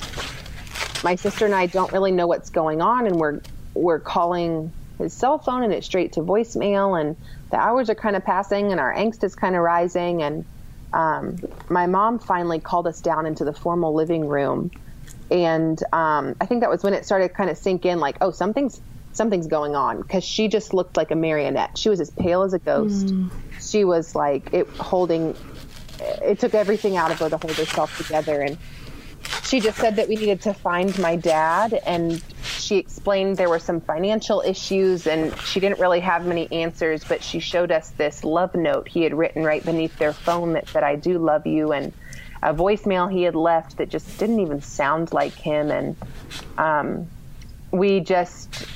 my 1.04 1.14
sister 1.16 1.44
and 1.44 1.54
I 1.54 1.66
don't 1.66 1.92
really 1.92 2.12
know 2.12 2.26
what's 2.26 2.50
going 2.50 2.80
on, 2.80 3.06
and 3.06 3.16
we're 3.16 3.40
we're 3.74 4.00
calling 4.00 4.72
his 4.98 5.12
cell 5.12 5.38
phone, 5.38 5.62
and 5.62 5.72
it's 5.72 5.86
straight 5.86 6.12
to 6.12 6.20
voicemail, 6.20 7.00
and 7.00 7.16
the 7.50 7.56
hours 7.56 7.90
are 7.90 7.94
kind 7.94 8.16
of 8.16 8.24
passing, 8.24 8.70
and 8.70 8.80
our 8.80 8.94
angst 8.94 9.24
is 9.24 9.34
kind 9.34 9.56
of 9.56 9.62
rising, 9.62 10.22
and 10.22 10.44
um, 10.92 11.38
my 11.68 11.86
mom 11.86 12.18
finally 12.18 12.60
called 12.60 12.86
us 12.86 13.00
down 13.00 13.26
into 13.26 13.44
the 13.44 13.52
formal 13.52 13.94
living 13.94 14.28
room. 14.28 14.70
And 15.30 15.82
um, 15.94 16.36
I 16.42 16.46
think 16.46 16.60
that 16.60 16.68
was 16.68 16.82
when 16.82 16.92
it 16.92 17.06
started 17.06 17.32
kind 17.32 17.48
of 17.48 17.56
sink 17.56 17.86
in, 17.86 18.00
like, 18.00 18.18
oh, 18.20 18.30
something's 18.30 18.80
something's 19.12 19.46
going 19.46 19.74
on 19.76 20.00
because 20.00 20.24
she 20.24 20.48
just 20.48 20.74
looked 20.74 20.96
like 20.96 21.10
a 21.10 21.16
marionette. 21.16 21.76
She 21.78 21.88
was 21.88 22.00
as 22.00 22.10
pale 22.10 22.42
as 22.42 22.54
a 22.54 22.58
ghost. 22.58 23.06
Mm. 23.06 23.30
She 23.60 23.84
was 23.84 24.14
like 24.14 24.52
it 24.52 24.68
holding. 24.70 25.36
It 26.00 26.40
took 26.40 26.54
everything 26.54 26.96
out 26.96 27.10
of 27.10 27.18
her 27.20 27.30
to 27.30 27.36
hold 27.36 27.54
herself 27.54 27.96
together, 27.96 28.40
and 28.40 28.58
she 29.44 29.60
just 29.60 29.78
said 29.78 29.96
that 29.96 30.08
we 30.08 30.16
needed 30.16 30.40
to 30.42 30.54
find 30.54 30.98
my 30.98 31.16
dad, 31.16 31.74
and 31.86 32.22
she 32.42 32.76
explained 32.76 33.36
there 33.36 33.48
were 33.48 33.58
some 33.58 33.80
financial 33.80 34.40
issues, 34.40 35.06
and 35.06 35.36
she 35.40 35.60
didn't 35.60 35.78
really 35.78 36.00
have 36.00 36.26
many 36.26 36.50
answers, 36.50 37.04
but 37.04 37.22
she 37.22 37.38
showed 37.38 37.70
us 37.70 37.90
this 37.90 38.24
love 38.24 38.54
note 38.54 38.88
he 38.88 39.02
had 39.02 39.14
written 39.14 39.44
right 39.44 39.64
beneath 39.64 39.96
their 39.98 40.12
phone 40.12 40.54
that 40.54 40.68
said, 40.68 40.82
"I 40.82 40.96
do 40.96 41.18
love 41.18 41.46
you," 41.46 41.72
and 41.72 41.92
a 42.42 42.52
voicemail 42.52 43.10
he 43.10 43.22
had 43.22 43.36
left 43.36 43.76
that 43.76 43.88
just 43.88 44.18
didn't 44.18 44.40
even 44.40 44.60
sound 44.60 45.12
like 45.12 45.34
him, 45.34 45.70
and 45.70 45.96
um, 46.58 47.06
we 47.70 48.00
just 48.00 48.66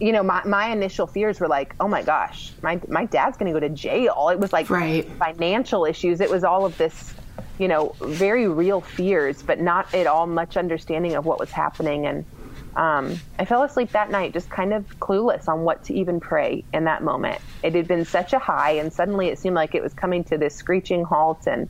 you 0.00 0.12
know, 0.12 0.22
my, 0.22 0.42
my 0.44 0.68
initial 0.68 1.06
fears 1.06 1.40
were 1.40 1.48
like, 1.48 1.74
oh 1.80 1.88
my 1.88 2.02
gosh, 2.02 2.52
my, 2.62 2.80
my 2.88 3.04
dad's 3.04 3.36
going 3.36 3.52
to 3.52 3.60
go 3.60 3.66
to 3.66 3.72
jail. 3.74 4.28
It 4.32 4.38
was 4.38 4.52
like 4.52 4.70
right. 4.70 5.08
financial 5.18 5.84
issues. 5.84 6.20
It 6.20 6.30
was 6.30 6.44
all 6.44 6.64
of 6.64 6.78
this, 6.78 7.14
you 7.58 7.66
know, 7.66 7.94
very 8.00 8.46
real 8.46 8.80
fears, 8.80 9.42
but 9.42 9.60
not 9.60 9.92
at 9.92 10.06
all 10.06 10.26
much 10.26 10.56
understanding 10.56 11.16
of 11.16 11.26
what 11.26 11.40
was 11.40 11.50
happening. 11.50 12.06
And 12.06 12.24
um, 12.76 13.18
I 13.40 13.44
fell 13.44 13.64
asleep 13.64 13.90
that 13.90 14.10
night 14.10 14.32
just 14.32 14.48
kind 14.50 14.72
of 14.72 14.84
clueless 15.00 15.48
on 15.48 15.64
what 15.64 15.82
to 15.84 15.94
even 15.94 16.20
pray 16.20 16.64
in 16.72 16.84
that 16.84 17.02
moment. 17.02 17.40
It 17.64 17.74
had 17.74 17.88
been 17.88 18.04
such 18.04 18.32
a 18.32 18.38
high, 18.38 18.72
and 18.72 18.92
suddenly 18.92 19.28
it 19.28 19.38
seemed 19.40 19.56
like 19.56 19.74
it 19.74 19.82
was 19.82 19.94
coming 19.94 20.22
to 20.24 20.38
this 20.38 20.54
screeching 20.54 21.02
halt, 21.02 21.48
and 21.48 21.68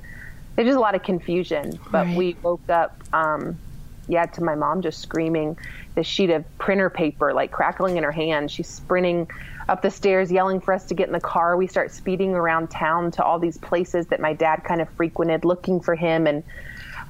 there's 0.54 0.66
just 0.66 0.76
a 0.76 0.80
lot 0.80 0.94
of 0.94 1.02
confusion. 1.02 1.78
But 1.90 2.06
right. 2.08 2.16
we 2.16 2.36
woke 2.42 2.68
up, 2.68 3.02
um, 3.14 3.56
yeah, 4.08 4.26
to 4.26 4.42
my 4.42 4.54
mom 4.54 4.82
just 4.82 5.00
screaming 5.00 5.56
this 5.94 6.06
sheet 6.06 6.30
of 6.30 6.44
printer 6.58 6.90
paper 6.90 7.32
like 7.32 7.50
crackling 7.50 7.96
in 7.96 8.04
her 8.04 8.12
hand. 8.12 8.50
She's 8.50 8.68
sprinting 8.68 9.28
up 9.68 9.82
the 9.82 9.90
stairs, 9.90 10.32
yelling 10.32 10.60
for 10.60 10.72
us 10.72 10.86
to 10.86 10.94
get 10.94 11.06
in 11.08 11.12
the 11.12 11.20
car. 11.20 11.56
We 11.56 11.66
start 11.66 11.92
speeding 11.92 12.34
around 12.34 12.70
town 12.70 13.10
to 13.12 13.24
all 13.24 13.38
these 13.38 13.58
places 13.58 14.06
that 14.06 14.20
my 14.20 14.32
dad 14.32 14.64
kind 14.64 14.80
of 14.80 14.88
frequented, 14.90 15.44
looking 15.44 15.80
for 15.80 15.94
him. 15.94 16.26
And 16.26 16.42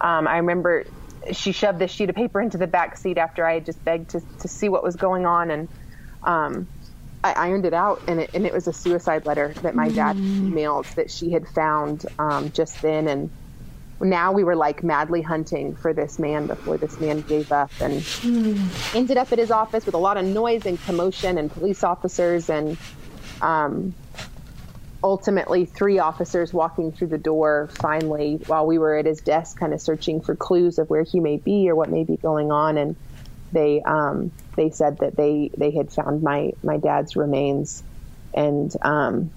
um, 0.00 0.26
I 0.26 0.38
remember 0.38 0.84
she 1.32 1.52
shoved 1.52 1.78
this 1.78 1.90
sheet 1.90 2.08
of 2.08 2.16
paper 2.16 2.40
into 2.40 2.58
the 2.58 2.66
back 2.66 2.96
seat 2.96 3.18
after 3.18 3.46
I 3.46 3.54
had 3.54 3.66
just 3.66 3.84
begged 3.84 4.10
to, 4.10 4.20
to 4.40 4.48
see 4.48 4.68
what 4.68 4.82
was 4.82 4.96
going 4.96 5.26
on. 5.26 5.50
And 5.50 5.68
um, 6.24 6.66
I 7.22 7.32
ironed 7.32 7.66
it 7.66 7.74
out, 7.74 8.02
and 8.08 8.20
it, 8.20 8.30
and 8.34 8.46
it 8.46 8.52
was 8.52 8.66
a 8.66 8.72
suicide 8.72 9.26
letter 9.26 9.52
that 9.62 9.74
my 9.74 9.88
dad 9.88 10.16
mm. 10.16 10.52
mailed 10.52 10.86
that 10.96 11.10
she 11.10 11.30
had 11.30 11.46
found 11.48 12.06
um, 12.18 12.50
just 12.52 12.80
then. 12.82 13.08
And 13.08 13.30
now 14.00 14.32
we 14.32 14.44
were 14.44 14.56
like 14.56 14.82
madly 14.82 15.22
hunting 15.22 15.74
for 15.74 15.92
this 15.92 16.18
man 16.18 16.46
before 16.46 16.76
this 16.76 17.00
man 17.00 17.20
gave 17.22 17.50
up 17.50 17.70
and 17.80 18.04
ended 18.94 19.16
up 19.16 19.32
at 19.32 19.38
his 19.38 19.50
office 19.50 19.84
with 19.86 19.94
a 19.94 19.98
lot 19.98 20.16
of 20.16 20.24
noise 20.24 20.66
and 20.66 20.80
commotion 20.82 21.38
and 21.38 21.50
police 21.50 21.82
officers 21.82 22.48
and 22.48 22.76
um, 23.42 23.94
ultimately 25.02 25.64
three 25.64 25.98
officers 25.98 26.52
walking 26.52 26.92
through 26.92 27.06
the 27.06 27.18
door 27.18 27.68
finally 27.74 28.40
while 28.46 28.66
we 28.66 28.78
were 28.78 28.96
at 28.96 29.06
his 29.06 29.20
desk 29.20 29.58
kind 29.58 29.72
of 29.72 29.80
searching 29.80 30.20
for 30.20 30.34
clues 30.34 30.78
of 30.78 30.90
where 30.90 31.02
he 31.02 31.20
may 31.20 31.36
be 31.36 31.68
or 31.68 31.76
what 31.76 31.88
may 31.88 32.04
be 32.04 32.16
going 32.16 32.50
on. 32.50 32.76
And 32.76 32.96
they 33.52 33.80
um, 33.82 34.32
they 34.56 34.70
said 34.70 34.98
that 34.98 35.16
they 35.16 35.50
they 35.56 35.70
had 35.70 35.92
found 35.92 36.22
my 36.22 36.52
my 36.62 36.78
dad's 36.78 37.16
remains 37.16 37.82
and 38.34 38.74
um, 38.82 39.30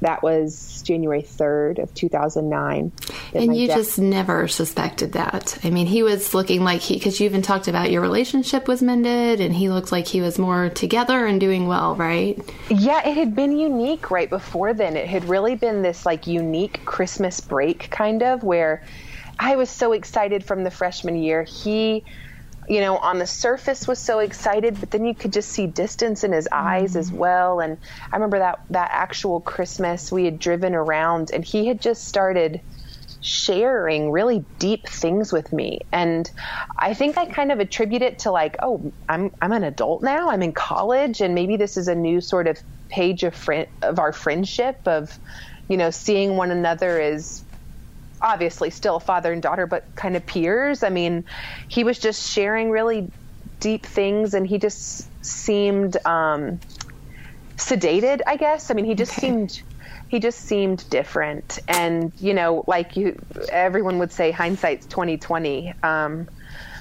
that 0.00 0.22
was 0.22 0.82
January 0.82 1.22
3rd 1.22 1.82
of 1.82 1.94
2009. 1.94 2.92
And 3.34 3.56
you 3.56 3.66
just 3.66 3.98
never 3.98 4.46
suspected 4.46 5.12
that. 5.12 5.58
I 5.64 5.70
mean, 5.70 5.86
he 5.86 6.02
was 6.02 6.34
looking 6.34 6.62
like 6.64 6.80
he, 6.80 6.94
because 6.94 7.18
you 7.18 7.26
even 7.26 7.42
talked 7.42 7.66
about 7.66 7.90
your 7.90 8.02
relationship 8.02 8.68
was 8.68 8.82
mended 8.82 9.40
and 9.40 9.54
he 9.54 9.70
looked 9.70 9.92
like 9.92 10.06
he 10.06 10.20
was 10.20 10.38
more 10.38 10.68
together 10.68 11.26
and 11.26 11.40
doing 11.40 11.66
well, 11.66 11.96
right? 11.96 12.38
Yeah, 12.68 13.06
it 13.06 13.16
had 13.16 13.34
been 13.34 13.58
unique 13.58 14.10
right 14.10 14.28
before 14.28 14.74
then. 14.74 14.96
It 14.96 15.08
had 15.08 15.24
really 15.24 15.54
been 15.54 15.82
this 15.82 16.04
like 16.04 16.26
unique 16.26 16.84
Christmas 16.84 17.40
break 17.40 17.90
kind 17.90 18.22
of 18.22 18.42
where 18.42 18.84
I 19.38 19.56
was 19.56 19.70
so 19.70 19.92
excited 19.92 20.44
from 20.44 20.64
the 20.64 20.70
freshman 20.70 21.16
year. 21.16 21.42
He, 21.42 22.04
you 22.68 22.80
know, 22.80 22.96
on 22.98 23.18
the 23.18 23.26
surface 23.26 23.86
was 23.86 23.98
so 23.98 24.18
excited, 24.18 24.78
but 24.80 24.90
then 24.90 25.04
you 25.04 25.14
could 25.14 25.32
just 25.32 25.50
see 25.50 25.66
distance 25.66 26.24
in 26.24 26.32
his 26.32 26.48
eyes 26.50 26.94
mm. 26.94 27.00
as 27.00 27.12
well. 27.12 27.60
And 27.60 27.78
I 28.12 28.16
remember 28.16 28.38
that 28.38 28.60
that 28.70 28.90
actual 28.92 29.40
Christmas 29.40 30.10
we 30.10 30.24
had 30.24 30.38
driven 30.38 30.74
around, 30.74 31.30
and 31.32 31.44
he 31.44 31.66
had 31.66 31.80
just 31.80 32.04
started 32.04 32.60
sharing 33.20 34.12
really 34.12 34.44
deep 34.60 34.86
things 34.88 35.32
with 35.32 35.52
me 35.52 35.80
and 35.90 36.30
i 36.78 36.94
think 36.94 37.18
i 37.18 37.26
kind 37.26 37.50
of 37.50 37.58
attribute 37.58 38.02
it 38.02 38.20
to 38.20 38.30
like 38.30 38.56
oh 38.60 38.92
i'm 39.08 39.32
i'm 39.42 39.50
an 39.50 39.64
adult 39.64 40.00
now 40.00 40.30
i'm 40.30 40.42
in 40.42 40.52
college 40.52 41.20
and 41.20 41.34
maybe 41.34 41.56
this 41.56 41.76
is 41.76 41.88
a 41.88 41.94
new 41.94 42.20
sort 42.20 42.46
of 42.46 42.56
page 42.88 43.24
of 43.24 43.34
friend 43.34 43.66
of 43.82 43.98
our 43.98 44.12
friendship 44.12 44.78
of 44.86 45.18
you 45.68 45.76
know 45.76 45.90
seeing 45.90 46.36
one 46.36 46.52
another 46.52 47.00
as 47.00 47.42
obviously 48.20 48.70
still 48.70 49.00
father 49.00 49.32
and 49.32 49.42
daughter, 49.42 49.66
but 49.66 49.84
kind 49.94 50.16
of 50.16 50.26
peers. 50.26 50.82
I 50.82 50.88
mean, 50.88 51.24
he 51.68 51.84
was 51.84 51.98
just 51.98 52.30
sharing 52.30 52.70
really 52.70 53.10
deep 53.60 53.86
things, 53.86 54.34
and 54.34 54.46
he 54.46 54.58
just 54.58 55.08
seemed 55.24 55.96
um, 56.06 56.60
sedated. 57.56 58.20
I 58.26 58.36
guess. 58.36 58.70
I 58.70 58.74
mean, 58.74 58.84
he 58.84 58.94
just 58.94 59.12
okay. 59.12 59.20
seemed 59.22 59.62
he 60.08 60.20
just 60.20 60.40
seemed 60.40 60.88
different, 60.90 61.58
and 61.68 62.12
you 62.18 62.34
know, 62.34 62.64
like 62.66 62.96
you, 62.96 63.20
everyone 63.50 63.98
would 63.98 64.12
say, 64.12 64.30
hindsight's 64.30 64.86
twenty 64.86 65.16
twenty. 65.16 65.72
Um, 65.82 66.28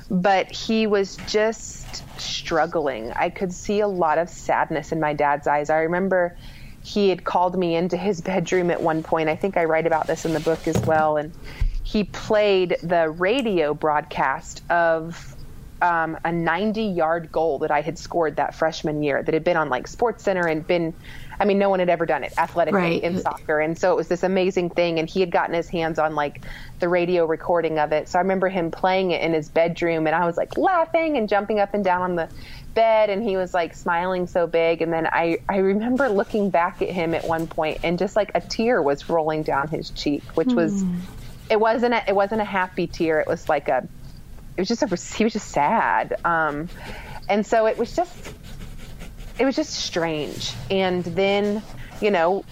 but 0.09 0.51
he 0.51 0.85
was 0.85 1.17
just 1.27 2.03
struggling. 2.19 3.11
I 3.13 3.29
could 3.29 3.51
see 3.51 3.79
a 3.79 3.87
lot 3.87 4.19
of 4.19 4.29
sadness 4.29 4.91
in 4.91 4.99
my 4.99 5.13
dad's 5.13 5.47
eyes. 5.47 5.69
I 5.69 5.79
remember 5.79 6.37
he 6.85 7.09
had 7.09 7.23
called 7.23 7.57
me 7.57 7.75
into 7.75 7.97
his 7.97 8.21
bedroom 8.21 8.69
at 8.69 8.79
one 8.79 9.01
point. 9.01 9.27
I 9.27 9.35
think 9.35 9.57
I 9.57 9.65
write 9.65 9.87
about 9.87 10.05
this 10.05 10.23
in 10.23 10.33
the 10.33 10.39
book 10.39 10.67
as 10.67 10.77
well. 10.85 11.17
And 11.17 11.33
he 11.83 12.03
played 12.03 12.77
the 12.83 13.09
radio 13.09 13.73
broadcast 13.73 14.61
of 14.69 15.34
um, 15.81 16.17
a 16.23 16.31
90 16.31 16.83
yard 16.83 17.31
goal 17.31 17.59
that 17.59 17.71
I 17.71 17.81
had 17.81 17.97
scored 17.97 18.37
that 18.37 18.55
freshman 18.55 19.03
year 19.03 19.21
that 19.21 19.33
had 19.33 19.43
been 19.43 19.57
on 19.57 19.69
like 19.69 19.87
SportsCenter 19.87 20.49
and 20.49 20.65
been, 20.65 20.93
I 21.39 21.45
mean, 21.45 21.59
no 21.59 21.69
one 21.69 21.79
had 21.79 21.89
ever 21.89 22.05
done 22.05 22.23
it 22.23 22.33
athletically 22.37 22.79
right. 22.79 23.03
in 23.03 23.19
soccer. 23.19 23.59
And 23.59 23.77
so 23.77 23.91
it 23.91 23.95
was 23.95 24.07
this 24.07 24.23
amazing 24.23 24.69
thing. 24.69 24.99
And 24.99 25.09
he 25.09 25.19
had 25.19 25.31
gotten 25.31 25.53
his 25.53 25.67
hands 25.67 25.99
on 25.99 26.15
like 26.15 26.41
the 26.79 26.87
radio 26.87 27.25
recording 27.25 27.77
of 27.77 27.91
it. 27.91 28.07
So 28.07 28.19
I 28.19 28.21
remember 28.21 28.47
him 28.47 28.71
playing 28.71 29.11
it 29.11 29.21
in 29.21 29.33
his 29.33 29.49
bedroom 29.49 30.07
and 30.07 30.15
I 30.15 30.25
was 30.25 30.37
like 30.37 30.57
laughing 30.57 31.17
and 31.17 31.27
jumping 31.27 31.59
up 31.59 31.73
and 31.73 31.83
down 31.83 32.01
on 32.01 32.15
the 32.15 32.29
bed 32.75 33.09
and 33.09 33.23
he 33.23 33.37
was 33.37 33.53
like 33.53 33.73
smiling 33.73 34.27
so 34.27 34.45
big 34.45 34.81
and 34.81 34.91
then 34.91 35.07
I 35.07 35.37
I 35.47 35.59
remember 35.59 36.09
looking 36.09 36.49
back 36.49 36.81
at 36.81 36.89
him 36.89 37.13
at 37.13 37.25
one 37.25 37.47
point 37.47 37.79
and 37.83 37.97
just 37.97 38.17
like 38.17 38.31
a 38.35 38.41
tear 38.41 38.81
was 38.81 39.09
rolling 39.09 39.43
down 39.43 39.69
his 39.69 39.91
cheek 39.91 40.23
which 40.33 40.49
mm. 40.49 40.55
was 40.55 40.81
hmm. 40.81 40.97
it 41.49 41.57
wasn't 41.57 41.93
a, 41.93 42.03
it 42.09 42.13
wasn't 42.13 42.41
a 42.41 42.45
happy 42.45 42.85
tear 42.85 43.21
it 43.21 43.27
was 43.27 43.47
like 43.47 43.69
a 43.69 43.87
it 44.57 44.61
was 44.61 44.67
just 44.67 44.83
a 44.83 45.15
he 45.17 45.23
was 45.23 45.33
just 45.33 45.49
sad 45.49 46.15
um 46.25 46.69
and 47.29 47.45
so 47.45 47.65
it 47.65 47.77
was 47.77 47.95
just 47.95 48.33
it 49.39 49.45
was 49.45 49.55
just 49.55 49.73
strange 49.73 50.53
and 50.71 51.03
then 51.03 51.61
you 52.01 52.11
know 52.11 52.43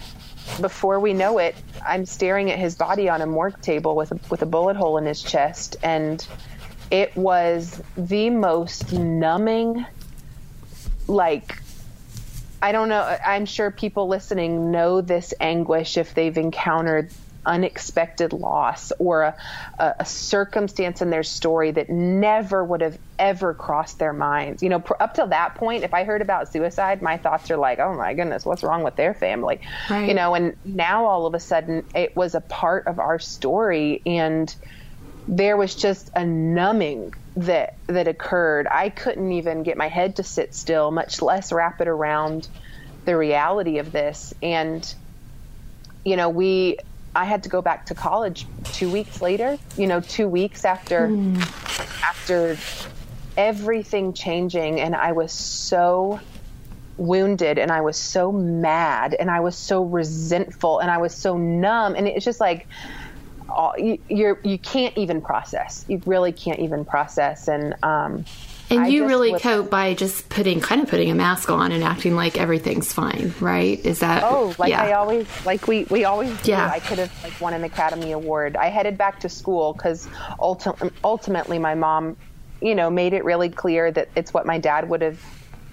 before 0.61 0.99
we 0.99 1.13
know 1.13 1.37
it 1.37 1.55
I'm 1.85 2.05
staring 2.05 2.51
at 2.51 2.59
his 2.59 2.75
body 2.75 3.09
on 3.09 3.21
a 3.21 3.25
morgue 3.25 3.61
table 3.61 3.95
with 3.95 4.11
a, 4.11 4.19
with 4.29 4.41
a 4.41 4.45
bullet 4.45 4.75
hole 4.75 4.97
in 4.97 5.05
his 5.05 5.21
chest 5.21 5.77
and 5.83 6.25
it 6.91 7.15
was 7.15 7.81
the 7.97 8.29
most 8.29 8.91
numbing 8.93 9.85
like 11.07 11.59
I 12.61 12.71
don't 12.71 12.87
know. 12.87 13.01
I'm 13.25 13.45
sure 13.45 13.71
people 13.71 14.07
listening 14.07 14.71
know 14.71 15.01
this 15.01 15.33
anguish 15.41 15.97
if 15.97 16.13
they've 16.13 16.37
encountered 16.37 17.11
unexpected 17.45 18.33
loss 18.33 18.91
or 18.99 19.23
a, 19.23 19.35
a, 19.79 19.95
a, 19.99 20.05
circumstance 20.05 21.01
in 21.01 21.09
their 21.09 21.23
story 21.23 21.71
that 21.71 21.89
never 21.89 22.63
would 22.63 22.81
have 22.81 22.97
ever 23.19 23.53
crossed 23.53 23.99
their 23.99 24.13
minds. 24.13 24.63
You 24.63 24.69
know, 24.69 24.79
pr- 24.79 24.93
up 24.99 25.13
till 25.13 25.27
that 25.27 25.55
point, 25.55 25.83
if 25.83 25.93
I 25.93 26.03
heard 26.03 26.21
about 26.21 26.51
suicide, 26.51 27.01
my 27.01 27.17
thoughts 27.17 27.51
are 27.51 27.57
like, 27.57 27.79
oh 27.79 27.93
my 27.95 28.13
goodness, 28.13 28.45
what's 28.45 28.63
wrong 28.63 28.83
with 28.83 28.95
their 28.95 29.13
family? 29.13 29.59
Right. 29.89 30.07
You 30.07 30.13
know, 30.13 30.35
and 30.35 30.55
now 30.63 31.05
all 31.05 31.25
of 31.25 31.33
a 31.33 31.39
sudden 31.39 31.83
it 31.93 32.15
was 32.15 32.35
a 32.35 32.41
part 32.41 32.87
of 32.87 32.99
our 32.99 33.19
story 33.19 34.01
and 34.05 34.53
there 35.27 35.57
was 35.57 35.75
just 35.75 36.11
a 36.15 36.25
numbing 36.25 37.13
that 37.35 37.75
that 37.87 38.07
occurred. 38.07 38.67
I 38.69 38.89
couldn't 38.89 39.31
even 39.31 39.63
get 39.63 39.77
my 39.77 39.87
head 39.87 40.17
to 40.17 40.23
sit 40.23 40.53
still, 40.53 40.91
much 40.91 41.21
less 41.21 41.51
wrap 41.51 41.81
it 41.81 41.87
around 41.87 42.47
the 43.05 43.17
reality 43.17 43.79
of 43.79 43.91
this. 43.91 44.33
And 44.41 44.93
you 46.05 46.17
know, 46.17 46.29
we 46.29 46.77
I 47.15 47.25
had 47.25 47.43
to 47.43 47.49
go 47.49 47.61
back 47.61 47.85
to 47.87 47.95
college 47.95 48.47
2 48.73 48.91
weeks 48.91 49.21
later, 49.21 49.57
you 49.77 49.87
know, 49.87 49.99
2 49.99 50.27
weeks 50.27 50.65
after 50.65 51.07
mm. 51.07 51.39
after 52.03 52.57
everything 53.37 54.13
changing 54.13 54.79
and 54.79 54.95
I 54.95 55.11
was 55.11 55.31
so 55.31 56.19
wounded 56.97 57.57
and 57.57 57.71
I 57.71 57.81
was 57.81 57.97
so 57.97 58.31
mad 58.31 59.15
and 59.19 59.31
I 59.31 59.39
was 59.39 59.55
so 59.55 59.83
resentful 59.83 60.79
and 60.79 60.91
I 60.91 60.99
was 60.99 61.15
so 61.15 61.37
numb 61.37 61.95
and 61.95 62.07
it's 62.07 62.25
just 62.25 62.39
like 62.39 62.67
all, 63.49 63.73
you, 63.77 63.99
you're 64.09 64.39
you 64.43 64.57
can't 64.57 64.97
even 64.97 65.21
process. 65.21 65.85
You 65.87 66.01
really 66.05 66.31
can't 66.31 66.59
even 66.59 66.85
process, 66.85 67.47
and 67.47 67.75
um, 67.83 68.25
and 68.69 68.81
I 68.81 68.87
you 68.87 69.07
really 69.07 69.37
cope 69.39 69.69
by 69.69 69.93
just 69.93 70.29
putting 70.29 70.59
kind 70.61 70.81
of 70.81 70.89
putting 70.89 71.11
a 71.11 71.15
mask 71.15 71.49
on 71.49 71.71
and 71.71 71.83
acting 71.83 72.15
like 72.15 72.37
everything's 72.37 72.91
fine, 72.91 73.33
right? 73.39 73.83
Is 73.85 73.99
that 73.99 74.23
oh, 74.23 74.53
like 74.57 74.69
yeah. 74.69 74.83
I 74.83 74.93
always 74.93 75.27
like 75.45 75.67
we 75.67 75.85
we 75.85 76.05
always 76.05 76.29
do. 76.41 76.51
Yeah. 76.51 76.69
I 76.69 76.79
could 76.79 76.99
have 76.99 77.23
like 77.23 77.39
won 77.39 77.53
an 77.53 77.63
Academy 77.63 78.11
Award. 78.11 78.55
I 78.55 78.67
headed 78.67 78.97
back 78.97 79.19
to 79.21 79.29
school 79.29 79.73
because 79.73 80.07
ulti- 80.39 80.91
ultimately 81.03 81.59
my 81.59 81.75
mom, 81.75 82.17
you 82.61 82.75
know, 82.75 82.89
made 82.89 83.13
it 83.13 83.23
really 83.23 83.49
clear 83.49 83.91
that 83.91 84.09
it's 84.15 84.33
what 84.33 84.45
my 84.45 84.57
dad 84.57 84.89
would 84.89 85.01
have 85.01 85.19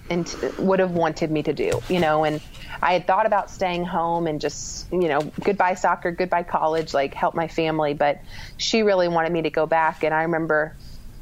and 0.09 0.35
would 0.59 0.79
have 0.79 0.91
wanted 0.91 1.31
me 1.31 1.41
to 1.41 1.53
do, 1.53 1.81
you 1.87 1.99
know, 1.99 2.25
and 2.25 2.41
I 2.81 2.93
had 2.93 3.07
thought 3.07 3.25
about 3.25 3.49
staying 3.49 3.85
home 3.85 4.27
and 4.27 4.41
just, 4.41 4.91
you 4.91 5.07
know, 5.07 5.21
goodbye 5.41 5.75
soccer, 5.75 6.11
goodbye 6.11 6.43
college, 6.43 6.93
like 6.93 7.13
help 7.13 7.33
my 7.33 7.47
family, 7.47 7.93
but 7.93 8.19
she 8.57 8.83
really 8.83 9.07
wanted 9.07 9.31
me 9.31 9.43
to 9.43 9.49
go 9.49 9.65
back 9.65 10.03
and 10.03 10.13
I 10.13 10.23
remember 10.23 10.75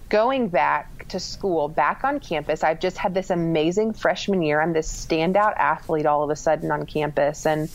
going 0.09 0.49
back 0.49 1.07
to 1.09 1.19
school, 1.19 1.67
back 1.67 2.03
on 2.03 2.19
campus. 2.19 2.63
I've 2.63 2.79
just 2.79 2.97
had 2.97 3.13
this 3.13 3.29
amazing 3.29 3.93
freshman 3.93 4.41
year. 4.41 4.59
I'm 4.59 4.73
this 4.73 4.91
standout 5.05 5.55
athlete 5.57 6.05
all 6.05 6.23
of 6.23 6.29
a 6.29 6.35
sudden 6.35 6.71
on 6.71 6.85
campus 6.85 7.45
and 7.45 7.69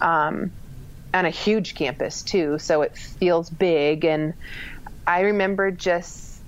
um 0.00 0.52
on 1.12 1.26
a 1.26 1.30
huge 1.30 1.74
campus 1.76 2.22
too, 2.22 2.58
so 2.58 2.82
it 2.82 2.96
feels 2.96 3.48
big 3.48 4.04
and 4.04 4.34
I 5.06 5.20
remember 5.20 5.70
just 5.70 6.40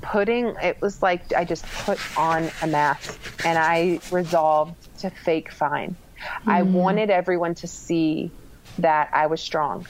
putting 0.00 0.54
it 0.62 0.80
was 0.80 1.02
like 1.02 1.32
I 1.32 1.44
just 1.44 1.64
put 1.64 1.98
on 2.18 2.50
a 2.62 2.66
mask 2.66 3.20
and 3.44 3.58
I 3.58 4.00
resolved 4.10 4.74
to 5.00 5.10
fake 5.10 5.52
fine. 5.52 5.96
Mm. 6.44 6.52
I 6.52 6.62
wanted 6.62 7.10
everyone 7.10 7.54
to 7.56 7.66
see 7.66 8.30
that 8.78 9.10
I 9.12 9.26
was 9.26 9.40
strong 9.40 9.86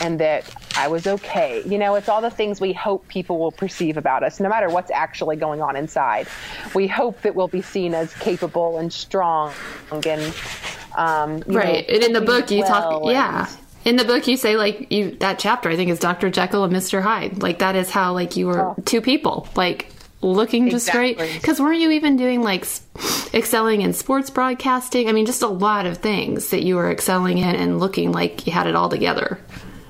and 0.00 0.20
that 0.20 0.44
I 0.76 0.88
was 0.88 1.06
okay. 1.06 1.62
You 1.64 1.78
know, 1.78 1.94
it's 1.94 2.08
all 2.08 2.20
the 2.20 2.30
things 2.30 2.60
we 2.60 2.72
hope 2.72 3.06
people 3.08 3.38
will 3.38 3.52
perceive 3.52 3.96
about 3.96 4.22
us, 4.22 4.40
no 4.40 4.48
matter 4.48 4.68
what's 4.68 4.90
actually 4.90 5.36
going 5.36 5.62
on 5.62 5.76
inside. 5.76 6.28
We 6.74 6.86
hope 6.86 7.22
that 7.22 7.34
we'll 7.34 7.48
be 7.48 7.62
seen 7.62 7.94
as 7.94 8.12
capable 8.14 8.78
and 8.78 8.92
strong 8.92 9.52
and 9.90 10.34
um, 10.96 11.42
right. 11.46 11.88
Know, 11.88 11.94
and 11.94 12.04
in 12.04 12.12
the 12.12 12.20
book, 12.20 12.50
you 12.50 12.60
well 12.60 13.00
talk, 13.00 13.12
yeah 13.12 13.48
in 13.86 13.94
the 13.94 14.04
book 14.04 14.26
you 14.26 14.36
say 14.36 14.56
like 14.56 14.90
you 14.90 15.12
that 15.18 15.38
chapter 15.38 15.70
i 15.70 15.76
think 15.76 15.90
is 15.90 16.00
dr 16.00 16.28
jekyll 16.30 16.64
and 16.64 16.74
mr 16.74 17.00
hyde 17.00 17.40
like 17.40 17.60
that 17.60 17.76
is 17.76 17.88
how 17.88 18.12
like 18.12 18.36
you 18.36 18.46
were 18.46 18.70
oh. 18.70 18.76
two 18.84 19.00
people 19.00 19.48
like 19.54 19.90
looking 20.22 20.68
just 20.70 20.88
exactly. 20.88 21.14
great 21.14 21.34
because 21.34 21.60
weren't 21.60 21.80
you 21.80 21.92
even 21.92 22.16
doing 22.16 22.42
like 22.42 22.66
excelling 23.32 23.82
in 23.82 23.92
sports 23.92 24.28
broadcasting 24.28 25.08
i 25.08 25.12
mean 25.12 25.24
just 25.24 25.42
a 25.42 25.46
lot 25.46 25.86
of 25.86 25.98
things 25.98 26.50
that 26.50 26.64
you 26.64 26.74
were 26.74 26.90
excelling 26.90 27.38
in 27.38 27.54
and 27.54 27.78
looking 27.78 28.10
like 28.10 28.44
you 28.46 28.52
had 28.52 28.66
it 28.66 28.74
all 28.74 28.88
together 28.88 29.38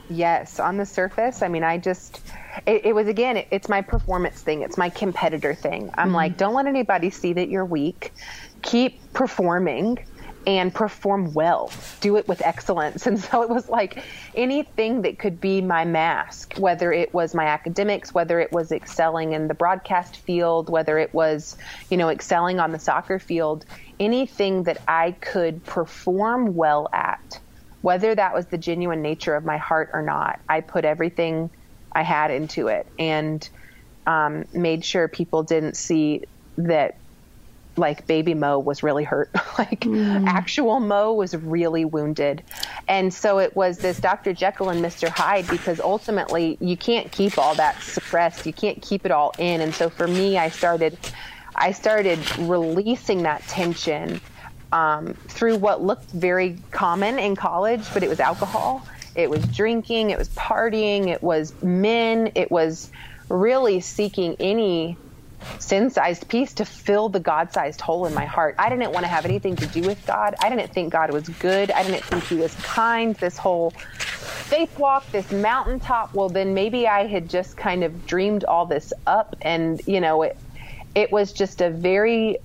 yes 0.08 0.60
on 0.60 0.76
the 0.76 0.86
surface 0.86 1.42
i 1.42 1.48
mean 1.48 1.64
i 1.64 1.76
just 1.76 2.20
it, 2.66 2.86
it 2.86 2.94
was 2.94 3.08
again 3.08 3.36
it, 3.36 3.48
it's 3.50 3.68
my 3.68 3.80
performance 3.80 4.40
thing 4.42 4.62
it's 4.62 4.78
my 4.78 4.88
competitor 4.88 5.54
thing 5.54 5.90
i'm 5.94 6.08
mm-hmm. 6.08 6.16
like 6.16 6.36
don't 6.36 6.54
let 6.54 6.66
anybody 6.66 7.10
see 7.10 7.32
that 7.32 7.48
you're 7.48 7.64
weak 7.64 8.12
keep 8.62 9.12
performing 9.12 9.98
and 10.46 10.72
perform 10.72 11.34
well, 11.34 11.72
do 12.00 12.16
it 12.16 12.28
with 12.28 12.40
excellence. 12.42 13.06
And 13.16 13.18
so 13.20 13.42
it 13.42 13.48
was 13.48 13.68
like 13.68 14.02
anything 14.34 15.02
that 15.02 15.18
could 15.18 15.40
be 15.40 15.60
my 15.60 15.84
mask, 15.84 16.54
whether 16.58 16.92
it 16.92 17.12
was 17.14 17.34
my 17.34 17.46
academics, 17.46 18.12
whether 18.12 18.40
it 18.40 18.52
was 18.52 18.72
excelling 18.72 19.32
in 19.32 19.48
the 19.48 19.54
broadcast 19.54 20.16
field, 20.18 20.68
whether 20.68 20.98
it 20.98 21.14
was, 21.14 21.56
you 21.88 21.96
know, 21.96 22.08
excelling 22.08 22.58
on 22.58 22.72
the 22.72 22.78
soccer 22.78 23.18
field, 23.18 23.64
anything 24.00 24.64
that 24.64 24.78
I 24.88 25.12
could 25.12 25.64
perform 25.64 26.54
well 26.54 26.88
at, 26.92 27.38
whether 27.86 28.16
that 28.16 28.34
was 28.34 28.46
the 28.46 28.58
genuine 28.58 29.00
nature 29.00 29.36
of 29.36 29.44
my 29.44 29.58
heart 29.58 29.90
or 29.92 30.02
not, 30.02 30.40
I 30.48 30.60
put 30.60 30.84
everything 30.84 31.48
I 31.92 32.02
had 32.02 32.32
into 32.32 32.66
it 32.66 32.84
and 32.98 33.48
um, 34.08 34.44
made 34.52 34.84
sure 34.84 35.06
people 35.06 35.44
didn't 35.44 35.76
see 35.76 36.24
that 36.58 36.96
like 37.76 38.04
baby 38.08 38.34
Mo 38.34 38.58
was 38.58 38.82
really 38.82 39.04
hurt. 39.04 39.30
like 39.58 39.82
mm. 39.82 40.26
actual 40.26 40.80
Mo 40.80 41.12
was 41.12 41.36
really 41.36 41.84
wounded. 41.84 42.42
And 42.88 43.14
so 43.14 43.38
it 43.38 43.54
was 43.54 43.78
this 43.78 44.00
Dr. 44.00 44.32
Jekyll 44.32 44.70
and 44.70 44.84
Mr. 44.84 45.08
Hyde 45.08 45.46
because 45.46 45.78
ultimately 45.78 46.58
you 46.60 46.76
can't 46.76 47.12
keep 47.12 47.38
all 47.38 47.54
that 47.54 47.80
suppressed. 47.80 48.46
You 48.46 48.52
can't 48.52 48.82
keep 48.82 49.06
it 49.06 49.12
all 49.12 49.32
in. 49.38 49.60
And 49.60 49.72
so 49.72 49.90
for 49.90 50.08
me, 50.08 50.38
I 50.38 50.48
started, 50.48 50.98
I 51.54 51.70
started 51.70 52.18
releasing 52.40 53.22
that 53.22 53.42
tension 53.42 54.20
um, 54.72 55.14
through 55.28 55.56
what 55.56 55.82
looked 55.82 56.10
very 56.10 56.58
common 56.70 57.18
in 57.18 57.36
college, 57.36 57.82
but 57.94 58.02
it 58.02 58.08
was 58.08 58.20
alcohol. 58.20 58.86
It 59.14 59.30
was 59.30 59.44
drinking. 59.46 60.10
It 60.10 60.18
was 60.18 60.28
partying. 60.30 61.08
It 61.08 61.22
was 61.22 61.52
men. 61.62 62.32
It 62.34 62.50
was 62.50 62.90
really 63.28 63.80
seeking 63.80 64.36
any 64.38 64.96
sin 65.58 65.90
sized 65.90 66.28
piece 66.28 66.54
to 66.54 66.64
fill 66.64 67.08
the 67.08 67.20
God 67.20 67.52
sized 67.52 67.80
hole 67.80 68.06
in 68.06 68.14
my 68.14 68.24
heart. 68.24 68.56
I 68.58 68.68
didn't 68.68 68.92
want 68.92 69.04
to 69.04 69.08
have 69.08 69.24
anything 69.24 69.56
to 69.56 69.66
do 69.66 69.82
with 69.82 70.04
God. 70.06 70.34
I 70.40 70.50
didn't 70.50 70.72
think 70.72 70.92
God 70.92 71.10
was 71.10 71.28
good. 71.28 71.70
I 71.70 71.82
didn't 71.82 72.04
think 72.04 72.24
He 72.24 72.36
was 72.36 72.54
kind. 72.56 73.14
This 73.16 73.38
whole 73.38 73.70
faith 73.70 74.78
walk, 74.78 75.10
this 75.12 75.30
mountaintop, 75.32 76.14
well, 76.14 76.28
then 76.28 76.54
maybe 76.54 76.86
I 76.86 77.06
had 77.06 77.28
just 77.28 77.56
kind 77.56 77.84
of 77.84 78.06
dreamed 78.06 78.44
all 78.44 78.66
this 78.66 78.92
up. 79.06 79.36
And, 79.42 79.80
you 79.86 80.00
know, 80.00 80.22
it, 80.22 80.36
it 80.94 81.10
was 81.10 81.32
just 81.32 81.60
a 81.60 81.70
very 81.70 82.38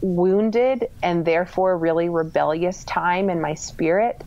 wounded 0.00 0.88
and 1.02 1.24
therefore 1.24 1.76
really 1.76 2.08
rebellious 2.08 2.84
time 2.84 3.30
in 3.30 3.40
my 3.40 3.54
spirit. 3.54 4.22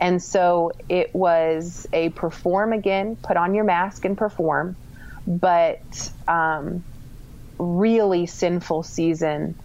And 0.00 0.22
so 0.22 0.72
it 0.88 1.14
was 1.14 1.86
a 1.92 2.10
perform 2.10 2.72
again, 2.72 3.16
put 3.16 3.36
on 3.36 3.54
your 3.54 3.64
mask 3.64 4.04
and 4.04 4.16
perform. 4.16 4.76
But, 5.26 6.10
um, 6.28 6.84
really 7.58 8.26
sinful 8.26 8.82
season 8.82 9.58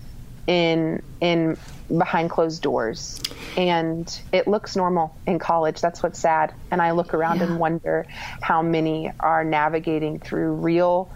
in 0.47 1.01
in 1.19 1.57
behind 1.95 2.29
closed 2.29 2.61
doors 2.61 3.21
and 3.57 4.19
it 4.31 4.47
looks 4.47 4.75
normal 4.75 5.15
in 5.27 5.37
college 5.37 5.81
that's 5.81 6.01
what's 6.01 6.19
sad 6.19 6.53
and 6.71 6.81
i 6.81 6.91
look 6.91 7.13
around 7.13 7.37
yeah. 7.37 7.43
and 7.43 7.59
wonder 7.59 8.05
how 8.41 8.61
many 8.61 9.11
are 9.19 9.43
navigating 9.43 10.19
through 10.19 10.53
real 10.53 11.11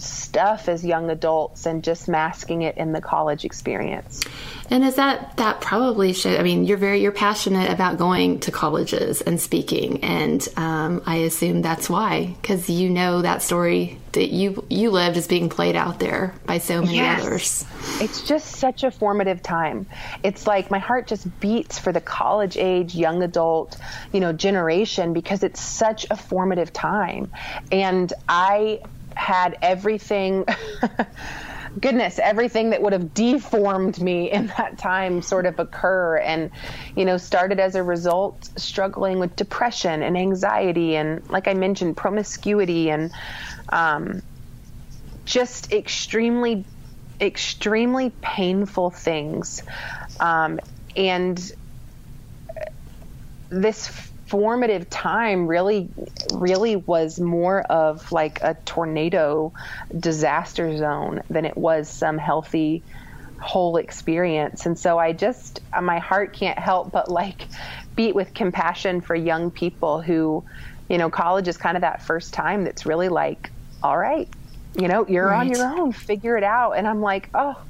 stuff 0.00 0.68
as 0.68 0.84
young 0.84 1.10
adults 1.10 1.66
and 1.66 1.84
just 1.84 2.08
masking 2.08 2.62
it 2.62 2.76
in 2.76 2.92
the 2.92 3.00
college 3.00 3.44
experience. 3.44 4.22
And 4.70 4.84
is 4.84 4.94
that 4.94 5.36
that 5.38 5.60
probably 5.60 6.12
should? 6.12 6.38
I 6.38 6.44
mean, 6.44 6.64
you're 6.64 6.78
very 6.78 7.02
you're 7.02 7.10
passionate 7.10 7.70
about 7.70 7.98
going 7.98 8.38
to 8.40 8.52
colleges 8.52 9.20
and 9.20 9.40
speaking, 9.40 10.04
and 10.04 10.46
um, 10.56 11.02
I 11.06 11.16
assume 11.16 11.60
that's 11.60 11.90
why 11.90 12.36
because 12.40 12.70
you 12.70 12.88
know 12.88 13.22
that 13.22 13.42
story 13.42 13.98
that 14.12 14.30
you 14.30 14.64
you 14.70 14.92
lived 14.92 15.16
is 15.16 15.26
being 15.26 15.48
played 15.48 15.74
out 15.74 15.98
there 15.98 16.34
by 16.46 16.58
so 16.58 16.82
many 16.82 16.96
yes. 16.96 17.20
others. 17.20 17.64
It's 18.00 18.22
just 18.22 18.46
such 18.46 18.84
a 18.84 18.92
formative 18.92 19.42
time. 19.42 19.86
It's 20.22 20.46
like 20.46 20.70
my 20.70 20.78
heart 20.78 21.08
just 21.08 21.40
beats 21.40 21.80
for 21.80 21.90
the 21.90 22.00
college 22.00 22.56
age 22.56 22.94
young 22.94 23.24
adult, 23.24 23.76
you 24.12 24.20
know, 24.20 24.32
generation 24.32 25.14
because 25.14 25.42
it's 25.42 25.60
such 25.60 26.06
a 26.10 26.16
formative 26.16 26.72
time, 26.72 27.32
and 27.72 28.12
I 28.28 28.82
had 29.14 29.56
everything 29.62 30.44
goodness, 31.80 32.18
everything 32.18 32.70
that 32.70 32.82
would 32.82 32.92
have 32.92 33.14
deformed 33.14 34.00
me 34.00 34.30
in 34.30 34.48
that 34.58 34.78
time 34.78 35.22
sort 35.22 35.46
of 35.46 35.58
occur. 35.58 36.16
And, 36.18 36.50
you 36.96 37.04
know, 37.04 37.16
started 37.16 37.60
as 37.60 37.74
a 37.74 37.82
result 37.82 38.50
struggling 38.56 39.18
with 39.18 39.36
depression 39.36 40.02
and 40.02 40.16
anxiety 40.16 40.96
and, 40.96 41.28
like 41.30 41.46
I 41.46 41.54
mentioned, 41.54 41.96
promiscuity 41.96 42.90
and 42.90 43.12
um, 43.68 44.22
just 45.24 45.72
extremely 45.72 46.64
extremely 47.20 48.10
painful 48.22 48.90
things. 48.90 49.62
Um, 50.20 50.58
and 50.96 51.52
this 53.50 54.09
formative 54.30 54.88
time 54.88 55.48
really 55.48 55.88
really 56.32 56.76
was 56.76 57.18
more 57.18 57.62
of 57.62 58.12
like 58.12 58.40
a 58.42 58.54
tornado 58.64 59.52
disaster 59.98 60.78
zone 60.78 61.20
than 61.28 61.44
it 61.44 61.56
was 61.56 61.88
some 61.88 62.16
healthy 62.16 62.80
whole 63.40 63.76
experience 63.76 64.66
and 64.66 64.78
so 64.78 64.98
i 64.98 65.12
just 65.12 65.60
my 65.82 65.98
heart 65.98 66.32
can't 66.32 66.60
help 66.60 66.92
but 66.92 67.10
like 67.10 67.48
beat 67.96 68.14
with 68.14 68.32
compassion 68.32 69.00
for 69.00 69.16
young 69.16 69.50
people 69.50 70.00
who 70.00 70.44
you 70.88 70.96
know 70.96 71.10
college 71.10 71.48
is 71.48 71.56
kind 71.56 71.76
of 71.76 71.80
that 71.80 72.00
first 72.00 72.32
time 72.32 72.62
that's 72.62 72.86
really 72.86 73.08
like 73.08 73.50
all 73.82 73.98
right 73.98 74.28
you 74.78 74.86
know 74.86 75.04
you're 75.08 75.26
right. 75.26 75.40
on 75.40 75.48
your 75.48 75.66
own 75.66 75.90
figure 75.90 76.36
it 76.36 76.44
out 76.44 76.72
and 76.72 76.86
i'm 76.86 77.00
like 77.00 77.28
oh 77.34 77.60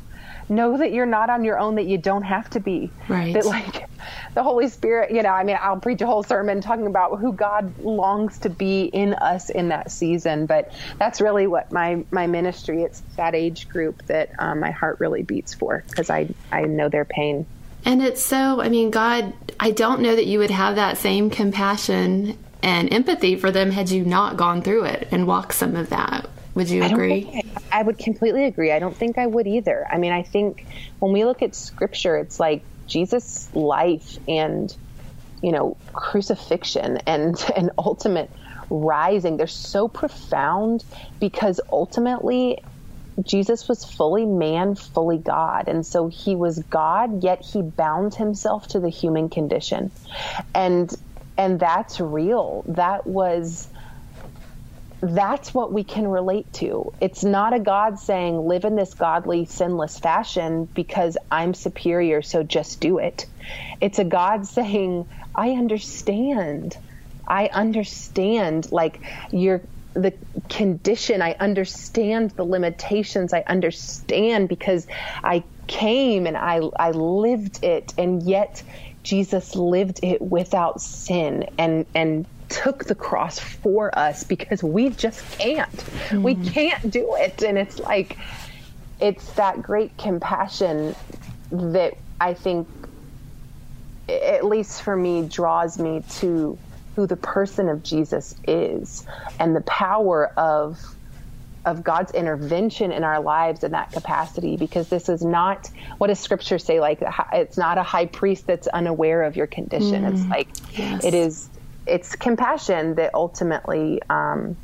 know 0.50 0.76
that 0.76 0.92
you're 0.92 1.06
not 1.06 1.30
on 1.30 1.44
your 1.44 1.58
own, 1.58 1.76
that 1.76 1.86
you 1.86 1.96
don't 1.96 2.24
have 2.24 2.50
to 2.50 2.60
be. 2.60 2.90
Right. 3.08 3.32
That 3.32 3.46
like 3.46 3.88
the 4.34 4.42
Holy 4.42 4.68
Spirit, 4.68 5.10
you 5.10 5.22
know, 5.22 5.30
I 5.30 5.44
mean, 5.44 5.58
I'll 5.60 5.80
preach 5.80 6.00
a 6.00 6.06
whole 6.06 6.22
sermon 6.22 6.60
talking 6.60 6.86
about 6.86 7.18
who 7.18 7.32
God 7.32 7.78
longs 7.78 8.38
to 8.40 8.50
be 8.50 8.84
in 8.84 9.14
us 9.14 9.50
in 9.50 9.68
that 9.68 9.90
season. 9.90 10.46
But 10.46 10.72
that's 10.98 11.20
really 11.20 11.46
what 11.46 11.72
my, 11.72 12.04
my 12.10 12.26
ministry, 12.26 12.82
it's 12.82 13.02
that 13.16 13.34
age 13.34 13.68
group 13.68 14.04
that 14.06 14.30
um, 14.38 14.60
my 14.60 14.70
heart 14.70 15.00
really 15.00 15.22
beats 15.22 15.54
for 15.54 15.84
because 15.88 16.10
I, 16.10 16.28
I 16.52 16.62
know 16.62 16.88
their 16.88 17.04
pain. 17.04 17.46
And 17.84 18.02
it's 18.02 18.24
so, 18.24 18.60
I 18.60 18.68
mean, 18.68 18.90
God, 18.90 19.32
I 19.58 19.70
don't 19.70 20.00
know 20.02 20.14
that 20.14 20.26
you 20.26 20.38
would 20.38 20.50
have 20.50 20.76
that 20.76 20.98
same 20.98 21.30
compassion 21.30 22.38
and 22.62 22.92
empathy 22.92 23.36
for 23.36 23.50
them 23.50 23.70
had 23.70 23.90
you 23.90 24.04
not 24.04 24.36
gone 24.36 24.62
through 24.62 24.84
it 24.84 25.08
and 25.10 25.26
walked 25.26 25.54
some 25.54 25.76
of 25.76 25.88
that. 25.90 26.28
Would 26.54 26.68
you 26.68 26.82
agree? 26.82 27.42
I, 27.72 27.80
I 27.80 27.82
would 27.82 27.96
completely 27.96 28.44
agree. 28.44 28.72
I 28.72 28.80
don't 28.80 28.96
think 28.96 29.18
I 29.18 29.26
would 29.26 29.46
either. 29.46 29.86
I 29.90 29.98
mean, 29.98 30.12
I 30.12 30.22
think 30.22 30.66
when 30.98 31.12
we 31.12 31.24
look 31.24 31.42
at 31.42 31.54
scripture, 31.54 32.16
it's 32.16 32.40
like 32.40 32.62
Jesus' 32.90 33.48
life 33.54 34.18
and, 34.28 34.70
you 35.42 35.52
know, 35.52 35.78
crucifixion 35.94 36.98
and, 37.06 37.42
and 37.56 37.70
ultimate 37.78 38.30
rising. 38.70 39.36
They're 39.36 39.46
so 39.46 39.88
profound 39.88 40.84
because 41.20 41.60
ultimately 41.72 42.58
Jesus 43.26 43.68
was 43.68 43.84
fully 43.84 44.26
man, 44.26 44.74
fully 44.74 45.18
God. 45.18 45.68
And 45.68 45.84
so 45.84 46.08
he 46.08 46.36
was 46.36 46.64
God, 46.70 47.22
yet 47.22 47.42
he 47.52 47.62
bound 47.62 48.14
himself 48.14 48.68
to 48.68 48.80
the 48.80 48.90
human 48.90 49.28
condition. 49.28 49.92
And 50.54 50.90
and 51.36 51.58
that's 51.58 52.00
real. 52.00 52.64
That 52.68 53.06
was 53.06 53.68
that's 55.02 55.54
what 55.54 55.72
we 55.72 55.84
can 55.84 56.08
relate 56.08 56.52
to. 56.54 56.92
It's 57.00 57.24
not 57.24 57.54
a 57.54 57.60
God 57.60 57.98
saying, 57.98 58.36
live 58.46 58.64
in 58.64 58.76
this 58.76 58.94
godly, 58.94 59.46
sinless 59.46 59.98
fashion 59.98 60.68
because 60.74 61.16
I'm 61.30 61.54
superior, 61.54 62.22
so 62.22 62.42
just 62.42 62.80
do 62.80 62.98
it. 62.98 63.26
It's 63.80 63.98
a 63.98 64.04
God 64.04 64.46
saying, 64.48 65.06
I 65.36 65.50
understand. 65.50 66.76
I 67.28 67.50
understand, 67.54 68.66
like, 68.72 69.04
your 69.32 69.62
the 69.94 70.12
condition. 70.50 71.22
I 71.22 71.36
understand 71.40 72.32
the 72.36 72.44
limitations. 72.44 73.32
I 73.32 73.44
understand 73.48 74.48
because 74.48 74.86
I 75.24 75.44
came 75.68 76.26
and 76.26 76.36
I, 76.36 76.60
I 76.78 76.92
lived 76.92 77.60
it, 77.62 77.92
and 77.98 78.22
yet 78.22 78.62
Jesus 79.04 79.56
lived 79.56 80.00
it 80.02 80.20
without 80.22 80.80
sin 80.80 81.44
and, 81.58 81.86
and 81.94 82.26
took 82.50 82.84
the 82.84 82.94
cross 82.94 83.38
for 83.38 83.96
us 83.98 84.24
because 84.24 84.62
we 84.62 84.90
just 84.90 85.38
can't. 85.38 85.72
Mm. 86.10 86.22
We 86.22 86.34
can't 86.34 86.90
do 86.90 87.14
it. 87.16 87.42
And 87.42 87.56
it's 87.56 87.78
like, 87.78 88.18
it's 89.00 89.32
that 89.32 89.62
great 89.62 89.96
compassion 89.96 90.94
that 91.50 91.94
I 92.20 92.34
think, 92.34 92.68
at 94.08 94.44
least 94.44 94.82
for 94.82 94.96
me, 94.96 95.26
draws 95.26 95.78
me 95.78 96.04
to 96.16 96.58
who 96.96 97.06
the 97.06 97.16
person 97.16 97.68
of 97.68 97.82
Jesus 97.82 98.34
is 98.46 99.06
and 99.38 99.56
the 99.56 99.62
power 99.62 100.26
of 100.36 100.78
of 101.66 101.84
God's 101.84 102.12
intervention 102.12 102.90
in 102.90 103.04
our 103.04 103.20
lives 103.20 103.64
in 103.64 103.72
that 103.72 103.92
capacity 103.92 104.56
because 104.56 104.88
this 104.88 105.10
is 105.10 105.22
not 105.22 105.68
what 105.98 106.06
does 106.06 106.18
scripture 106.18 106.58
say 106.58 106.80
like 106.80 107.02
it's 107.34 107.58
not 107.58 107.76
a 107.76 107.82
high 107.82 108.06
priest 108.06 108.46
that's 108.46 108.66
unaware 108.68 109.22
of 109.24 109.36
your 109.36 109.46
condition 109.46 110.04
mm, 110.04 110.12
it's 110.12 110.26
like 110.26 110.48
yes. 110.72 111.04
it 111.04 111.12
is 111.12 111.50
it's 111.90 112.16
compassion 112.16 112.96
that 112.96 113.12
ultimately 113.14 114.00
um, 114.10 114.58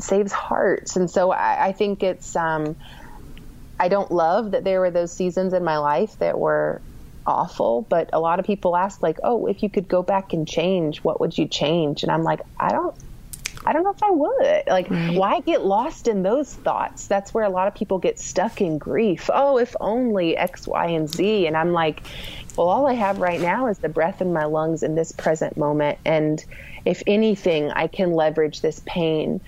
saves 0.00 0.32
hearts. 0.32 0.96
And 0.96 1.10
so 1.10 1.30
I, 1.32 1.68
I 1.68 1.72
think 1.72 2.02
it's, 2.02 2.36
um, 2.36 2.76
I 3.78 3.88
don't 3.88 4.10
love 4.10 4.52
that 4.52 4.64
there 4.64 4.80
were 4.80 4.90
those 4.90 5.16
seasons 5.16 5.52
in 5.52 5.64
my 5.64 5.78
life 5.78 6.16
that 6.20 6.38
were 6.38 6.82
awful, 7.26 7.86
but 7.90 8.10
a 8.12 8.20
lot 8.20 8.38
of 8.38 8.46
people 8.46 8.76
ask, 8.76 9.02
like, 9.02 9.16
oh, 9.24 9.46
if 9.46 9.62
you 9.62 9.70
could 9.70 9.88
go 9.88 10.02
back 10.02 10.32
and 10.32 10.46
change, 10.48 11.00
what 11.02 11.20
would 11.20 11.36
you 11.38 11.48
change? 11.48 12.02
And 12.02 12.12
I'm 12.12 12.22
like, 12.22 12.40
I 12.60 12.70
don't. 12.70 12.94
I 13.66 13.72
don't 13.72 13.84
know 13.84 13.90
if 13.90 14.02
I 14.02 14.10
would. 14.10 14.62
Like, 14.66 14.90
right. 14.90 15.16
why 15.16 15.40
get 15.40 15.64
lost 15.64 16.08
in 16.08 16.22
those 16.22 16.52
thoughts? 16.52 17.06
That's 17.06 17.32
where 17.32 17.44
a 17.44 17.48
lot 17.48 17.66
of 17.66 17.74
people 17.74 17.98
get 17.98 18.18
stuck 18.18 18.60
in 18.60 18.78
grief. 18.78 19.30
Oh, 19.32 19.58
if 19.58 19.74
only 19.80 20.36
X, 20.36 20.66
Y, 20.66 20.86
and 20.86 21.08
Z. 21.08 21.46
And 21.46 21.56
I'm 21.56 21.72
like, 21.72 22.02
well, 22.56 22.68
all 22.68 22.86
I 22.86 22.94
have 22.94 23.18
right 23.18 23.40
now 23.40 23.66
is 23.66 23.78
the 23.78 23.88
breath 23.88 24.20
in 24.20 24.32
my 24.32 24.44
lungs 24.44 24.82
in 24.82 24.94
this 24.94 25.12
present 25.12 25.56
moment. 25.56 25.98
And 26.04 26.44
if 26.84 27.02
anything, 27.06 27.70
I 27.70 27.86
can 27.86 28.12
leverage 28.12 28.60
this 28.60 28.80
pain 28.84 29.40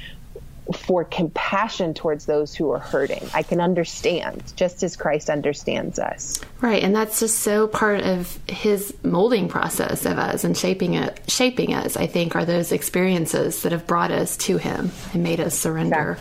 for 0.75 1.05
compassion 1.05 1.95
towards 1.95 2.27
those 2.27 2.55
who 2.55 2.71
are 2.71 2.79
hurting. 2.79 3.29
I 3.35 3.43
can 3.43 3.61
understand 3.61 4.53
just 4.57 4.83
as 4.83 4.97
Christ 4.97 5.31
understands 5.31 5.99
us. 5.99 6.41
Right, 6.61 6.83
and 6.83 6.95
that's 6.95 7.21
just 7.21 7.39
so 7.39 7.69
part 7.69 8.01
of 8.01 8.39
his 8.49 8.95
molding 9.03 9.49
process 9.49 10.05
of 10.05 10.19
us 10.19 10.45
and 10.45 10.57
shaping 10.57 10.95
it 10.95 11.21
shaping 11.29 11.75
us, 11.75 11.97
I 11.97 12.07
think, 12.07 12.35
are 12.35 12.45
those 12.45 12.73
experiences 12.73 13.62
that 13.62 13.73
have 13.73 13.87
brought 13.87 14.11
us 14.11 14.37
to 14.39 14.57
him 14.57 14.91
and 15.12 15.23
made 15.23 15.41
us 15.41 15.57
surrender. 15.59 16.19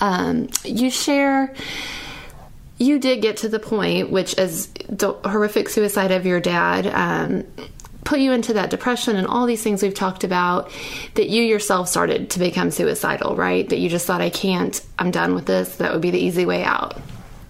Um, 0.00 0.48
you 0.64 0.90
share 0.90 1.54
you 2.78 2.98
did 2.98 3.22
get 3.22 3.38
to 3.38 3.48
the 3.48 3.58
point, 3.58 4.10
which 4.10 4.36
is 4.38 4.66
the 4.88 5.12
horrific 5.24 5.68
suicide 5.68 6.10
of 6.10 6.26
your 6.26 6.40
dad, 6.40 6.86
um, 6.88 7.44
put 8.04 8.18
you 8.18 8.32
into 8.32 8.52
that 8.54 8.70
depression 8.70 9.16
and 9.16 9.26
all 9.26 9.46
these 9.46 9.62
things 9.62 9.82
we've 9.82 9.94
talked 9.94 10.24
about, 10.24 10.70
that 11.14 11.28
you 11.28 11.42
yourself 11.42 11.88
started 11.88 12.30
to 12.30 12.38
become 12.38 12.70
suicidal, 12.70 13.36
right? 13.36 13.68
That 13.68 13.78
you 13.78 13.88
just 13.88 14.06
thought, 14.06 14.20
I 14.20 14.30
can't, 14.30 14.84
I'm 14.98 15.10
done 15.10 15.34
with 15.34 15.46
this. 15.46 15.76
That 15.76 15.92
would 15.92 16.02
be 16.02 16.10
the 16.10 16.18
easy 16.18 16.44
way 16.44 16.64
out. 16.64 16.96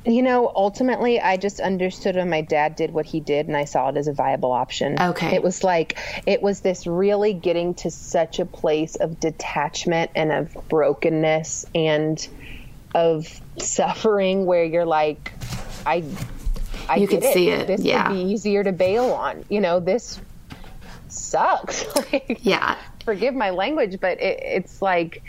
You 0.05 0.23
know, 0.23 0.51
ultimately, 0.57 1.21
I 1.21 1.37
just 1.37 1.61
understood 1.61 2.17
when 2.17 2.29
my 2.29 2.41
dad 2.41 2.75
did 2.75 2.93
what 2.93 3.07
he 3.07 3.21
did, 3.21 3.47
and 3.47 3.57
I 3.57 3.65
saw 3.67 3.89
it 3.89 3.97
as 3.97 4.09
a 4.09 4.13
viable 4.13 4.51
option. 4.51 5.01
Okay. 5.01 5.33
It 5.35 5.45
was 5.45 5.63
like, 5.63 5.97
it 6.27 6.43
was 6.43 6.61
this 6.61 6.89
really 6.89 7.33
getting 7.33 7.75
to 7.75 7.91
such 7.91 8.41
a 8.41 8.45
place 8.45 8.97
of 8.97 9.21
detachment 9.21 10.11
and 10.17 10.33
of 10.33 10.69
brokenness 10.69 11.67
and 11.73 12.29
of 12.97 13.41
suffering 13.59 14.45
where 14.45 14.65
you're 14.65 14.85
like, 14.85 15.33
I, 15.87 16.03
I 16.89 16.97
you 16.97 17.07
can 17.07 17.23
see 17.23 17.51
it. 17.51 17.69
This 17.69 17.83
yeah. 17.83 18.09
would 18.09 18.15
be 18.17 18.33
easier 18.33 18.65
to 18.65 18.73
bail 18.73 19.13
on. 19.13 19.45
You 19.49 19.61
know, 19.61 19.79
this 19.79 20.21
sucks. 21.13 21.85
like, 22.13 22.41
yeah. 22.43 22.77
Forgive 23.05 23.35
my 23.35 23.51
language, 23.51 23.99
but 24.01 24.21
it, 24.21 24.41
it's 24.43 24.83
like 24.83 25.23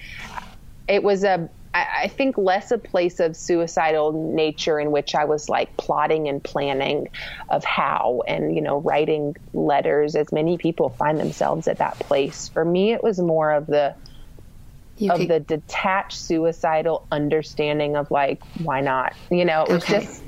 it 0.87 1.03
was 1.03 1.23
a 1.23 1.49
I 1.75 2.07
think 2.07 2.37
less 2.37 2.69
a 2.69 2.77
place 2.77 3.19
of 3.19 3.35
suicidal 3.35 4.11
nature 4.11 4.79
in 4.79 4.91
which 4.91 5.15
I 5.15 5.25
was 5.25 5.49
like 5.49 5.75
plotting 5.75 6.27
and 6.27 6.43
planning 6.43 7.09
of 7.49 7.63
how 7.63 8.21
and, 8.27 8.55
you 8.55 8.61
know, 8.61 8.79
writing 8.81 9.35
letters 9.53 10.15
as 10.15 10.31
many 10.31 10.59
people 10.59 10.89
find 10.89 11.19
themselves 11.19 11.67
at 11.67 11.79
that 11.79 11.97
place. 11.97 12.47
For 12.47 12.63
me, 12.63 12.93
it 12.93 13.01
was 13.01 13.17
more 13.17 13.51
of 13.51 13.65
the, 13.65 13.95
you 14.97 15.11
of 15.11 15.17
could... 15.17 15.29
the 15.29 15.39
detached 15.39 16.17
suicidal 16.17 17.07
understanding 17.11 17.95
of 17.95 18.11
like 18.11 18.41
why 18.59 18.81
not 18.81 19.13
you 19.31 19.43
know 19.43 19.63
it 19.63 19.69
was 19.69 19.83
okay. 19.83 20.01
just 20.01 20.23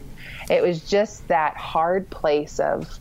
it 0.49 0.63
was 0.63 0.89
just 0.89 1.27
that 1.27 1.55
hard 1.55 2.09
place 2.09 2.59
of 2.59 2.99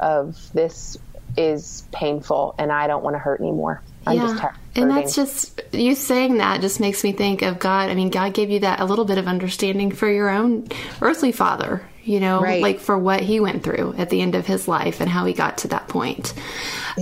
of 0.00 0.50
this 0.52 0.98
is 1.36 1.84
painful 1.92 2.54
and 2.58 2.70
I 2.72 2.86
don't 2.86 3.02
want 3.02 3.14
to 3.14 3.18
hurt 3.18 3.40
anymore. 3.40 3.82
I'm 4.06 4.16
yeah. 4.16 4.22
just 4.22 4.38
tired. 4.38 4.54
And 4.74 4.90
that's 4.90 5.14
just 5.14 5.60
you 5.72 5.94
saying 5.94 6.38
that 6.38 6.60
just 6.60 6.80
makes 6.80 7.04
me 7.04 7.12
think 7.12 7.42
of 7.42 7.58
God. 7.58 7.90
I 7.90 7.94
mean, 7.94 8.10
God 8.10 8.34
gave 8.34 8.50
you 8.50 8.60
that 8.60 8.80
a 8.80 8.84
little 8.84 9.04
bit 9.04 9.18
of 9.18 9.26
understanding 9.26 9.92
for 9.92 10.10
your 10.10 10.30
own 10.30 10.66
earthly 11.02 11.30
father, 11.30 11.86
you 12.02 12.20
know, 12.20 12.40
right. 12.40 12.62
like 12.62 12.80
for 12.80 12.98
what 12.98 13.20
he 13.20 13.38
went 13.38 13.62
through 13.62 13.94
at 13.98 14.08
the 14.08 14.22
end 14.22 14.34
of 14.34 14.46
his 14.46 14.66
life 14.66 15.00
and 15.00 15.10
how 15.10 15.26
he 15.26 15.34
got 15.34 15.58
to 15.58 15.68
that 15.68 15.88
point. 15.88 16.32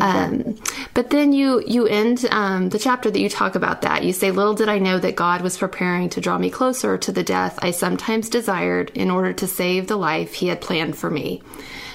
Um, 0.01 0.57
but 0.95 1.11
then 1.11 1.33
you 1.33 1.63
you 1.67 1.87
end 1.87 2.27
um, 2.31 2.69
the 2.69 2.79
chapter 2.79 3.11
that 3.11 3.21
you 3.21 3.29
talk 3.29 3.55
about 3.55 3.83
that. 3.83 4.05
You 4.05 4.13
say, 4.13 4.31
"Little 4.31 4.55
did 4.55 4.69
I 4.69 4.79
know 4.79 4.99
that 4.99 5.17
God 5.17 5.41
was 5.41 5.57
preparing 5.57 6.09
to 6.11 6.21
draw 6.21 6.39
me 6.39 6.51
closer 6.51 6.99
to 6.99 7.13
the 7.13 7.23
death 7.23 7.59
I 7.63 7.71
sometimes 7.71 8.29
desired 8.29 8.91
in 8.95 9.11
order 9.11 9.33
to 9.33 9.47
save 9.47 9.87
the 9.87 9.97
life 9.97 10.35
He 10.35 10.49
had 10.49 10.61
planned 10.61 10.97
for 10.97 11.11
me." 11.11 11.43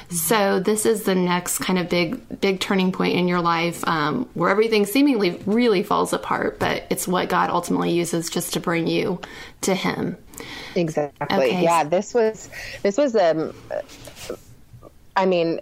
So 0.10 0.60
this 0.60 0.86
is 0.86 1.04
the 1.04 1.16
next 1.16 1.60
kind 1.60 1.80
of 1.80 1.90
big 1.90 2.40
big 2.40 2.60
turning 2.60 2.92
point 2.92 3.16
in 3.16 3.28
your 3.28 3.42
life 3.42 3.86
um, 3.88 4.30
where 4.34 4.50
everything 4.50 4.86
seemingly 4.86 5.42
really 5.46 5.84
falls 5.84 6.14
apart, 6.14 6.60
but 6.60 6.84
it's 6.90 7.08
what 7.08 7.30
God 7.30 7.50
ultimately 7.50 7.92
uses 7.92 8.30
just 8.30 8.54
to 8.54 8.60
bring 8.60 8.88
you 8.88 9.20
to 9.62 9.74
Him. 9.74 10.18
Exactly. 10.76 11.38
Okay. 11.38 11.64
Yeah, 11.64 11.84
this 11.84 12.14
was 12.14 12.50
this 12.84 12.98
was 12.98 13.16
um 13.16 13.54
I 15.18 15.26
mean, 15.26 15.62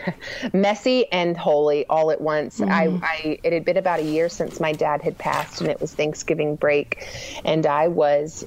messy 0.52 1.10
and 1.12 1.36
holy 1.36 1.86
all 1.86 2.10
at 2.10 2.20
once. 2.20 2.60
Mm. 2.60 2.70
I, 2.70 3.06
I, 3.06 3.38
it 3.42 3.52
had 3.52 3.64
been 3.64 3.76
about 3.76 4.00
a 4.00 4.04
year 4.04 4.28
since 4.28 4.60
my 4.60 4.72
dad 4.72 5.02
had 5.02 5.18
passed, 5.18 5.60
and 5.60 5.70
it 5.70 5.80
was 5.80 5.92
Thanksgiving 5.92 6.56
break, 6.56 7.06
and 7.44 7.66
I 7.66 7.88
was 7.88 8.46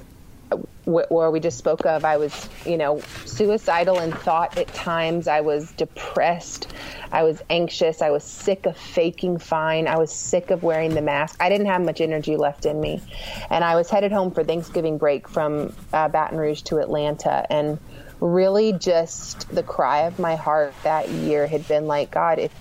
where 0.84 1.30
we 1.30 1.38
just 1.38 1.58
spoke 1.58 1.84
of, 1.84 2.04
I 2.04 2.16
was, 2.16 2.48
you 2.64 2.78
know, 2.78 3.02
suicidal 3.26 3.98
in 3.98 4.10
thought 4.10 4.56
at 4.56 4.68
times. 4.68 5.28
I 5.28 5.42
was 5.42 5.70
depressed. 5.72 6.68
I 7.12 7.24
was 7.24 7.42
anxious. 7.50 8.00
I 8.00 8.10
was 8.10 8.24
sick 8.24 8.64
of 8.64 8.76
faking 8.76 9.38
fine. 9.38 9.86
I 9.86 9.98
was 9.98 10.10
sick 10.10 10.50
of 10.50 10.62
wearing 10.62 10.94
the 10.94 11.02
mask. 11.02 11.36
I 11.40 11.50
didn't 11.50 11.66
have 11.66 11.82
much 11.82 12.00
energy 12.00 12.36
left 12.36 12.64
in 12.64 12.80
me. 12.80 13.02
And 13.50 13.62
I 13.64 13.74
was 13.74 13.90
headed 13.90 14.12
home 14.12 14.30
for 14.30 14.42
Thanksgiving 14.44 14.96
break 14.96 15.28
from 15.28 15.74
uh, 15.92 16.08
Baton 16.08 16.38
Rouge 16.38 16.62
to 16.62 16.78
Atlanta. 16.78 17.46
And 17.50 17.78
really 18.20 18.72
just 18.72 19.48
the 19.54 19.62
cry 19.62 20.00
of 20.00 20.18
my 20.18 20.36
heart 20.36 20.72
that 20.84 21.08
year 21.08 21.46
had 21.46 21.68
been 21.68 21.86
like, 21.86 22.10
God, 22.10 22.38
if, 22.38 22.52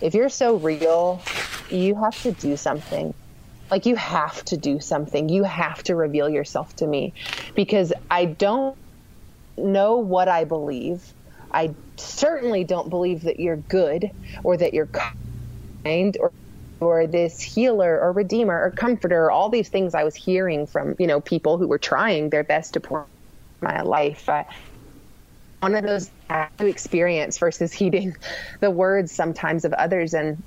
if 0.00 0.14
you're 0.14 0.28
so 0.28 0.56
real, 0.56 1.20
you 1.70 1.96
have 1.96 2.20
to 2.22 2.32
do 2.32 2.56
something 2.56 3.14
like 3.70 3.86
you 3.86 3.96
have 3.96 4.44
to 4.46 4.56
do 4.58 4.80
something. 4.80 5.28
You 5.28 5.44
have 5.44 5.82
to 5.84 5.96
reveal 5.96 6.28
yourself 6.30 6.74
to 6.76 6.86
me 6.86 7.14
because 7.56 7.92
I 8.10 8.26
don't 8.26 8.76
know 9.58 9.98
what 9.98 10.28
I 10.28 10.44
believe. 10.44 11.14
I 11.52 11.76
certainly 11.98 12.64
don't 12.64 12.90
believe 12.90 13.22
that 13.22 13.40
you're 13.40 13.58
good 13.70 14.10
or 14.44 14.56
that 14.56 14.74
you're 14.74 14.90
kind 15.84 16.16
or 16.20 16.32
or 16.80 17.06
this 17.06 17.42
healer 17.42 18.00
or 18.00 18.12
redeemer 18.12 18.60
or 18.62 18.72
comforter, 18.72 19.30
all 19.30 19.50
these 19.50 19.70
things 19.70 19.94
I 19.94 20.04
was 20.04 20.16
hearing 20.16 20.66
from, 20.66 20.94
you 20.98 21.06
know, 21.06 21.20
people 21.20 21.58
who 21.58 21.68
were 21.68 21.78
trying 21.78 22.30
their 22.30 22.44
best 22.44 22.74
to 22.74 22.80
pour 22.80 23.08
my 23.62 23.82
life. 23.82 24.28
Uh, 24.28 24.44
one 25.60 25.74
of 25.74 25.84
those 25.84 26.10
to 26.58 26.66
experience 26.66 27.38
versus 27.38 27.72
heeding 27.72 28.14
the 28.60 28.70
words 28.70 29.14
sometimes 29.14 29.64
of 29.64 29.72
others. 29.74 30.14
And 30.14 30.42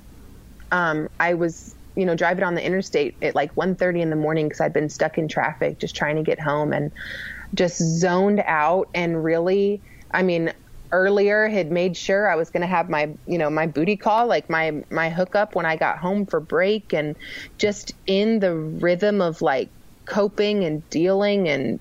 um, 0.72 1.08
I 1.20 1.34
was 1.34 1.74
you 1.98 2.06
know, 2.06 2.14
driving 2.14 2.44
on 2.44 2.54
the 2.54 2.64
interstate 2.64 3.16
at 3.22 3.34
like 3.34 3.52
1.30 3.56 4.00
in 4.02 4.10
the 4.10 4.16
morning 4.16 4.46
because 4.46 4.60
I'd 4.60 4.72
been 4.72 4.88
stuck 4.88 5.18
in 5.18 5.26
traffic 5.26 5.80
just 5.80 5.96
trying 5.96 6.14
to 6.14 6.22
get 6.22 6.38
home 6.38 6.72
and 6.72 6.92
just 7.54 7.78
zoned 7.78 8.40
out 8.46 8.88
and 8.94 9.24
really, 9.24 9.80
I 10.12 10.22
mean, 10.22 10.52
earlier 10.92 11.48
had 11.48 11.72
made 11.72 11.96
sure 11.96 12.30
I 12.30 12.36
was 12.36 12.50
going 12.50 12.60
to 12.60 12.68
have 12.68 12.88
my, 12.88 13.10
you 13.26 13.36
know, 13.36 13.50
my 13.50 13.66
booty 13.66 13.96
call, 13.96 14.28
like 14.28 14.48
my, 14.48 14.84
my 14.90 15.10
hookup 15.10 15.56
when 15.56 15.66
I 15.66 15.74
got 15.74 15.98
home 15.98 16.24
for 16.24 16.38
break 16.38 16.94
and 16.94 17.16
just 17.58 17.94
in 18.06 18.38
the 18.38 18.54
rhythm 18.54 19.20
of 19.20 19.42
like 19.42 19.68
coping 20.04 20.62
and 20.62 20.88
dealing 20.90 21.48
and 21.48 21.80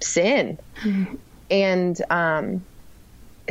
sin. 0.00 0.58
Mm-hmm. 0.80 1.16
And, 1.50 2.02
um, 2.08 2.64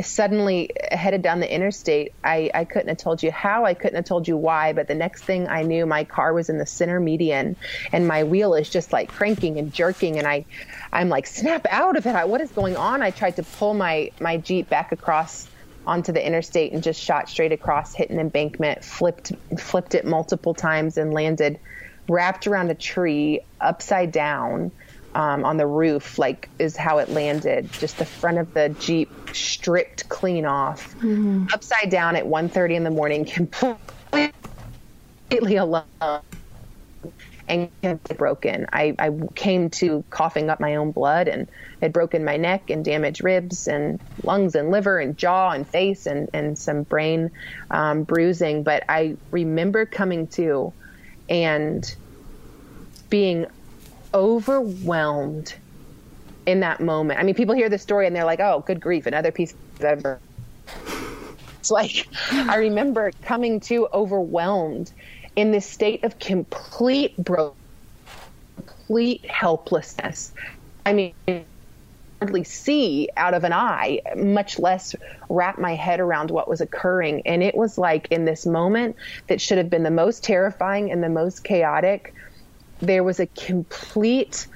suddenly 0.02 0.70
headed 0.90 1.22
down 1.22 1.40
the 1.40 1.52
interstate. 1.52 2.12
I, 2.24 2.50
I 2.52 2.64
couldn't 2.64 2.88
have 2.88 2.98
told 2.98 3.22
you 3.22 3.30
how, 3.30 3.64
I 3.64 3.74
couldn't 3.74 3.96
have 3.96 4.04
told 4.04 4.26
you 4.26 4.36
why, 4.36 4.72
but 4.72 4.88
the 4.88 4.94
next 4.94 5.24
thing 5.24 5.48
I 5.48 5.62
knew, 5.62 5.86
my 5.86 6.04
car 6.04 6.32
was 6.32 6.48
in 6.48 6.58
the 6.58 6.66
center 6.66 6.98
median 6.98 7.56
and 7.92 8.08
my 8.08 8.24
wheel 8.24 8.54
is 8.54 8.68
just 8.68 8.92
like 8.92 9.08
cranking 9.08 9.58
and 9.58 9.72
jerking. 9.72 10.18
And 10.18 10.26
I, 10.26 10.44
I'm 10.92 11.08
like, 11.08 11.26
snap 11.26 11.66
out 11.70 11.96
of 11.96 12.06
it. 12.06 12.28
What 12.28 12.40
is 12.40 12.50
going 12.50 12.76
on? 12.76 13.02
I 13.02 13.10
tried 13.10 13.36
to 13.36 13.42
pull 13.42 13.74
my, 13.74 14.10
my 14.20 14.36
Jeep 14.36 14.68
back 14.68 14.92
across 14.92 15.48
onto 15.86 16.12
the 16.12 16.26
interstate 16.26 16.72
and 16.72 16.82
just 16.82 17.00
shot 17.00 17.28
straight 17.28 17.52
across, 17.52 17.94
hit 17.94 18.10
an 18.10 18.18
embankment, 18.18 18.84
flipped, 18.84 19.32
flipped 19.58 19.94
it 19.94 20.04
multiple 20.04 20.54
times 20.54 20.96
and 20.96 21.12
landed 21.12 21.60
wrapped 22.08 22.46
around 22.46 22.70
a 22.70 22.74
tree 22.74 23.40
upside 23.60 24.12
down 24.12 24.70
um, 25.14 25.44
on 25.44 25.56
the 25.56 25.66
roof, 25.66 26.18
like 26.18 26.48
is 26.58 26.76
how 26.76 26.98
it 26.98 27.08
landed. 27.08 27.70
Just 27.72 27.98
the 27.98 28.04
front 28.04 28.38
of 28.38 28.52
the 28.54 28.70
Jeep 28.80 29.10
stripped 29.32 30.08
clean 30.08 30.46
off, 30.46 30.94
mm-hmm. 30.96 31.46
upside 31.52 31.90
down 31.90 32.16
at 32.16 32.24
1.30 32.24 32.74
in 32.74 32.84
the 32.84 32.90
morning, 32.90 33.24
completely 33.24 34.32
alone 35.56 35.84
and 37.48 38.02
broken. 38.16 38.66
I, 38.72 38.94
I 38.98 39.10
came 39.34 39.70
to 39.70 40.04
coughing 40.10 40.50
up 40.50 40.60
my 40.60 40.76
own 40.76 40.92
blood 40.92 41.28
and 41.28 41.48
had 41.80 41.92
broken 41.92 42.24
my 42.24 42.36
neck 42.36 42.70
and 42.70 42.84
damaged 42.84 43.22
ribs 43.22 43.68
and 43.68 44.00
lungs 44.22 44.54
and 44.54 44.70
liver 44.70 44.98
and 44.98 45.16
jaw 45.16 45.50
and 45.50 45.66
face 45.66 46.06
and, 46.06 46.30
and 46.32 46.58
some 46.58 46.84
brain 46.84 47.30
um, 47.70 48.04
bruising. 48.04 48.62
But 48.62 48.84
I 48.88 49.16
remember 49.30 49.84
coming 49.84 50.26
to 50.28 50.72
and 51.28 51.94
being 53.10 53.46
overwhelmed 54.14 55.54
in 56.46 56.60
that 56.60 56.80
moment. 56.80 57.20
I 57.20 57.22
mean, 57.22 57.34
people 57.34 57.54
hear 57.54 57.68
the 57.68 57.78
story 57.78 58.06
and 58.06 58.14
they're 58.14 58.24
like, 58.24 58.40
"Oh, 58.40 58.62
good 58.66 58.80
grief!" 58.80 59.06
Another 59.06 59.32
piece 59.32 59.52
of 59.52 59.84
ever. 59.84 60.20
it's 61.58 61.70
like 61.70 62.06
I 62.30 62.56
remember 62.56 63.10
coming 63.22 63.60
to 63.60 63.88
overwhelmed 63.92 64.92
in 65.36 65.50
this 65.50 65.66
state 65.66 66.04
of 66.04 66.18
complete 66.18 67.16
broke, 67.16 67.56
complete 68.56 69.24
helplessness. 69.28 70.32
I 70.86 70.92
mean, 70.92 71.14
hardly 72.20 72.44
see 72.44 73.08
out 73.16 73.34
of 73.34 73.44
an 73.44 73.52
eye, 73.52 74.00
much 74.16 74.58
less 74.58 74.94
wrap 75.28 75.58
my 75.58 75.74
head 75.74 76.00
around 76.00 76.30
what 76.30 76.48
was 76.48 76.60
occurring. 76.60 77.22
And 77.26 77.42
it 77.42 77.56
was 77.56 77.76
like 77.76 78.08
in 78.10 78.24
this 78.24 78.46
moment 78.46 78.96
that 79.26 79.40
should 79.40 79.58
have 79.58 79.70
been 79.70 79.82
the 79.82 79.90
most 79.90 80.22
terrifying 80.24 80.90
and 80.90 81.02
the 81.02 81.08
most 81.08 81.44
chaotic 81.44 82.14
there 82.80 83.04
was 83.04 83.20
a 83.20 83.26
complete 83.26 84.46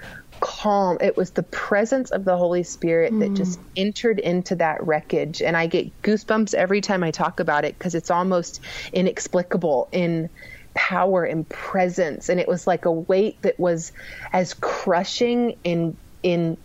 calm. 0.41 0.99
It 1.01 1.17
was 1.17 1.31
the 1.31 1.43
presence 1.43 2.11
of 2.11 2.25
the 2.25 2.37
Holy 2.37 2.63
Spirit 2.63 3.13
mm. 3.13 3.21
that 3.21 3.35
just 3.35 3.61
entered 3.77 4.19
into 4.19 4.57
that 4.57 4.87
wreckage. 4.87 5.43
And 5.43 5.57
I 5.57 5.67
get 5.67 6.03
goosebumps 6.03 6.55
every 6.55 6.81
time 6.81 7.03
I 7.03 7.11
talk 7.11 7.41
about 7.41 7.65
it 7.65 7.79
because 7.79 7.95
it's 7.95 8.11
almost 8.11 8.61
inexplicable 8.93 9.89
in 9.93 10.29
power 10.75 11.25
and 11.25 11.49
presence. 11.49 12.29
And 12.29 12.41
it 12.41 12.49
was 12.49 12.67
like 12.67 12.85
a 12.85 12.93
weight 12.93 13.41
that 13.43 13.59
was 13.59 13.93
as 14.33 14.55
crushing 14.55 15.57
in, 15.65 15.97
in, 16.23 16.57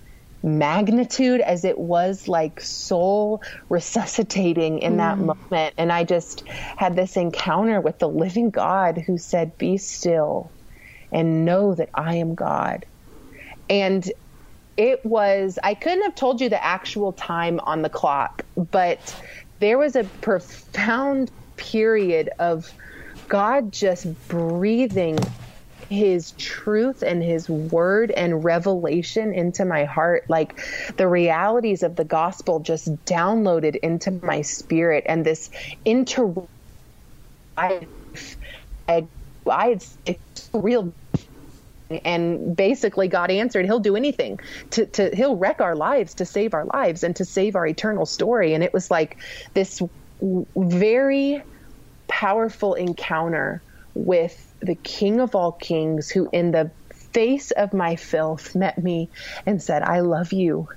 magnitude 0.45 1.39
as 1.39 1.64
it 1.64 1.78
was 1.80 2.28
like 2.28 2.60
soul 2.60 3.41
resuscitating 3.70 4.80
in 4.80 4.95
mm. 4.95 4.97
that 4.97 5.18
moment 5.18 5.74
and 5.78 5.89
i 5.89 6.04
just 6.04 6.45
had 6.45 6.97
this 6.97 7.16
encounter 7.16 7.80
with 7.80 7.97
the 7.99 8.10
living 8.10 8.49
god 8.49 8.97
who 8.97 9.18
said 9.18 9.58
be 9.58 9.78
still 9.78 10.51
and 11.14 11.45
know 11.45 11.76
that 11.76 11.89
I 11.93 12.16
am 12.16 12.36
God. 12.36 12.86
And 13.70 14.11
it 14.76 14.99
was, 15.05 15.59
I 15.64 15.76
couldn't 15.76 16.03
have 16.03 16.16
told 16.16 16.41
you 16.41 16.49
the 16.49 16.64
actual 16.64 17.14
time 17.14 17.59
on 17.64 17.84
the 17.84 17.89
clock, 17.89 18.43
but 18.72 19.22
there 19.59 19.78
was 19.78 19.95
a 19.95 20.03
profound 20.22 21.32
period 21.55 22.30
of 22.39 22.72
God 23.30 23.72
just 23.72 24.07
breathing 24.28 25.18
his 25.89 26.32
truth 26.34 27.03
and 27.03 27.22
his 27.24 27.49
word 27.49 28.11
and 28.11 28.43
revelation 28.43 29.34
into 29.34 29.66
my 29.66 29.86
heart 29.86 30.24
like 30.30 30.59
the 30.97 31.07
realities 31.07 31.84
of 31.84 31.95
the 31.95 32.05
gospel 32.05 32.59
just 32.59 32.89
downloaded 33.05 33.76
into 33.84 34.11
my 34.24 34.41
spirit 34.41 35.03
and 35.07 35.26
this 35.26 35.49
inter 35.86 36.34
I, 37.55 37.88
I, 38.88 39.07
I 39.49 39.80
it's 40.05 40.49
real 40.53 40.95
and 42.00 42.56
basically 42.56 43.08
God 43.08 43.32
answered 43.32 43.66
he'll 43.66 43.80
do 43.80 43.96
anything 43.96 44.39
to, 44.72 44.86
to 44.88 45.16
he'll 45.16 45.36
wreck 45.36 45.62
our 45.62 45.76
lives 45.76 46.14
to 46.16 46.26
save 46.26 46.54
our 46.54 46.66
lives 46.66 47.04
and 47.04 47.16
to 47.16 47.26
save 47.26 47.56
our 47.56 47.68
eternal 47.68 48.06
story. 48.06 48.54
And 48.54 48.64
it 48.64 48.74
was 48.74 48.89
like 48.91 49.18
this 49.54 49.82
very 50.56 51.41
powerful 52.08 52.74
encounter 52.74 53.62
with 53.96 54.54
the 54.62 54.76
king 54.76 55.20
of 55.20 55.36
all 55.36 55.52
kings 55.52 56.10
who 56.10 56.30
in 56.32 56.52
the 56.52 56.72
face 57.12 57.52
of 57.52 57.74
my 57.74 57.96
filth 57.96 58.56
met 58.56 58.82
me 58.82 59.10
and 59.46 59.62
said 59.62 59.84
I 59.84 60.00
love 60.00 60.34
you 60.34 60.68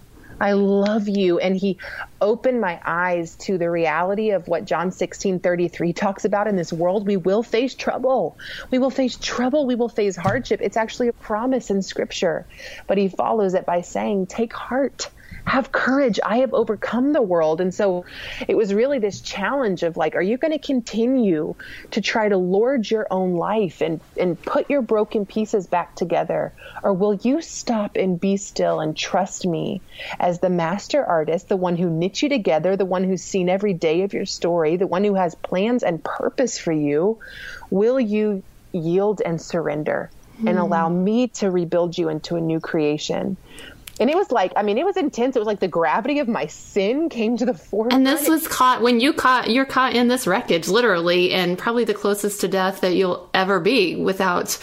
I 0.41 0.53
love 0.53 1.09
you. 1.09 1.39
And 1.39 1.57
he 1.57 1.79
opened 2.21 2.61
my 2.61 2.81
eyes 2.85 3.37
to 3.37 3.59
the 3.59 3.71
reality 3.71 4.31
of 4.31 4.49
what 4.49 4.67
John 4.67 4.91
16 4.91 5.41
33 5.41 5.93
talks 5.93 6.25
about 6.25 6.47
in 6.47 6.57
this 6.57 6.73
world. 6.73 7.07
We 7.07 7.17
will 7.17 7.43
face 7.43 7.75
trouble. 7.75 8.39
We 8.71 8.79
will 8.79 8.91
face 8.91 9.17
trouble. 9.19 9.67
We 9.67 9.75
will 9.75 9.89
face 9.89 10.17
hardship. 10.17 10.61
It's 10.63 10.77
actually 10.77 11.09
a 11.09 11.13
promise 11.15 11.71
in 11.71 11.83
scripture. 11.83 12.47
But 12.87 12.99
he 12.99 13.09
follows 13.09 13.55
it 13.55 13.67
by 13.67 13.81
saying, 13.81 14.27
Take 14.27 14.53
heart 14.55 15.11
have 15.47 15.71
courage. 15.71 16.19
I 16.25 16.39
have 16.39 16.53
overcome 16.53 17.13
the 17.13 17.23
world. 17.23 17.61
And 17.61 17.73
so 17.73 18.05
it 18.49 18.57
was 18.57 18.75
really 18.75 18.99
this 18.99 19.21
challenge 19.21 19.85
of 19.85 19.97
like, 19.97 20.17
are 20.17 20.23
you 20.23 20.37
going 20.37 20.53
to 20.53 20.59
continue 20.59 21.55
to 21.93 22.01
try 22.01 22.29
to 22.29 22.37
lord 22.37 22.91
your 22.91 23.07
own 23.11 23.35
life 23.35 23.81
and, 23.81 24.01
and 24.17 24.41
put 24.43 24.69
your 24.69 24.83
broken 24.83 25.25
pieces 25.25 25.67
back 25.69 25.95
together? 25.95 26.53
Or 26.83 26.93
will 26.93 27.15
you 27.15 27.41
stop 27.43 27.97
and 27.97 28.21
be 28.21 28.37
still 28.37 28.81
and 28.81 28.97
trust 28.97 29.47
me 29.47 29.81
as 30.19 30.41
the 30.41 30.51
master 30.51 31.05
artist, 31.05 31.49
the 31.49 31.57
one 31.57 31.77
who 31.77 31.91
knit 31.91 32.23
you 32.23 32.29
together, 32.29 32.77
the 32.77 32.85
one 32.85 33.05
who's 33.05 33.23
seen 33.23 33.49
every 33.49 33.73
day 33.73 34.03
of 34.03 34.13
your 34.13 34.27
story, 34.27 34.77
the 34.77 34.87
one 34.87 35.05
who 35.05 35.15
has 35.15 35.37
plans 35.37 35.85
and 35.85 36.03
purpose 36.03 36.59
for 36.59 36.73
you? 36.73 37.19
Will 37.71 38.01
you 38.01 38.43
yield 38.73 39.23
and 39.25 39.41
surrender? 39.41 40.11
and 40.39 40.59
hmm. 40.59 40.59
allow 40.59 40.89
me 40.89 41.29
to 41.29 41.51
rebuild 41.51 41.97
you 41.97 42.09
into 42.09 42.37
a 42.37 42.41
new 42.41 42.61
creation. 42.61 43.37
And 44.01 44.11
it 44.11 44.17
was 44.17 44.31
like 44.31 44.53
i 44.57 44.63
mean 44.63 44.79
it 44.79 44.85
was 44.85 44.97
intense 44.97 45.37
it 45.37 45.39
was 45.39 45.47
like 45.47 45.61
the 45.61 45.69
gravity 45.69 46.19
of 46.19 46.29
my 46.29 46.47
sin 46.47 47.09
came 47.09 47.37
to 47.37 47.45
the 47.45 47.55
forefront 47.55 47.95
and 47.95 48.07
this 48.07 48.29
was 48.29 48.47
caught 48.49 48.83
when 48.83 49.01
you 49.01 49.13
caught 49.13 49.51
you're 49.51 49.65
caught 49.65 49.95
in 49.95 50.09
this 50.09 50.27
wreckage 50.27 50.69
literally 50.69 51.33
and 51.33 51.59
probably 51.59 51.85
the 51.85 51.95
closest 51.95 52.41
to 52.41 52.49
death 52.49 52.81
that 52.81 52.95
you'll 52.95 53.29
ever 53.35 53.61
be 53.61 53.97
without 53.97 54.59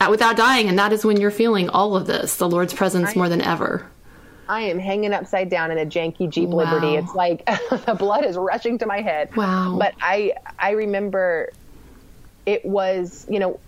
uh, 0.00 0.08
without 0.10 0.36
dying 0.36 0.68
and 0.68 0.78
that 0.78 0.92
is 0.92 1.04
when 1.04 1.20
you're 1.20 1.30
feeling 1.30 1.68
all 1.68 1.96
of 1.96 2.06
this 2.06 2.36
the 2.36 2.48
lord's 2.48 2.74
presence 2.74 3.14
more 3.16 3.28
than 3.28 3.40
ever 3.40 3.86
I 4.48 4.62
am 4.62 4.80
hanging 4.80 5.12
upside 5.12 5.48
down 5.48 5.70
in 5.70 5.78
a 5.78 5.86
janky 5.86 6.28
Jeep 6.28 6.48
wow. 6.48 6.64
Liberty. 6.64 6.96
It's 6.96 7.14
like 7.14 7.46
the 7.86 7.94
blood 7.96 8.24
is 8.24 8.36
rushing 8.36 8.78
to 8.78 8.86
my 8.86 9.00
head. 9.00 9.36
Wow. 9.36 9.76
But 9.78 9.94
I 10.02 10.32
I 10.58 10.72
remember 10.72 11.52
it 12.46 12.64
was, 12.64 13.26
you 13.30 13.38
know, 13.38 13.60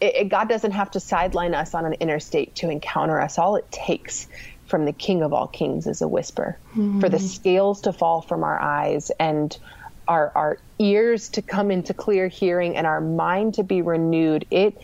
it, 0.00 0.14
it, 0.16 0.28
God 0.28 0.48
doesn't 0.48 0.72
have 0.72 0.90
to 0.92 1.00
sideline 1.00 1.54
us 1.54 1.74
on 1.74 1.84
an 1.84 1.94
interstate 1.94 2.54
to 2.56 2.70
encounter 2.70 3.20
us. 3.20 3.38
All 3.38 3.56
it 3.56 3.70
takes 3.70 4.26
from 4.66 4.84
the 4.84 4.92
King 4.92 5.22
of 5.22 5.32
all 5.32 5.46
kings 5.46 5.86
is 5.86 6.02
a 6.02 6.08
whisper, 6.08 6.58
mm-hmm. 6.70 7.00
for 7.00 7.08
the 7.08 7.18
scales 7.18 7.80
to 7.82 7.92
fall 7.92 8.20
from 8.20 8.44
our 8.44 8.60
eyes 8.60 9.10
and 9.18 9.56
our, 10.06 10.32
our 10.34 10.58
ears 10.78 11.28
to 11.30 11.42
come 11.42 11.70
into 11.70 11.94
clear 11.94 12.28
hearing 12.28 12.76
and 12.76 12.86
our 12.86 13.00
mind 13.00 13.54
to 13.54 13.62
be 13.62 13.82
renewed. 13.82 14.46
It, 14.50 14.80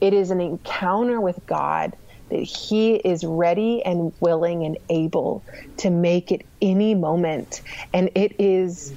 it 0.00 0.12
is 0.12 0.30
an 0.30 0.40
encounter 0.40 1.20
with 1.20 1.40
God 1.46 1.96
that 2.30 2.42
He 2.42 2.94
is 2.94 3.24
ready 3.24 3.84
and 3.84 4.12
willing 4.20 4.64
and 4.64 4.78
able 4.88 5.44
to 5.78 5.90
make 5.90 6.32
it 6.32 6.46
any 6.60 6.94
moment. 6.94 7.60
And 7.92 8.10
it 8.14 8.36
is 8.40 8.94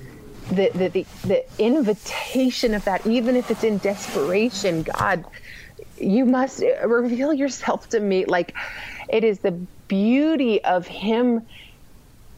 the, 0.50 0.70
the, 0.74 0.88
the, 0.90 1.06
the 1.26 1.46
invitation 1.60 2.74
of 2.74 2.86
that, 2.86 3.06
even 3.06 3.36
if 3.36 3.50
it's 3.52 3.64
in 3.64 3.78
desperation, 3.80 4.84
God, 4.84 5.26
you 6.00 6.26
must 6.26 6.64
reveal 6.84 7.34
yourself 7.34 7.90
to 7.90 8.00
me. 8.00 8.26
Like 8.26 8.54
it 9.10 9.24
is 9.24 9.40
the 9.40 9.52
beauty 9.88 10.64
of 10.64 10.88
Him 10.88 11.46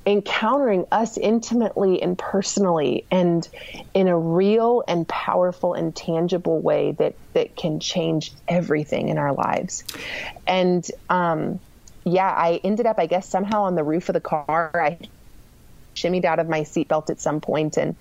encountering 0.07 0.85
us 0.89 1.17
intimately 1.17 2.01
and 2.01 2.17
personally 2.17 3.05
and 3.11 3.47
in 3.93 4.07
a 4.07 4.17
real 4.17 4.81
and 4.87 5.05
powerful 5.05 5.73
and 5.73 5.93
tangible 5.93 6.61
way 6.61 6.93
that 6.93 7.13
that 7.33 7.57
can 7.57 7.81
change 7.81 8.31
everything 8.47 9.09
in 9.09 9.17
our 9.17 9.33
lives 9.33 9.83
and 10.47 10.89
um 11.09 11.59
yeah 12.05 12.29
i 12.29 12.61
ended 12.63 12.85
up 12.85 12.97
i 12.99 13.05
guess 13.05 13.27
somehow 13.27 13.63
on 13.63 13.75
the 13.75 13.83
roof 13.83 14.07
of 14.07 14.13
the 14.13 14.21
car 14.21 14.71
i 14.73 14.97
shimmied 15.97 16.25
out 16.25 16.39
of 16.39 16.47
my 16.47 16.61
seatbelt 16.61 17.09
at 17.09 17.19
some 17.19 17.41
point 17.41 17.77
and 17.77 17.95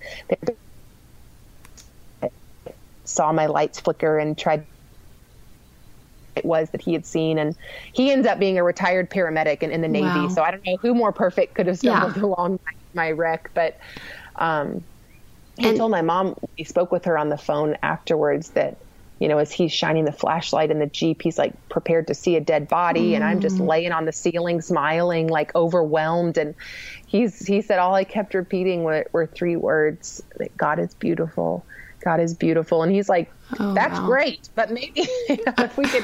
saw 3.03 3.31
my 3.31 3.45
lights 3.45 3.79
flicker 3.79 4.17
and 4.17 4.37
tried 4.37 4.65
it 6.35 6.45
was 6.45 6.69
that 6.69 6.81
he 6.81 6.93
had 6.93 7.05
seen 7.05 7.39
and 7.39 7.55
he 7.93 8.11
ends 8.11 8.27
up 8.27 8.37
being 8.37 8.59
a 8.59 8.63
retired 8.63 9.09
paramedic 9.09 9.63
in, 9.63 9.71
in 9.71 9.81
the 9.81 9.87
navy 9.87 10.05
wow. 10.05 10.27
so 10.27 10.43
i 10.43 10.51
don't 10.51 10.65
know 10.65 10.77
who 10.77 10.93
more 10.93 11.11
perfect 11.11 11.55
could 11.55 11.65
have 11.67 11.79
stumbled 11.79 12.15
yeah. 12.15 12.23
along 12.23 12.59
my, 12.93 13.11
wreck 13.11 13.49
but 13.53 13.79
um 14.35 14.83
he 15.57 15.69
and, 15.69 15.77
told 15.77 15.89
my 15.91 16.01
mom 16.01 16.35
he 16.55 16.63
spoke 16.63 16.91
with 16.91 17.05
her 17.05 17.17
on 17.17 17.29
the 17.29 17.37
phone 17.37 17.75
afterwards 17.81 18.49
that 18.51 18.77
you 19.19 19.27
know, 19.27 19.37
as 19.39 19.51
he's 19.51 19.71
shining 19.71 20.05
the 20.05 20.11
flashlight 20.11 20.69
in 20.69 20.79
the 20.79 20.85
Jeep, 20.85 21.21
he's 21.21 21.37
like 21.37 21.53
prepared 21.69 22.07
to 22.07 22.13
see 22.13 22.35
a 22.35 22.41
dead 22.41 22.67
body. 22.67 23.11
Mm. 23.11 23.15
And 23.15 23.23
I'm 23.23 23.41
just 23.41 23.57
mm. 23.57 23.67
laying 23.67 23.91
on 23.91 24.05
the 24.05 24.11
ceiling, 24.11 24.61
smiling, 24.61 25.27
like 25.27 25.55
overwhelmed. 25.55 26.37
And 26.37 26.55
he's 27.07 27.45
he 27.45 27.61
said 27.61 27.79
all 27.79 27.95
I 27.95 28.03
kept 28.03 28.33
repeating 28.33 28.83
were, 28.83 29.07
were 29.11 29.25
three 29.25 29.55
words 29.55 30.21
that 30.37 30.55
God 30.55 30.79
is 30.79 30.93
beautiful. 30.93 31.65
God 31.99 32.19
is 32.19 32.33
beautiful. 32.33 32.83
And 32.83 32.91
he's 32.91 33.09
like, 33.09 33.31
oh, 33.59 33.73
that's 33.73 33.99
wow. 33.99 34.05
great, 34.05 34.49
but 34.55 34.71
maybe 34.71 35.07
you 35.29 35.35
know, 35.45 35.53
if 35.57 35.77
we 35.77 35.85
could, 35.85 36.03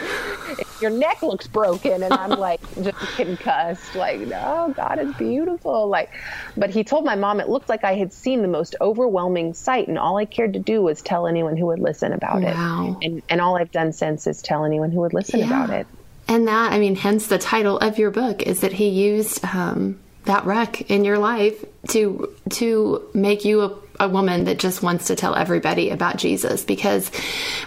if 0.59 0.81
your 0.81 0.91
neck 0.91 1.21
looks 1.21 1.47
broken, 1.47 2.03
and 2.03 2.13
I'm 2.13 2.31
like 2.31 2.61
just 2.83 2.97
concussed, 3.15 3.95
like, 3.95 4.19
no, 4.21 4.73
God 4.75 4.99
is 4.99 5.13
beautiful. 5.15 5.87
Like, 5.87 6.11
but 6.57 6.69
he 6.69 6.83
told 6.83 7.05
my 7.05 7.15
mom 7.15 7.39
it 7.39 7.49
looked 7.49 7.69
like 7.69 7.83
I 7.83 7.95
had 7.95 8.11
seen 8.11 8.41
the 8.41 8.47
most 8.47 8.75
overwhelming 8.81 9.53
sight, 9.53 9.87
and 9.87 9.97
all 9.97 10.17
I 10.17 10.25
cared 10.25 10.53
to 10.53 10.59
do 10.59 10.81
was 10.81 11.01
tell 11.01 11.27
anyone 11.27 11.57
who 11.57 11.67
would 11.67 11.79
listen 11.79 12.13
about 12.13 12.41
wow. 12.41 12.97
it. 12.99 13.05
And 13.05 13.21
and 13.29 13.41
all 13.41 13.55
I've 13.57 13.71
done 13.71 13.93
since 13.93 14.27
is 14.27 14.41
tell 14.41 14.65
anyone 14.65 14.91
who 14.91 15.01
would 15.01 15.13
listen 15.13 15.39
yeah. 15.39 15.47
about 15.47 15.69
it. 15.69 15.87
And 16.27 16.47
that, 16.47 16.71
I 16.71 16.79
mean, 16.79 16.95
hence 16.95 17.27
the 17.27 17.37
title 17.37 17.77
of 17.77 17.97
your 17.97 18.09
book 18.09 18.41
is 18.43 18.61
that 18.61 18.73
he 18.73 18.87
used 18.87 19.43
um, 19.43 19.99
that 20.25 20.45
wreck 20.45 20.89
in 20.89 21.03
your 21.03 21.17
life 21.17 21.63
to 21.89 22.33
to 22.51 23.07
make 23.13 23.45
you 23.45 23.61
a, 23.61 23.75
a, 23.99 24.07
woman 24.09 24.45
that 24.45 24.59
just 24.59 24.83
wants 24.83 25.07
to 25.07 25.15
tell 25.15 25.35
everybody 25.35 25.89
about 25.89 26.17
Jesus 26.17 26.63
because 26.63 27.09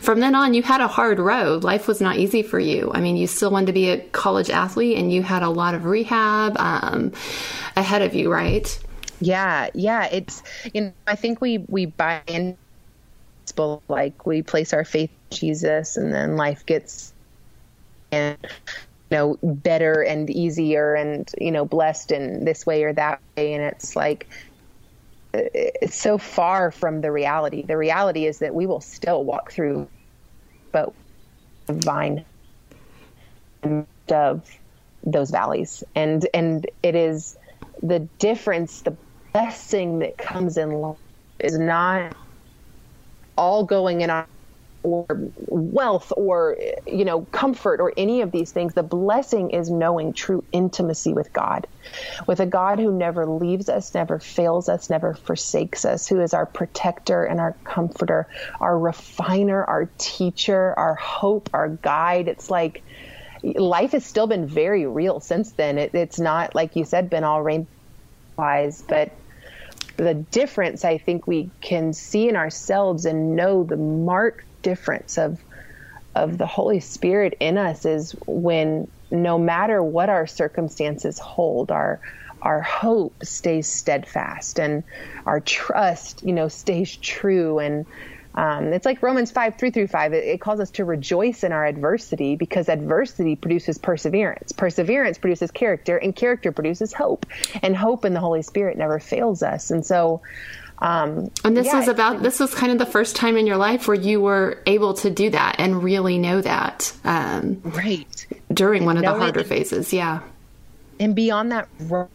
from 0.00 0.20
then 0.20 0.34
on 0.34 0.54
you 0.54 0.62
had 0.62 0.80
a 0.80 0.88
hard 0.88 1.18
road. 1.18 1.64
Life 1.64 1.88
was 1.88 2.00
not 2.00 2.16
easy 2.16 2.42
for 2.42 2.58
you. 2.58 2.90
I 2.94 3.00
mean 3.00 3.16
you 3.16 3.26
still 3.26 3.50
wanted 3.50 3.66
to 3.66 3.72
be 3.72 3.90
a 3.90 3.98
college 3.98 4.50
athlete 4.50 4.98
and 4.98 5.12
you 5.12 5.22
had 5.22 5.42
a 5.42 5.48
lot 5.50 5.74
of 5.74 5.84
rehab 5.84 6.56
um, 6.58 7.12
ahead 7.76 8.02
of 8.02 8.14
you 8.14 8.32
right? 8.32 8.78
Yeah 9.20 9.70
yeah 9.74 10.06
it's 10.06 10.42
you 10.72 10.82
know 10.82 10.92
I 11.06 11.16
think 11.16 11.40
we 11.40 11.58
we 11.58 11.86
buy 11.86 12.22
in 12.26 12.56
like 13.88 14.26
we 14.26 14.42
place 14.42 14.72
our 14.72 14.84
faith 14.84 15.10
in 15.10 15.36
Jesus 15.36 15.96
and 15.96 16.12
then 16.12 16.36
life 16.36 16.66
gets 16.66 17.12
and 18.12 18.36
you 18.42 19.16
know 19.16 19.38
better 19.42 20.02
and 20.02 20.28
easier 20.30 20.94
and 20.94 21.30
you 21.38 21.50
know 21.50 21.64
blessed 21.64 22.12
in 22.12 22.44
this 22.44 22.66
way 22.66 22.84
or 22.84 22.92
that 22.92 23.20
way. 23.36 23.54
And 23.54 23.62
it's 23.62 23.96
like 23.96 24.28
it's 25.54 25.96
so 25.96 26.18
far 26.18 26.70
from 26.70 27.00
the 27.00 27.12
reality. 27.12 27.64
The 27.66 27.76
reality 27.76 28.26
is 28.26 28.38
that 28.38 28.54
we 28.54 28.66
will 28.66 28.80
still 28.80 29.24
walk 29.24 29.52
through 29.52 29.88
but 30.72 30.92
vine 31.70 32.26
of 34.10 34.48
those 35.04 35.30
valleys. 35.30 35.82
And 35.94 36.28
and 36.34 36.68
it 36.82 36.94
is 36.94 37.36
the 37.82 38.08
difference 38.18 38.82
the 38.82 38.96
blessing 39.32 39.98
that 40.00 40.18
comes 40.18 40.56
in 40.56 40.72
life 40.72 40.96
is 41.38 41.58
not 41.58 42.14
all 43.36 43.64
going 43.64 44.00
in 44.00 44.10
our 44.10 44.26
or 44.86 45.06
wealth 45.48 46.12
or 46.16 46.56
you 46.86 47.04
know 47.04 47.22
comfort 47.26 47.80
or 47.80 47.92
any 47.96 48.20
of 48.20 48.30
these 48.30 48.52
things 48.52 48.74
the 48.74 48.82
blessing 48.82 49.50
is 49.50 49.68
knowing 49.68 50.12
true 50.12 50.44
intimacy 50.52 51.12
with 51.12 51.32
god 51.32 51.66
with 52.26 52.40
a 52.40 52.46
god 52.46 52.78
who 52.78 52.92
never 52.92 53.26
leaves 53.26 53.68
us 53.68 53.94
never 53.94 54.18
fails 54.18 54.68
us 54.68 54.88
never 54.88 55.14
forsakes 55.14 55.84
us 55.84 56.06
who 56.06 56.20
is 56.20 56.32
our 56.32 56.46
protector 56.46 57.24
and 57.24 57.40
our 57.40 57.52
comforter 57.64 58.26
our 58.60 58.78
refiner 58.78 59.64
our 59.64 59.88
teacher 59.98 60.72
our 60.76 60.94
hope 60.94 61.50
our 61.52 61.68
guide. 61.68 62.28
It's 62.28 62.50
like 62.50 62.82
life 63.42 63.92
has 63.92 64.04
still 64.04 64.26
been 64.26 64.46
very 64.46 64.86
real 64.86 65.20
since 65.20 65.52
then. 65.52 65.78
It, 65.78 65.94
it's 65.94 66.18
not 66.18 66.54
like 66.54 66.76
you 66.76 66.84
said 66.84 67.10
been 67.10 67.24
all 67.24 67.42
rain 67.42 67.66
wise 68.36 68.82
but 68.86 69.12
the 69.96 70.14
difference 70.14 70.84
I 70.84 70.98
think 70.98 71.26
we 71.26 71.50
can 71.60 71.92
see 71.92 72.28
in 72.28 72.36
ourselves 72.36 73.06
and 73.06 73.34
know 73.34 73.64
the 73.64 73.76
mark 73.76 74.44
difference 74.66 75.16
of 75.16 75.38
of 76.16 76.38
the 76.38 76.46
Holy 76.46 76.80
Spirit 76.80 77.36
in 77.40 77.56
us 77.56 77.84
is 77.84 78.12
when 78.26 78.88
no 79.10 79.38
matter 79.38 79.82
what 79.82 80.08
our 80.08 80.26
circumstances 80.26 81.20
hold, 81.20 81.70
our 81.70 82.00
our 82.42 82.60
hope 82.60 83.14
stays 83.24 83.66
steadfast 83.66 84.58
and 84.58 84.82
our 85.24 85.40
trust, 85.40 86.22
you 86.24 86.32
know, 86.32 86.48
stays 86.48 86.96
true. 86.96 87.58
And 87.58 87.86
um, 88.34 88.72
it's 88.72 88.84
like 88.84 89.02
Romans 89.02 89.30
5, 89.30 89.56
3 89.56 89.70
through 89.70 89.86
5. 89.86 90.12
It, 90.12 90.24
it, 90.24 90.40
calls 90.40 90.60
us 90.60 90.70
to 90.72 90.84
rejoice 90.84 91.42
in 91.44 91.52
our 91.52 91.64
adversity 91.64 92.36
because 92.36 92.68
adversity 92.68 93.36
produces 93.36 93.78
perseverance. 93.78 94.52
Perseverance 94.52 95.18
produces 95.18 95.50
character, 95.50 95.96
and 95.96 96.14
character 96.14 96.52
produces 96.52 96.92
hope. 96.92 97.24
And 97.62 97.76
hope 97.76 98.04
in 98.04 98.14
the 98.14 98.20
Holy 98.20 98.42
Spirit 98.42 98.76
never 98.76 98.98
fails 98.98 99.42
us. 99.42 99.70
And 99.70 99.84
so, 99.84 100.20
um, 100.78 101.30
and 101.42 101.56
this 101.56 101.66
yeah, 101.66 101.78
was 101.78 101.88
about 101.88 102.22
this 102.22 102.38
was 102.38 102.54
kind 102.54 102.70
of 102.70 102.78
the 102.78 102.86
first 102.86 103.16
time 103.16 103.36
in 103.36 103.46
your 103.46 103.56
life 103.56 103.88
where 103.88 103.96
you 103.96 104.20
were 104.20 104.62
able 104.66 104.94
to 104.94 105.10
do 105.10 105.30
that 105.30 105.56
and 105.58 105.82
really 105.82 106.18
know 106.18 106.40
that. 106.40 106.92
Um, 107.04 107.62
right. 107.64 108.26
During 108.52 108.80
and 108.80 108.86
one 108.86 108.96
of 108.98 109.02
the 109.02 109.14
harder 109.14 109.44
phases, 109.44 109.92
yeah. 109.92 110.20
And 111.00 111.14
beyond 111.14 111.52
that, 111.52 111.68
read 111.78 112.08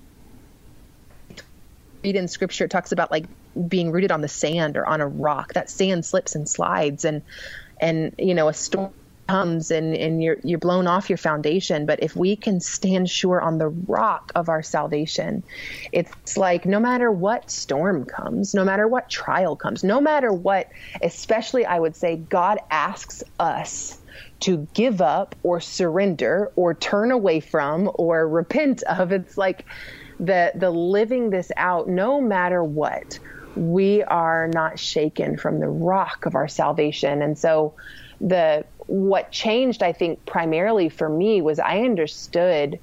in 2.04 2.28
scripture, 2.28 2.66
it 2.66 2.72
talks 2.72 2.92
about 2.92 3.12
like 3.12 3.26
being 3.68 3.92
rooted 3.92 4.12
on 4.12 4.22
the 4.22 4.28
sand 4.28 4.78
or 4.78 4.86
on 4.86 5.02
a 5.02 5.08
rock. 5.08 5.54
That 5.54 5.70
sand 5.70 6.06
slips 6.06 6.36
and 6.36 6.48
slides, 6.48 7.04
and 7.04 7.24
and 7.80 8.14
you 8.20 8.36
know 8.36 8.48
a 8.48 8.54
storm 8.54 8.94
comes 9.32 9.72
and, 9.72 9.96
and 9.96 10.22
you're 10.22 10.38
you're 10.44 10.60
blown 10.60 10.88
off 10.88 11.10
your 11.10 11.18
foundation. 11.18 11.86
But 11.86 12.04
if 12.04 12.16
we 12.18 12.36
can 12.36 12.60
stand 12.60 13.10
sure 13.10 13.42
on 13.42 13.60
the 13.60 13.70
rock 13.70 14.32
of 14.36 14.50
our 14.50 14.62
salvation, 14.62 15.44
it's 15.94 16.36
like 16.36 16.66
no 16.66 16.80
matter 16.80 17.12
what 17.12 17.50
storm 17.50 18.06
comes, 18.06 18.54
no 18.54 18.66
matter 18.66 18.88
what 18.88 19.10
trial 19.10 19.56
comes, 19.56 19.84
no 19.84 20.02
matter 20.02 20.34
what, 20.34 20.68
especially 21.02 21.66
I 21.66 21.80
would 21.80 21.96
say 21.96 22.18
God 22.18 22.60
asks 22.72 23.24
us 23.40 23.98
to 24.42 24.68
give 24.74 25.02
up 25.02 25.36
or 25.44 25.62
surrender 25.62 26.52
or 26.58 26.74
turn 26.74 27.12
away 27.12 27.40
from 27.40 27.90
or 27.96 28.28
repent 28.28 28.84
of. 28.84 29.14
It's 29.14 29.38
like 29.38 29.66
the 30.20 30.52
the 30.56 30.72
living 30.72 31.30
this 31.30 31.52
out 31.56 31.88
no 31.88 32.20
matter 32.20 32.64
what 32.64 33.18
we 33.56 34.04
are 34.04 34.50
not 34.54 34.78
shaken 34.80 35.38
from 35.38 35.60
the 35.60 35.68
rock 35.68 36.26
of 36.26 36.36
our 36.36 36.48
salvation 36.48 37.22
and 37.22 37.38
so 37.38 37.76
the 38.22 38.64
what 38.92 39.32
changed, 39.32 39.84
I 39.84 39.94
think, 39.94 40.26
primarily 40.26 40.90
for 40.90 41.08
me 41.08 41.42
was 41.42 41.60
I 41.60 41.80
understood, 41.80 42.78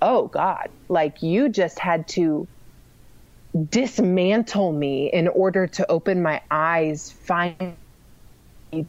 oh 0.00 0.28
God, 0.28 0.68
like 0.88 1.22
you 1.22 1.48
just 1.48 1.80
had 1.80 2.06
to 2.10 2.46
dismantle 3.68 4.72
me 4.72 5.10
in 5.12 5.26
order 5.26 5.66
to 5.66 5.90
open 5.90 6.22
my 6.22 6.40
eyes, 6.52 7.10
find 7.10 7.76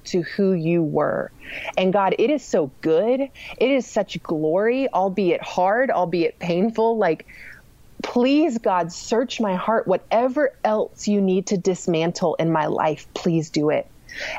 to 0.03 0.22
who 0.22 0.53
you 0.53 0.84
were. 0.84 1.32
And 1.80 1.91
God, 1.91 2.14
it 2.20 2.30
is 2.30 2.47
so 2.47 2.72
good. 2.82 3.22
It 3.22 3.72
is 3.72 3.88
such 3.88 4.22
glory, 4.22 4.88
albeit 4.93 5.41
hard, 5.41 5.89
albeit 5.89 6.39
painful. 6.39 6.99
Like, 6.99 7.26
please, 8.03 8.59
God, 8.59 8.91
search 8.91 9.41
my 9.41 9.55
heart. 9.55 9.88
Whatever 9.88 10.51
else 10.64 11.07
you 11.07 11.20
need 11.22 11.47
to 11.47 11.57
dismantle 11.57 12.36
in 12.36 12.51
my 12.51 12.68
life, 12.68 13.07
please 13.16 13.49
do 13.49 13.72
it. 13.72 13.88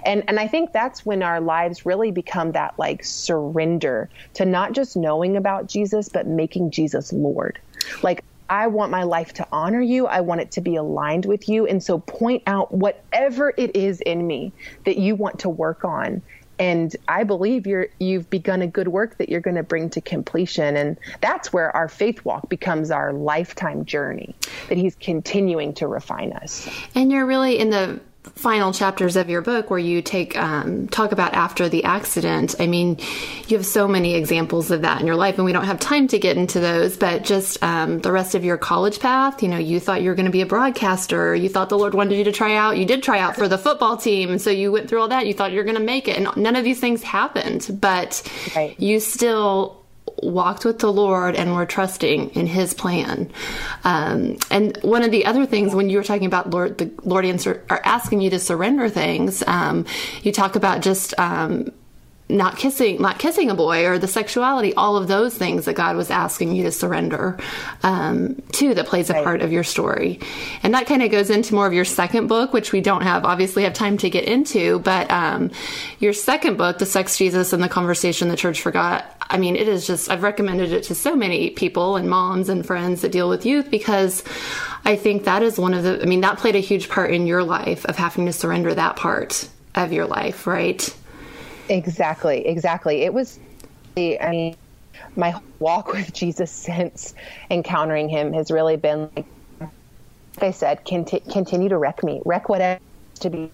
And 0.04 0.24
and 0.28 0.38
I 0.38 0.48
think 0.48 0.72
that's 0.72 1.04
when 1.04 1.22
our 1.22 1.40
lives 1.40 1.86
really 1.86 2.10
become 2.10 2.52
that 2.52 2.78
like 2.78 3.04
surrender 3.04 4.08
to 4.34 4.44
not 4.44 4.72
just 4.72 4.96
knowing 4.96 5.36
about 5.36 5.66
Jesus, 5.66 6.08
but 6.08 6.26
making 6.26 6.70
Jesus 6.70 7.12
Lord. 7.12 7.58
Like 8.02 8.24
I 8.52 8.66
want 8.66 8.90
my 8.90 9.04
life 9.04 9.32
to 9.34 9.46
honor 9.50 9.80
you. 9.80 10.06
I 10.06 10.20
want 10.20 10.42
it 10.42 10.50
to 10.52 10.60
be 10.60 10.76
aligned 10.76 11.24
with 11.24 11.48
you. 11.48 11.66
And 11.66 11.82
so 11.82 12.00
point 12.00 12.42
out 12.46 12.70
whatever 12.72 13.54
it 13.56 13.74
is 13.74 14.02
in 14.02 14.26
me 14.26 14.52
that 14.84 14.98
you 14.98 15.14
want 15.14 15.38
to 15.40 15.48
work 15.48 15.86
on. 15.86 16.20
And 16.58 16.94
I 17.08 17.24
believe 17.24 17.66
you're 17.66 17.88
you've 17.98 18.28
begun 18.28 18.60
a 18.60 18.66
good 18.66 18.88
work 18.88 19.16
that 19.16 19.30
you're 19.30 19.40
going 19.40 19.56
to 19.56 19.62
bring 19.62 19.88
to 19.90 20.00
completion. 20.02 20.76
And 20.76 20.98
that's 21.22 21.52
where 21.52 21.74
our 21.74 21.88
faith 21.88 22.24
walk 22.26 22.50
becomes 22.50 22.90
our 22.90 23.12
lifetime 23.12 23.86
journey, 23.86 24.34
that 24.68 24.76
he's 24.76 24.96
continuing 24.96 25.72
to 25.74 25.86
refine 25.86 26.32
us. 26.34 26.68
And 26.94 27.10
you're 27.10 27.26
really 27.26 27.58
in 27.58 27.70
the 27.70 28.00
final 28.34 28.72
chapters 28.72 29.16
of 29.16 29.28
your 29.28 29.42
book 29.42 29.68
where 29.68 29.78
you 29.78 30.00
take 30.00 30.36
um, 30.36 30.86
talk 30.88 31.12
about 31.12 31.34
after 31.34 31.68
the 31.68 31.84
accident. 31.84 32.54
I 32.60 32.66
mean 32.66 32.98
you 33.48 33.56
have 33.56 33.66
so 33.66 33.88
many 33.88 34.14
examples 34.14 34.70
of 34.70 34.82
that 34.82 35.00
in 35.00 35.06
your 35.06 35.16
life 35.16 35.36
and 35.36 35.44
we 35.44 35.52
don't 35.52 35.64
have 35.64 35.80
time 35.80 36.06
to 36.08 36.18
get 36.18 36.36
into 36.36 36.60
those 36.60 36.96
but 36.96 37.24
just 37.24 37.62
um, 37.62 38.00
the 38.00 38.12
rest 38.12 38.34
of 38.34 38.44
your 38.44 38.56
college 38.56 39.00
path 39.00 39.42
you 39.42 39.48
know 39.48 39.58
you 39.58 39.80
thought 39.80 40.02
you 40.02 40.08
were 40.08 40.14
going 40.14 40.26
to 40.26 40.32
be 40.32 40.42
a 40.42 40.46
broadcaster. 40.46 41.34
You 41.34 41.48
thought 41.48 41.68
the 41.68 41.78
lord 41.78 41.94
wanted 41.94 42.16
you 42.16 42.24
to 42.24 42.32
try 42.32 42.54
out. 42.54 42.78
You 42.78 42.84
did 42.84 43.02
try 43.02 43.18
out 43.18 43.36
for 43.36 43.48
the 43.48 43.58
football 43.58 43.96
team. 43.96 44.30
And 44.30 44.40
so 44.40 44.50
you 44.50 44.70
went 44.70 44.88
through 44.88 45.00
all 45.00 45.08
that. 45.08 45.26
You 45.26 45.34
thought 45.34 45.52
you 45.52 45.58
were 45.58 45.64
going 45.64 45.76
to 45.76 45.82
make 45.82 46.06
it. 46.06 46.16
And 46.16 46.28
none 46.36 46.56
of 46.56 46.64
these 46.64 46.80
things 46.80 47.02
happened 47.02 47.78
but 47.80 48.22
right. 48.54 48.78
you 48.78 49.00
still 49.00 49.82
walked 50.22 50.64
with 50.64 50.78
the 50.78 50.92
Lord 50.92 51.36
and 51.36 51.54
were 51.54 51.66
trusting 51.66 52.30
in 52.30 52.46
His 52.46 52.74
plan. 52.74 53.30
Um, 53.84 54.38
and 54.50 54.78
one 54.82 55.02
of 55.02 55.10
the 55.10 55.26
other 55.26 55.46
things 55.46 55.74
when 55.74 55.90
you 55.90 55.98
were 55.98 56.04
talking 56.04 56.26
about 56.26 56.50
Lord, 56.50 56.78
the 56.78 56.90
Lord 57.02 57.24
answer 57.24 57.64
are 57.68 57.80
asking 57.84 58.20
you 58.20 58.30
to 58.30 58.38
surrender 58.38 58.88
things. 58.88 59.42
Um, 59.46 59.86
you 60.22 60.32
talk 60.32 60.56
about 60.56 60.82
just 60.82 61.18
um, 61.18 61.72
not 62.33 62.57
kissing 62.57 63.01
not 63.01 63.18
kissing 63.18 63.51
a 63.51 63.55
boy 63.55 63.87
or 63.87 63.99
the 63.99 64.09
sexuality 64.09 64.74
all 64.74 64.97
of 64.97 65.07
those 65.09 65.35
things 65.35 65.66
that 65.66 65.74
god 65.74 65.97
was 65.97 66.11
asking 66.11 66.55
you 66.55 66.62
to 66.64 66.72
surrender 66.72 67.39
um, 67.83 68.41
to 68.53 68.74
that 68.74 68.87
plays 68.87 69.11
a 69.11 69.12
right. 69.12 69.24
part 69.24 69.43
of 69.43 69.53
your 69.53 69.62
story 69.62 70.18
and 70.62 70.74
that 70.74 70.87
kind 70.87 71.03
of 71.03 71.11
goes 71.11 71.30
into 71.30 71.55
more 71.55 71.66
of 71.66 71.72
your 71.72 71.85
second 71.85 72.26
book 72.26 72.53
which 72.53 72.72
we 72.72 72.80
don't 72.80 73.03
have 73.03 73.24
obviously 73.24 73.64
have 73.64 73.74
time 73.74 73.97
to 73.99 74.09
get 74.11 74.24
into 74.24 74.78
but 74.80 75.11
um, 75.11 75.51
your 75.99 76.12
second 76.12 76.57
book 76.57 76.78
the 76.78 76.87
sex 76.87 77.16
jesus 77.16 77.53
and 77.53 77.62
the 77.62 77.68
conversation 77.68 78.28
the 78.28 78.37
church 78.37 78.61
forgot 78.61 79.16
i 79.28 79.37
mean 79.37 79.55
it 79.55 79.68
is 79.68 79.87
just 79.87 80.11
i've 80.11 80.22
recommended 80.22 80.72
it 80.72 80.85
to 80.85 80.95
so 80.95 81.14
many 81.14 81.51
people 81.51 81.97
and 81.97 82.09
moms 82.09 82.49
and 82.49 82.66
friends 82.66 83.03
that 83.03 83.12
deal 83.12 83.28
with 83.28 83.45
youth 83.45 83.70
because 83.70 84.24
i 84.85 84.97
think 84.97 85.24
that 85.24 85.43
is 85.43 85.59
one 85.59 85.74
of 85.74 85.83
the 85.85 86.01
i 86.01 86.07
mean 86.07 86.22
that 86.22 86.39
played 86.39 86.57
a 86.57 86.61
huge 86.61 86.89
part 86.89 87.11
in 87.12 87.26
your 87.26 87.45
life 87.45 87.85
of 87.87 87.97
having 87.97 88.26
to 88.26 88.33
surrender 88.33 88.74
that 88.74 88.97
part 88.97 89.49
of 89.74 89.93
your 89.93 90.07
life 90.07 90.47
right 90.47 90.95
Exactly, 91.72 92.46
exactly. 92.46 93.00
It 93.02 93.14
was, 93.14 93.38
I 93.96 94.18
mean, 94.30 94.54
my 95.16 95.34
walk 95.58 95.92
with 95.92 96.12
Jesus 96.12 96.50
since 96.52 97.14
encountering 97.50 98.10
him 98.10 98.34
has 98.34 98.50
really 98.50 98.76
been 98.76 99.10
like, 99.16 99.26
like 99.60 99.72
I 100.42 100.50
said, 100.50 100.84
conti- 100.86 101.22
continue 101.32 101.70
to 101.70 101.78
wreck 101.78 102.04
me, 102.04 102.20
wreck 102.26 102.50
whatever 102.50 102.78
to 103.20 103.30
be 103.30 103.52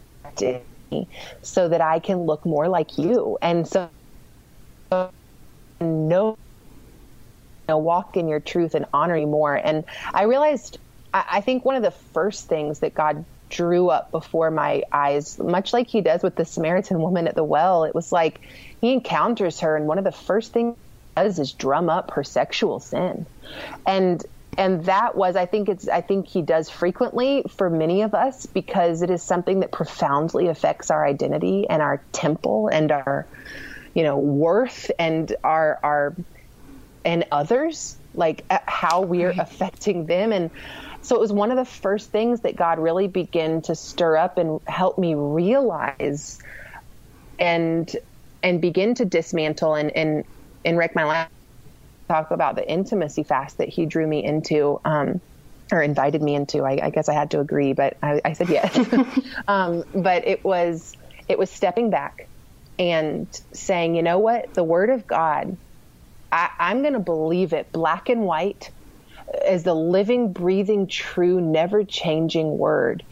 me, 0.90 1.08
so 1.42 1.68
that 1.68 1.80
I 1.80 2.00
can 2.00 2.18
look 2.22 2.44
more 2.44 2.68
like 2.68 2.98
you. 2.98 3.38
And 3.40 3.68
so, 3.68 3.88
no, 5.80 6.34
you 6.34 6.34
know, 7.68 7.78
walk 7.78 8.16
in 8.16 8.26
your 8.26 8.40
truth 8.40 8.74
and 8.74 8.84
honor 8.92 9.16
you 9.16 9.28
more. 9.28 9.54
And 9.54 9.84
I 10.12 10.24
realized, 10.24 10.78
I, 11.14 11.24
I 11.34 11.40
think 11.40 11.64
one 11.64 11.76
of 11.76 11.84
the 11.84 11.92
first 11.92 12.48
things 12.48 12.80
that 12.80 12.94
God 12.94 13.24
drew 13.48 13.88
up 13.88 14.10
before 14.10 14.50
my 14.50 14.82
eyes, 14.92 15.38
much 15.38 15.72
like 15.72 15.88
he 15.88 16.00
does 16.00 16.22
with 16.22 16.36
the 16.36 16.44
Samaritan 16.44 17.00
woman 17.00 17.26
at 17.28 17.34
the 17.34 17.44
well. 17.44 17.84
It 17.84 17.94
was 17.94 18.12
like 18.12 18.40
he 18.80 18.92
encounters 18.92 19.60
her, 19.60 19.76
and 19.76 19.86
one 19.86 19.98
of 19.98 20.04
the 20.04 20.12
first 20.12 20.52
things 20.52 20.76
he 21.16 21.22
does 21.22 21.38
is 21.38 21.52
drum 21.52 21.88
up 21.88 22.12
her 22.12 22.24
sexual 22.24 22.80
sin. 22.80 23.26
And 23.86 24.24
and 24.56 24.84
that 24.86 25.14
was 25.14 25.36
i 25.36 25.46
think 25.46 25.68
it's 25.68 25.88
i 25.88 26.00
think 26.00 26.26
he 26.26 26.42
does 26.42 26.68
frequently 26.68 27.44
for 27.48 27.70
many 27.70 28.02
of 28.02 28.12
us 28.12 28.44
because 28.46 29.02
it 29.02 29.08
is 29.08 29.22
something 29.22 29.60
that 29.60 29.70
profoundly 29.70 30.48
affects 30.48 30.90
our 30.90 31.06
identity 31.06 31.66
and 31.68 31.80
our 31.80 32.02
temple 32.12 32.68
and 32.68 32.90
our 32.90 33.26
you 33.94 34.02
know 34.02 34.18
worth 34.18 34.90
and 34.98 35.34
our 35.44 35.78
our 35.82 36.14
and 37.04 37.24
others 37.30 37.96
like 38.14 38.44
uh, 38.50 38.58
how 38.66 39.00
we're 39.02 39.28
right. 39.28 39.38
affecting 39.38 40.06
them 40.06 40.32
and 40.32 40.50
so 41.02 41.16
it 41.16 41.20
was 41.20 41.32
one 41.32 41.50
of 41.50 41.56
the 41.56 41.64
first 41.64 42.10
things 42.10 42.40
that 42.40 42.56
God 42.56 42.78
really 42.78 43.08
began 43.08 43.62
to 43.62 43.74
stir 43.74 44.16
up 44.16 44.38
and 44.38 44.60
help 44.66 44.98
me 44.98 45.14
realize 45.14 46.38
and 47.38 47.90
and 48.42 48.60
begin 48.60 48.94
to 48.94 49.04
dismantle 49.04 49.74
and 49.74 49.96
and, 49.96 50.24
and 50.64 50.76
wreck 50.76 50.94
my 50.94 51.04
life. 51.04 51.28
Talk 52.08 52.30
about 52.30 52.56
the 52.56 52.68
intimacy 52.68 53.22
fast 53.22 53.58
that 53.58 53.68
he 53.68 53.86
drew 53.86 54.06
me 54.06 54.24
into. 54.24 54.80
Um, 54.84 55.20
or 55.70 55.82
invited 55.82 56.22
me 56.22 56.34
into. 56.34 56.62
I, 56.62 56.78
I, 56.82 56.88
guess 56.88 57.10
I 57.10 57.12
had 57.12 57.30
to 57.32 57.40
agree, 57.40 57.74
but 57.74 57.98
I, 58.02 58.22
I 58.24 58.32
said 58.32 58.48
yes. 58.48 58.74
um, 59.48 59.84
but 59.94 60.26
it 60.26 60.42
was 60.42 60.96
it 61.28 61.38
was 61.38 61.50
stepping 61.50 61.90
back 61.90 62.26
and 62.78 63.28
saying, 63.52 63.94
you 63.94 64.02
know 64.02 64.18
what, 64.18 64.54
the 64.54 64.64
Word 64.64 64.90
of 64.90 65.06
God, 65.06 65.58
I, 66.32 66.48
I'm 66.58 66.80
going 66.80 66.94
to 66.94 67.00
believe 67.00 67.52
it, 67.52 67.72
black 67.72 68.08
and 68.08 68.22
white, 68.22 68.70
as 69.46 69.64
the 69.64 69.74
living, 69.74 70.32
breathing, 70.32 70.88
true, 70.88 71.40
never 71.40 71.84
changing 71.84 72.58
word. 72.58 73.04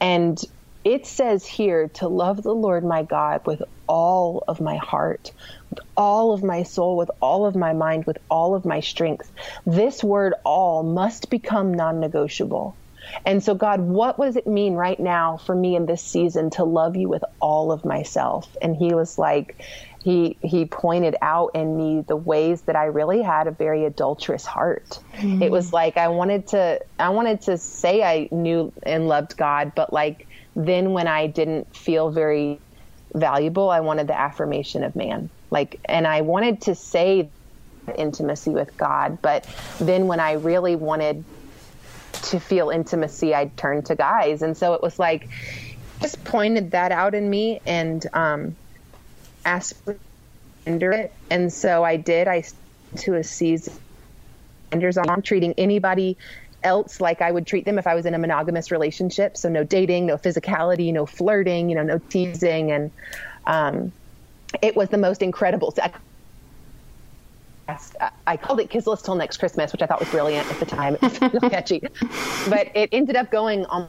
And 0.00 0.38
it 0.84 1.06
says 1.06 1.46
here 1.46 1.90
to 1.96 2.08
love 2.08 2.42
the 2.42 2.54
Lord 2.54 2.84
my 2.84 3.04
God 3.04 3.42
with 3.46 3.62
all 3.88 4.44
of 4.48 4.60
my 4.60 4.76
heart, 4.78 5.30
with 5.70 5.80
all 5.96 6.32
of 6.32 6.42
my 6.44 6.64
soul, 6.64 6.96
with 6.96 7.10
all 7.22 7.46
of 7.46 7.56
my 7.56 7.74
mind, 7.74 8.04
with 8.06 8.18
all 8.30 8.54
of 8.56 8.64
my 8.66 8.80
strength. 8.80 9.30
This 9.66 10.04
word 10.04 10.34
all 10.44 10.82
must 10.84 11.30
become 11.30 11.74
non 11.74 12.00
negotiable. 12.00 12.78
And 13.26 13.42
so, 13.44 13.54
God, 13.54 13.80
what 13.80 14.18
does 14.20 14.36
it 14.36 14.46
mean 14.46 14.74
right 14.74 15.00
now 15.00 15.38
for 15.38 15.54
me 15.56 15.76
in 15.76 15.86
this 15.86 16.04
season 16.04 16.50
to 16.52 16.64
love 16.64 16.96
you 16.96 17.08
with 17.08 17.22
all 17.40 17.72
of 17.72 17.84
myself? 17.84 18.50
And 18.62 18.76
He 18.76 18.94
was 18.94 19.18
like, 19.18 19.56
he 20.04 20.36
he 20.42 20.66
pointed 20.66 21.16
out 21.22 21.52
in 21.54 21.78
me 21.78 22.02
the 22.02 22.14
ways 22.14 22.60
that 22.62 22.76
I 22.76 22.84
really 22.84 23.22
had 23.22 23.46
a 23.46 23.50
very 23.50 23.86
adulterous 23.86 24.44
heart. 24.44 24.98
Mm. 25.14 25.42
It 25.42 25.50
was 25.50 25.72
like 25.72 25.96
I 25.96 26.08
wanted 26.08 26.46
to 26.48 26.78
I 26.98 27.08
wanted 27.08 27.40
to 27.42 27.56
say 27.56 28.02
I 28.02 28.28
knew 28.30 28.70
and 28.82 29.08
loved 29.08 29.38
God, 29.38 29.72
but 29.74 29.94
like 29.94 30.26
then 30.54 30.92
when 30.92 31.08
I 31.08 31.26
didn't 31.26 31.74
feel 31.74 32.10
very 32.10 32.60
valuable, 33.14 33.70
I 33.70 33.80
wanted 33.80 34.06
the 34.06 34.18
affirmation 34.18 34.84
of 34.84 34.94
man. 34.94 35.30
Like 35.50 35.80
and 35.86 36.06
I 36.06 36.20
wanted 36.20 36.60
to 36.62 36.74
say 36.74 37.30
intimacy 37.96 38.50
with 38.50 38.76
God, 38.76 39.22
but 39.22 39.48
then 39.80 40.06
when 40.06 40.20
I 40.20 40.32
really 40.32 40.76
wanted 40.76 41.24
to 42.24 42.38
feel 42.38 42.68
intimacy, 42.68 43.34
I'd 43.34 43.56
turn 43.56 43.82
to 43.84 43.94
guys. 43.94 44.42
And 44.42 44.54
so 44.54 44.74
it 44.74 44.82
was 44.82 44.98
like 44.98 45.30
just 46.02 46.22
pointed 46.24 46.72
that 46.72 46.92
out 46.92 47.14
in 47.14 47.30
me 47.30 47.62
and 47.64 48.06
um 48.12 48.56
ask 49.44 49.82
for 49.84 49.96
it. 50.66 51.12
And 51.30 51.52
so 51.52 51.84
I 51.84 51.96
did. 51.96 52.28
I 52.28 52.44
to 52.96 53.14
a 53.14 53.24
season 53.24 53.74
I'm 54.72 55.22
treating 55.22 55.54
anybody 55.56 56.16
else 56.62 57.00
like 57.00 57.20
I 57.20 57.30
would 57.30 57.46
treat 57.46 57.64
them 57.64 57.78
if 57.78 57.86
I 57.86 57.94
was 57.94 58.06
in 58.06 58.14
a 58.14 58.18
monogamous 58.18 58.70
relationship. 58.70 59.36
So 59.36 59.48
no 59.48 59.64
dating, 59.64 60.06
no 60.06 60.16
physicality, 60.16 60.92
no 60.92 61.06
flirting, 61.06 61.68
you 61.68 61.76
know, 61.76 61.82
no 61.82 61.98
teasing. 61.98 62.72
And 62.72 62.90
um, 63.46 63.92
it 64.62 64.74
was 64.74 64.88
the 64.88 64.98
most 64.98 65.22
incredible. 65.22 65.74
I 68.26 68.36
called 68.36 68.60
it 68.60 68.70
Kissless 68.70 69.04
Till 69.04 69.14
Next 69.14 69.38
Christmas, 69.38 69.72
which 69.72 69.82
I 69.82 69.86
thought 69.86 70.00
was 70.00 70.10
brilliant 70.10 70.50
at 70.50 70.58
the 70.58 70.66
time. 70.66 70.94
It 70.94 71.02
was 71.02 71.20
real 71.20 71.40
catchy. 71.50 71.82
But 72.48 72.70
it 72.74 72.90
ended 72.92 73.16
up 73.16 73.30
going 73.30 73.64
on 73.66 73.88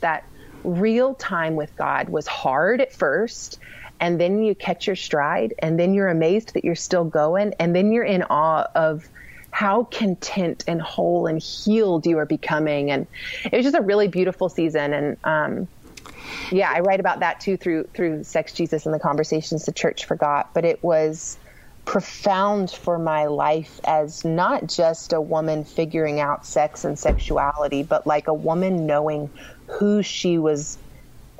that 0.00 0.24
real 0.66 1.14
time 1.14 1.56
with 1.56 1.74
God 1.76 2.08
was 2.08 2.26
hard 2.26 2.80
at 2.80 2.92
first. 2.92 3.58
And 3.98 4.20
then 4.20 4.42
you 4.42 4.54
catch 4.54 4.86
your 4.86 4.96
stride, 4.96 5.54
and 5.60 5.80
then 5.80 5.94
you're 5.94 6.08
amazed 6.08 6.52
that 6.52 6.66
you're 6.66 6.74
still 6.74 7.04
going, 7.04 7.54
and 7.58 7.74
then 7.74 7.92
you're 7.92 8.04
in 8.04 8.24
awe 8.24 8.66
of 8.74 9.08
how 9.50 9.84
content 9.84 10.64
and 10.68 10.82
whole 10.82 11.26
and 11.26 11.40
healed 11.40 12.04
you 12.04 12.18
are 12.18 12.26
becoming. 12.26 12.90
And 12.90 13.06
it 13.44 13.56
was 13.56 13.64
just 13.64 13.74
a 13.74 13.80
really 13.80 14.06
beautiful 14.06 14.50
season. 14.50 14.92
And 14.92 15.16
um, 15.24 15.68
yeah, 16.52 16.70
I 16.70 16.80
write 16.80 17.00
about 17.00 17.20
that 17.20 17.40
too 17.40 17.56
through 17.56 17.84
through 17.94 18.24
Sex 18.24 18.52
Jesus 18.52 18.84
and 18.84 18.94
the 18.94 18.98
Conversations 18.98 19.64
the 19.64 19.72
Church 19.72 20.04
Forgot. 20.04 20.50
But 20.52 20.66
it 20.66 20.84
was 20.84 21.38
profound 21.86 22.70
for 22.70 22.98
my 22.98 23.26
life 23.26 23.80
as 23.84 24.26
not 24.26 24.66
just 24.66 25.14
a 25.14 25.20
woman 25.22 25.64
figuring 25.64 26.20
out 26.20 26.44
sex 26.44 26.84
and 26.84 26.98
sexuality, 26.98 27.82
but 27.82 28.06
like 28.06 28.28
a 28.28 28.34
woman 28.34 28.86
knowing 28.86 29.30
who 29.68 30.02
she 30.02 30.38
was 30.38 30.78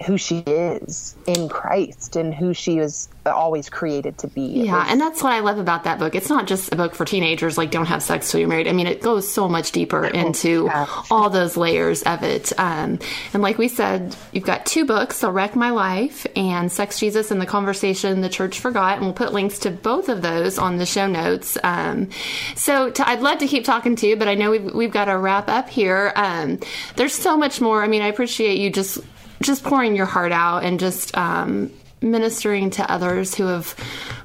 who 0.04 0.18
she 0.18 0.40
is 0.40 1.16
in 1.26 1.48
Christ 1.48 2.16
and 2.16 2.34
who 2.34 2.52
she 2.52 2.78
was 2.78 3.08
always 3.24 3.70
created 3.70 4.18
to 4.18 4.28
be. 4.28 4.64
Yeah, 4.64 4.84
and 4.88 5.00
that's 5.00 5.22
what 5.22 5.32
I 5.32 5.40
love 5.40 5.58
about 5.58 5.84
that 5.84 5.98
book. 5.98 6.14
It's 6.14 6.28
not 6.28 6.46
just 6.46 6.72
a 6.72 6.76
book 6.76 6.94
for 6.94 7.04
teenagers, 7.04 7.56
like 7.56 7.70
don't 7.70 7.86
have 7.86 8.02
sex 8.02 8.30
till 8.30 8.40
you're 8.40 8.48
married. 8.48 8.68
I 8.68 8.72
mean, 8.72 8.86
it 8.86 9.00
goes 9.00 9.30
so 9.30 9.48
much 9.48 9.72
deeper 9.72 10.04
into 10.04 10.68
all 11.10 11.30
those 11.30 11.56
layers 11.56 12.02
of 12.02 12.22
it. 12.22 12.52
Um, 12.58 12.98
and 13.32 13.42
like 13.42 13.58
we 13.58 13.68
said, 13.68 14.14
you've 14.32 14.44
got 14.44 14.66
two 14.66 14.84
books, 14.84 15.16
"So 15.16 15.30
Wreck 15.30 15.56
My 15.56 15.70
Life" 15.70 16.26
and 16.36 16.70
"Sex 16.70 16.98
Jesus 16.98 17.30
and 17.30 17.40
the 17.40 17.46
Conversation 17.46 18.20
the 18.20 18.28
Church 18.28 18.60
Forgot," 18.60 18.98
and 18.98 19.06
we'll 19.06 19.14
put 19.14 19.32
links 19.32 19.58
to 19.60 19.70
both 19.70 20.08
of 20.08 20.22
those 20.22 20.58
on 20.58 20.76
the 20.76 20.86
show 20.86 21.06
notes. 21.06 21.56
Um, 21.64 22.10
so 22.54 22.90
to, 22.90 23.08
I'd 23.08 23.22
love 23.22 23.38
to 23.38 23.46
keep 23.46 23.64
talking 23.64 23.96
to 23.96 24.06
you, 24.06 24.16
but 24.16 24.28
I 24.28 24.34
know 24.34 24.50
we've, 24.50 24.74
we've 24.74 24.92
got 24.92 25.06
to 25.06 25.16
wrap 25.16 25.48
up 25.48 25.68
here. 25.68 26.12
Um, 26.16 26.60
there's 26.96 27.14
so 27.14 27.36
much 27.36 27.60
more. 27.60 27.82
I 27.82 27.88
mean, 27.88 28.02
I 28.02 28.08
appreciate 28.08 28.58
you 28.58 28.70
just 28.70 28.98
just 29.42 29.64
pouring 29.64 29.96
your 29.96 30.06
heart 30.06 30.32
out 30.32 30.64
and 30.64 30.80
just 30.80 31.16
um, 31.16 31.70
ministering 32.00 32.70
to 32.70 32.90
others 32.90 33.34
who 33.34 33.46
have 33.46 33.72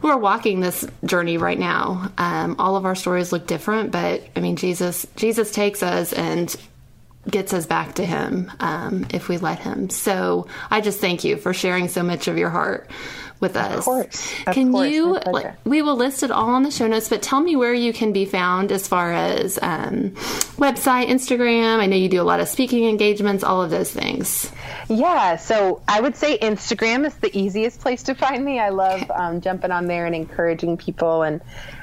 who 0.02 0.08
are 0.08 0.18
walking 0.18 0.60
this 0.60 0.86
journey 1.06 1.38
right 1.38 1.60
now. 1.60 2.12
Um, 2.18 2.56
all 2.60 2.76
of 2.76 2.86
our 2.86 2.96
stories 2.96 3.32
look 3.32 3.48
different, 3.48 3.92
but 3.92 4.24
I 4.36 4.40
mean, 4.40 4.56
Jesus 4.56 5.06
Jesus 5.16 5.52
takes 5.52 5.84
us 5.84 6.14
and 6.14 6.56
gets 7.30 7.54
us 7.54 7.66
back 7.66 7.96
to 7.96 8.06
Him 8.06 8.52
um, 8.60 9.06
if 9.12 9.30
we 9.30 9.38
let 9.38 9.60
Him. 9.60 9.90
So 9.90 10.48
I 10.70 10.82
just 10.82 11.00
thank 11.00 11.24
you 11.24 11.38
for 11.38 11.54
sharing 11.54 11.88
so 11.88 12.04
much 12.04 12.28
of 12.28 12.38
your 12.38 12.50
heart 12.50 12.90
with 13.42 13.58
us. 13.58 13.80
Of 13.80 13.84
course. 13.84 14.34
Of 14.48 14.54
can 14.54 14.72
course, 14.72 14.90
you, 14.90 15.20
like, 15.26 15.54
we 15.66 15.82
will 15.82 15.98
list 15.98 16.24
it 16.24 16.32
all 16.32 16.50
on 16.50 16.64
the 16.64 16.72
show 16.72 16.88
notes, 16.88 17.10
but 17.10 17.22
tell 17.22 17.42
me 17.42 17.56
where 17.56 17.74
you 17.74 17.92
can 17.92 18.14
be 18.14 18.26
found 18.26 18.72
as 18.72 18.88
far 18.88 19.12
as 19.12 19.60
um, 19.62 20.12
website, 20.58 21.08
Instagram. 21.08 21.80
I 21.80 21.88
know 21.88 21.98
you 21.98 22.08
do 22.08 22.22
a 22.22 22.24
lot 22.24 22.40
of 22.40 22.48
speaking 22.48 22.88
engagements, 22.88 23.44
all 23.44 23.62
of 23.62 23.72
those 23.72 23.92
things. 23.92 24.50
Yeah, 24.88 25.36
so 25.36 25.82
I 25.88 26.00
would 26.00 26.16
say 26.16 26.38
Instagram 26.38 27.06
is 27.06 27.16
the 27.16 27.36
easiest 27.38 27.82
place 27.82 28.04
to 28.04 28.16
find 28.16 28.46
me. 28.46 28.60
I 28.60 28.70
love 28.70 29.10
um, 29.12 29.42
jumping 29.42 29.72
on 29.72 29.88
there 29.88 30.06
and 30.06 30.16
encouraging 30.16 30.78
people 30.78 31.24
and 31.24 31.42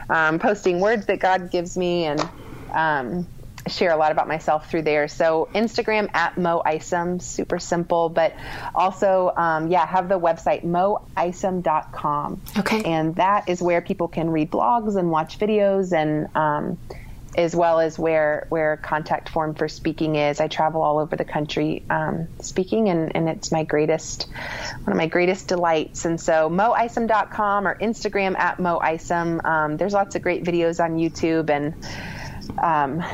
um, 0.08 0.38
posting 0.38 0.80
words 0.80 1.06
that 1.06 1.18
God 1.18 1.50
gives 1.50 1.76
me 1.76 2.04
and 2.04 2.28
um, 2.72 3.26
share 3.68 3.90
a 3.90 3.96
lot 3.96 4.12
about 4.12 4.28
myself 4.28 4.70
through 4.70 4.82
there. 4.82 5.08
So 5.08 5.48
Instagram 5.54 6.14
at 6.14 6.36
Mo 6.38 6.62
Isom, 6.64 7.20
super 7.20 7.58
simple, 7.58 8.08
but 8.08 8.34
also, 8.74 9.32
um, 9.36 9.68
yeah, 9.68 9.86
have 9.86 10.08
the 10.08 10.18
website 10.18 10.64
moisom.com. 10.64 12.40
Okay. 12.58 12.82
And 12.84 13.16
that 13.16 13.48
is 13.48 13.62
where 13.62 13.80
people 13.80 14.08
can 14.08 14.30
read 14.30 14.50
blogs 14.50 14.96
and 14.96 15.10
watch 15.10 15.38
videos 15.38 15.92
and, 15.92 16.34
um, 16.36 16.78
as 17.36 17.54
well 17.54 17.78
as 17.78 17.98
where 17.98 18.46
where 18.48 18.76
contact 18.78 19.28
form 19.28 19.54
for 19.54 19.68
speaking 19.68 20.16
is. 20.16 20.40
I 20.40 20.48
travel 20.48 20.82
all 20.82 20.98
over 20.98 21.14
the 21.14 21.24
country 21.24 21.84
um, 21.88 22.26
speaking, 22.40 22.88
and, 22.88 23.14
and 23.14 23.28
it's 23.28 23.52
my 23.52 23.62
greatest 23.62 24.28
one 24.82 24.92
of 24.92 24.96
my 24.96 25.06
greatest 25.06 25.46
delights. 25.46 26.04
And 26.04 26.20
so 26.20 26.50
moisom.com 26.50 27.68
or 27.68 27.78
Instagram 27.78 28.36
at 28.36 28.58
moisom. 28.58 29.44
Um, 29.44 29.76
there's 29.76 29.92
lots 29.92 30.16
of 30.16 30.22
great 30.22 30.42
videos 30.42 30.82
on 30.82 30.96
YouTube 30.96 31.48
and 31.50 31.74
um, 32.62 33.04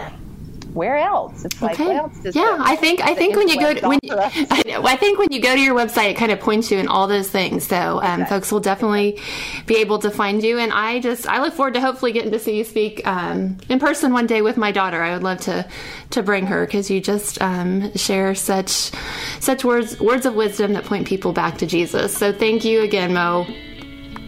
where 0.75 0.97
else? 0.97 1.45
It's 1.45 1.63
like, 1.63 1.81
okay. 1.81 1.97
else 1.97 2.13
yeah, 2.33 2.57
I 2.59 2.75
think 2.75 3.01
I 3.01 3.15
think 3.15 3.37
when 3.37 3.49
you 3.49 3.61
go 3.61 3.75
to, 3.75 3.89
when 3.89 4.01
you, 4.03 4.13
I 4.19 4.97
think 4.97 5.19
when 5.21 5.29
you 5.31 5.41
go 5.41 5.55
to 5.55 5.61
your 5.61 5.75
website, 5.75 6.11
it 6.11 6.17
kind 6.17 6.33
of 6.33 6.41
points 6.41 6.71
you 6.71 6.79
in 6.79 6.89
all 6.89 7.07
those 7.07 7.31
things. 7.31 7.65
So 7.65 8.03
um, 8.03 8.23
okay. 8.23 8.29
folks 8.29 8.51
will 8.51 8.61
definitely 8.61 9.21
be 9.67 9.77
able 9.77 10.01
to 10.01 10.11
find 10.11 10.43
you. 10.43 10.59
And 10.59 10.73
I 10.73 10.99
just 10.99 11.29
I 11.29 11.41
look 11.41 11.55
forward 11.55 11.75
to 11.75 11.81
hopefully 11.81 12.11
getting 12.11 12.33
to 12.33 12.41
see 12.41 12.59
you 12.59 12.65
speak 12.65 13.07
um, 13.07 13.57
in 13.69 13.79
person 13.79 14.13
one 14.13 14.27
day 14.27 14.43
with 14.43 14.57
my 14.57 14.73
daughter. 14.73 15.01
I 15.01 15.15
would 15.15 15.23
love 15.23 15.41
to 15.43 15.67
to 16.11 16.23
bring 16.23 16.47
her 16.47 16.67
because 16.67 16.91
you 16.91 17.01
just 17.01 17.41
um, 17.41 17.95
share 17.95 18.35
such 18.35 18.91
such 19.39 19.65
words 19.65 20.01
words 20.01 20.27
of 20.27 20.35
wisdom 20.35 20.73
that 20.73 20.85
point 20.85 21.07
people 21.07 21.33
back 21.33 21.59
to 21.59 21.67
Jesus. 21.67 22.17
So 22.17 22.33
thank 22.33 22.65
you 22.65 22.83
again, 22.83 23.15
Mo. 23.15 23.47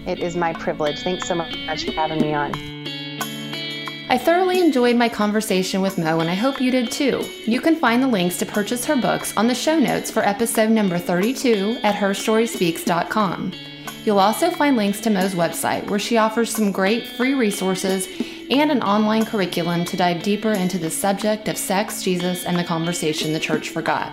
It 0.07 0.21
is 0.21 0.37
my 0.37 0.53
privilege. 0.53 1.03
Thanks 1.03 1.27
so 1.27 1.35
much 1.35 1.85
for 1.85 1.91
having 1.91 2.21
me 2.21 2.33
on. 2.33 2.96
I 4.09 4.19
thoroughly 4.19 4.61
enjoyed 4.61 4.95
my 4.95 5.09
conversation 5.09 5.81
with 5.81 5.99
Mo, 5.99 6.21
and 6.21 6.31
I 6.31 6.35
hope 6.35 6.61
you 6.61 6.71
did 6.71 6.93
too. 6.93 7.29
You 7.45 7.61
can 7.61 7.75
find 7.75 8.01
the 8.01 8.07
links 8.07 8.39
to 8.39 8.47
purchase 8.47 8.85
her 8.85 8.95
books 8.95 9.37
on 9.37 9.49
the 9.49 9.55
show 9.55 9.81
notes 9.81 10.13
for 10.13 10.23
episode 10.23 10.71
number 10.71 10.97
32 10.97 11.79
at 11.83 11.97
herstoryspeaks.com. 11.97 13.53
You'll 14.05 14.21
also 14.21 14.51
find 14.53 14.77
links 14.77 15.01
to 15.01 15.11
Mo's 15.11 15.35
website, 15.35 15.91
where 15.91 15.99
she 15.99 16.19
offers 16.19 16.55
some 16.55 16.71
great 16.71 17.09
free 17.09 17.35
resources 17.35 18.07
and 18.49 18.71
an 18.71 18.81
online 18.81 19.25
curriculum 19.25 19.85
to 19.87 19.97
dive 19.97 20.23
deeper 20.23 20.53
into 20.53 20.79
the 20.79 20.89
subject 20.89 21.49
of 21.49 21.59
sex, 21.59 22.01
Jesus, 22.01 22.45
and 22.45 22.57
the 22.57 22.63
conversation 22.63 23.33
the 23.33 23.41
church 23.41 23.71
forgot. 23.71 24.13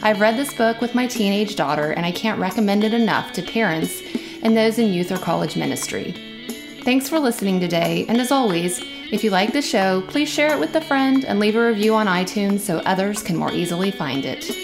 I've 0.00 0.20
read 0.20 0.36
this 0.36 0.54
book 0.54 0.80
with 0.80 0.94
my 0.94 1.08
teenage 1.08 1.56
daughter, 1.56 1.90
and 1.90 2.06
I 2.06 2.12
can't 2.12 2.38
recommend 2.38 2.84
it 2.84 2.94
enough 2.94 3.32
to 3.32 3.42
parents 3.42 4.00
and 4.44 4.56
those 4.56 4.78
in 4.78 4.92
youth 4.92 5.10
or 5.10 5.18
college 5.18 5.56
ministry. 5.56 6.14
Thanks 6.84 7.08
for 7.08 7.18
listening 7.18 7.58
today, 7.58 8.06
and 8.08 8.20
as 8.20 8.30
always, 8.30 8.80
if 9.12 9.22
you 9.22 9.30
like 9.30 9.52
the 9.52 9.62
show, 9.62 10.02
please 10.08 10.28
share 10.28 10.54
it 10.54 10.60
with 10.60 10.74
a 10.76 10.80
friend 10.80 11.24
and 11.24 11.38
leave 11.38 11.56
a 11.56 11.66
review 11.66 11.94
on 11.94 12.06
iTunes 12.06 12.60
so 12.60 12.78
others 12.78 13.22
can 13.22 13.36
more 13.36 13.52
easily 13.52 13.90
find 13.90 14.24
it. 14.24 14.63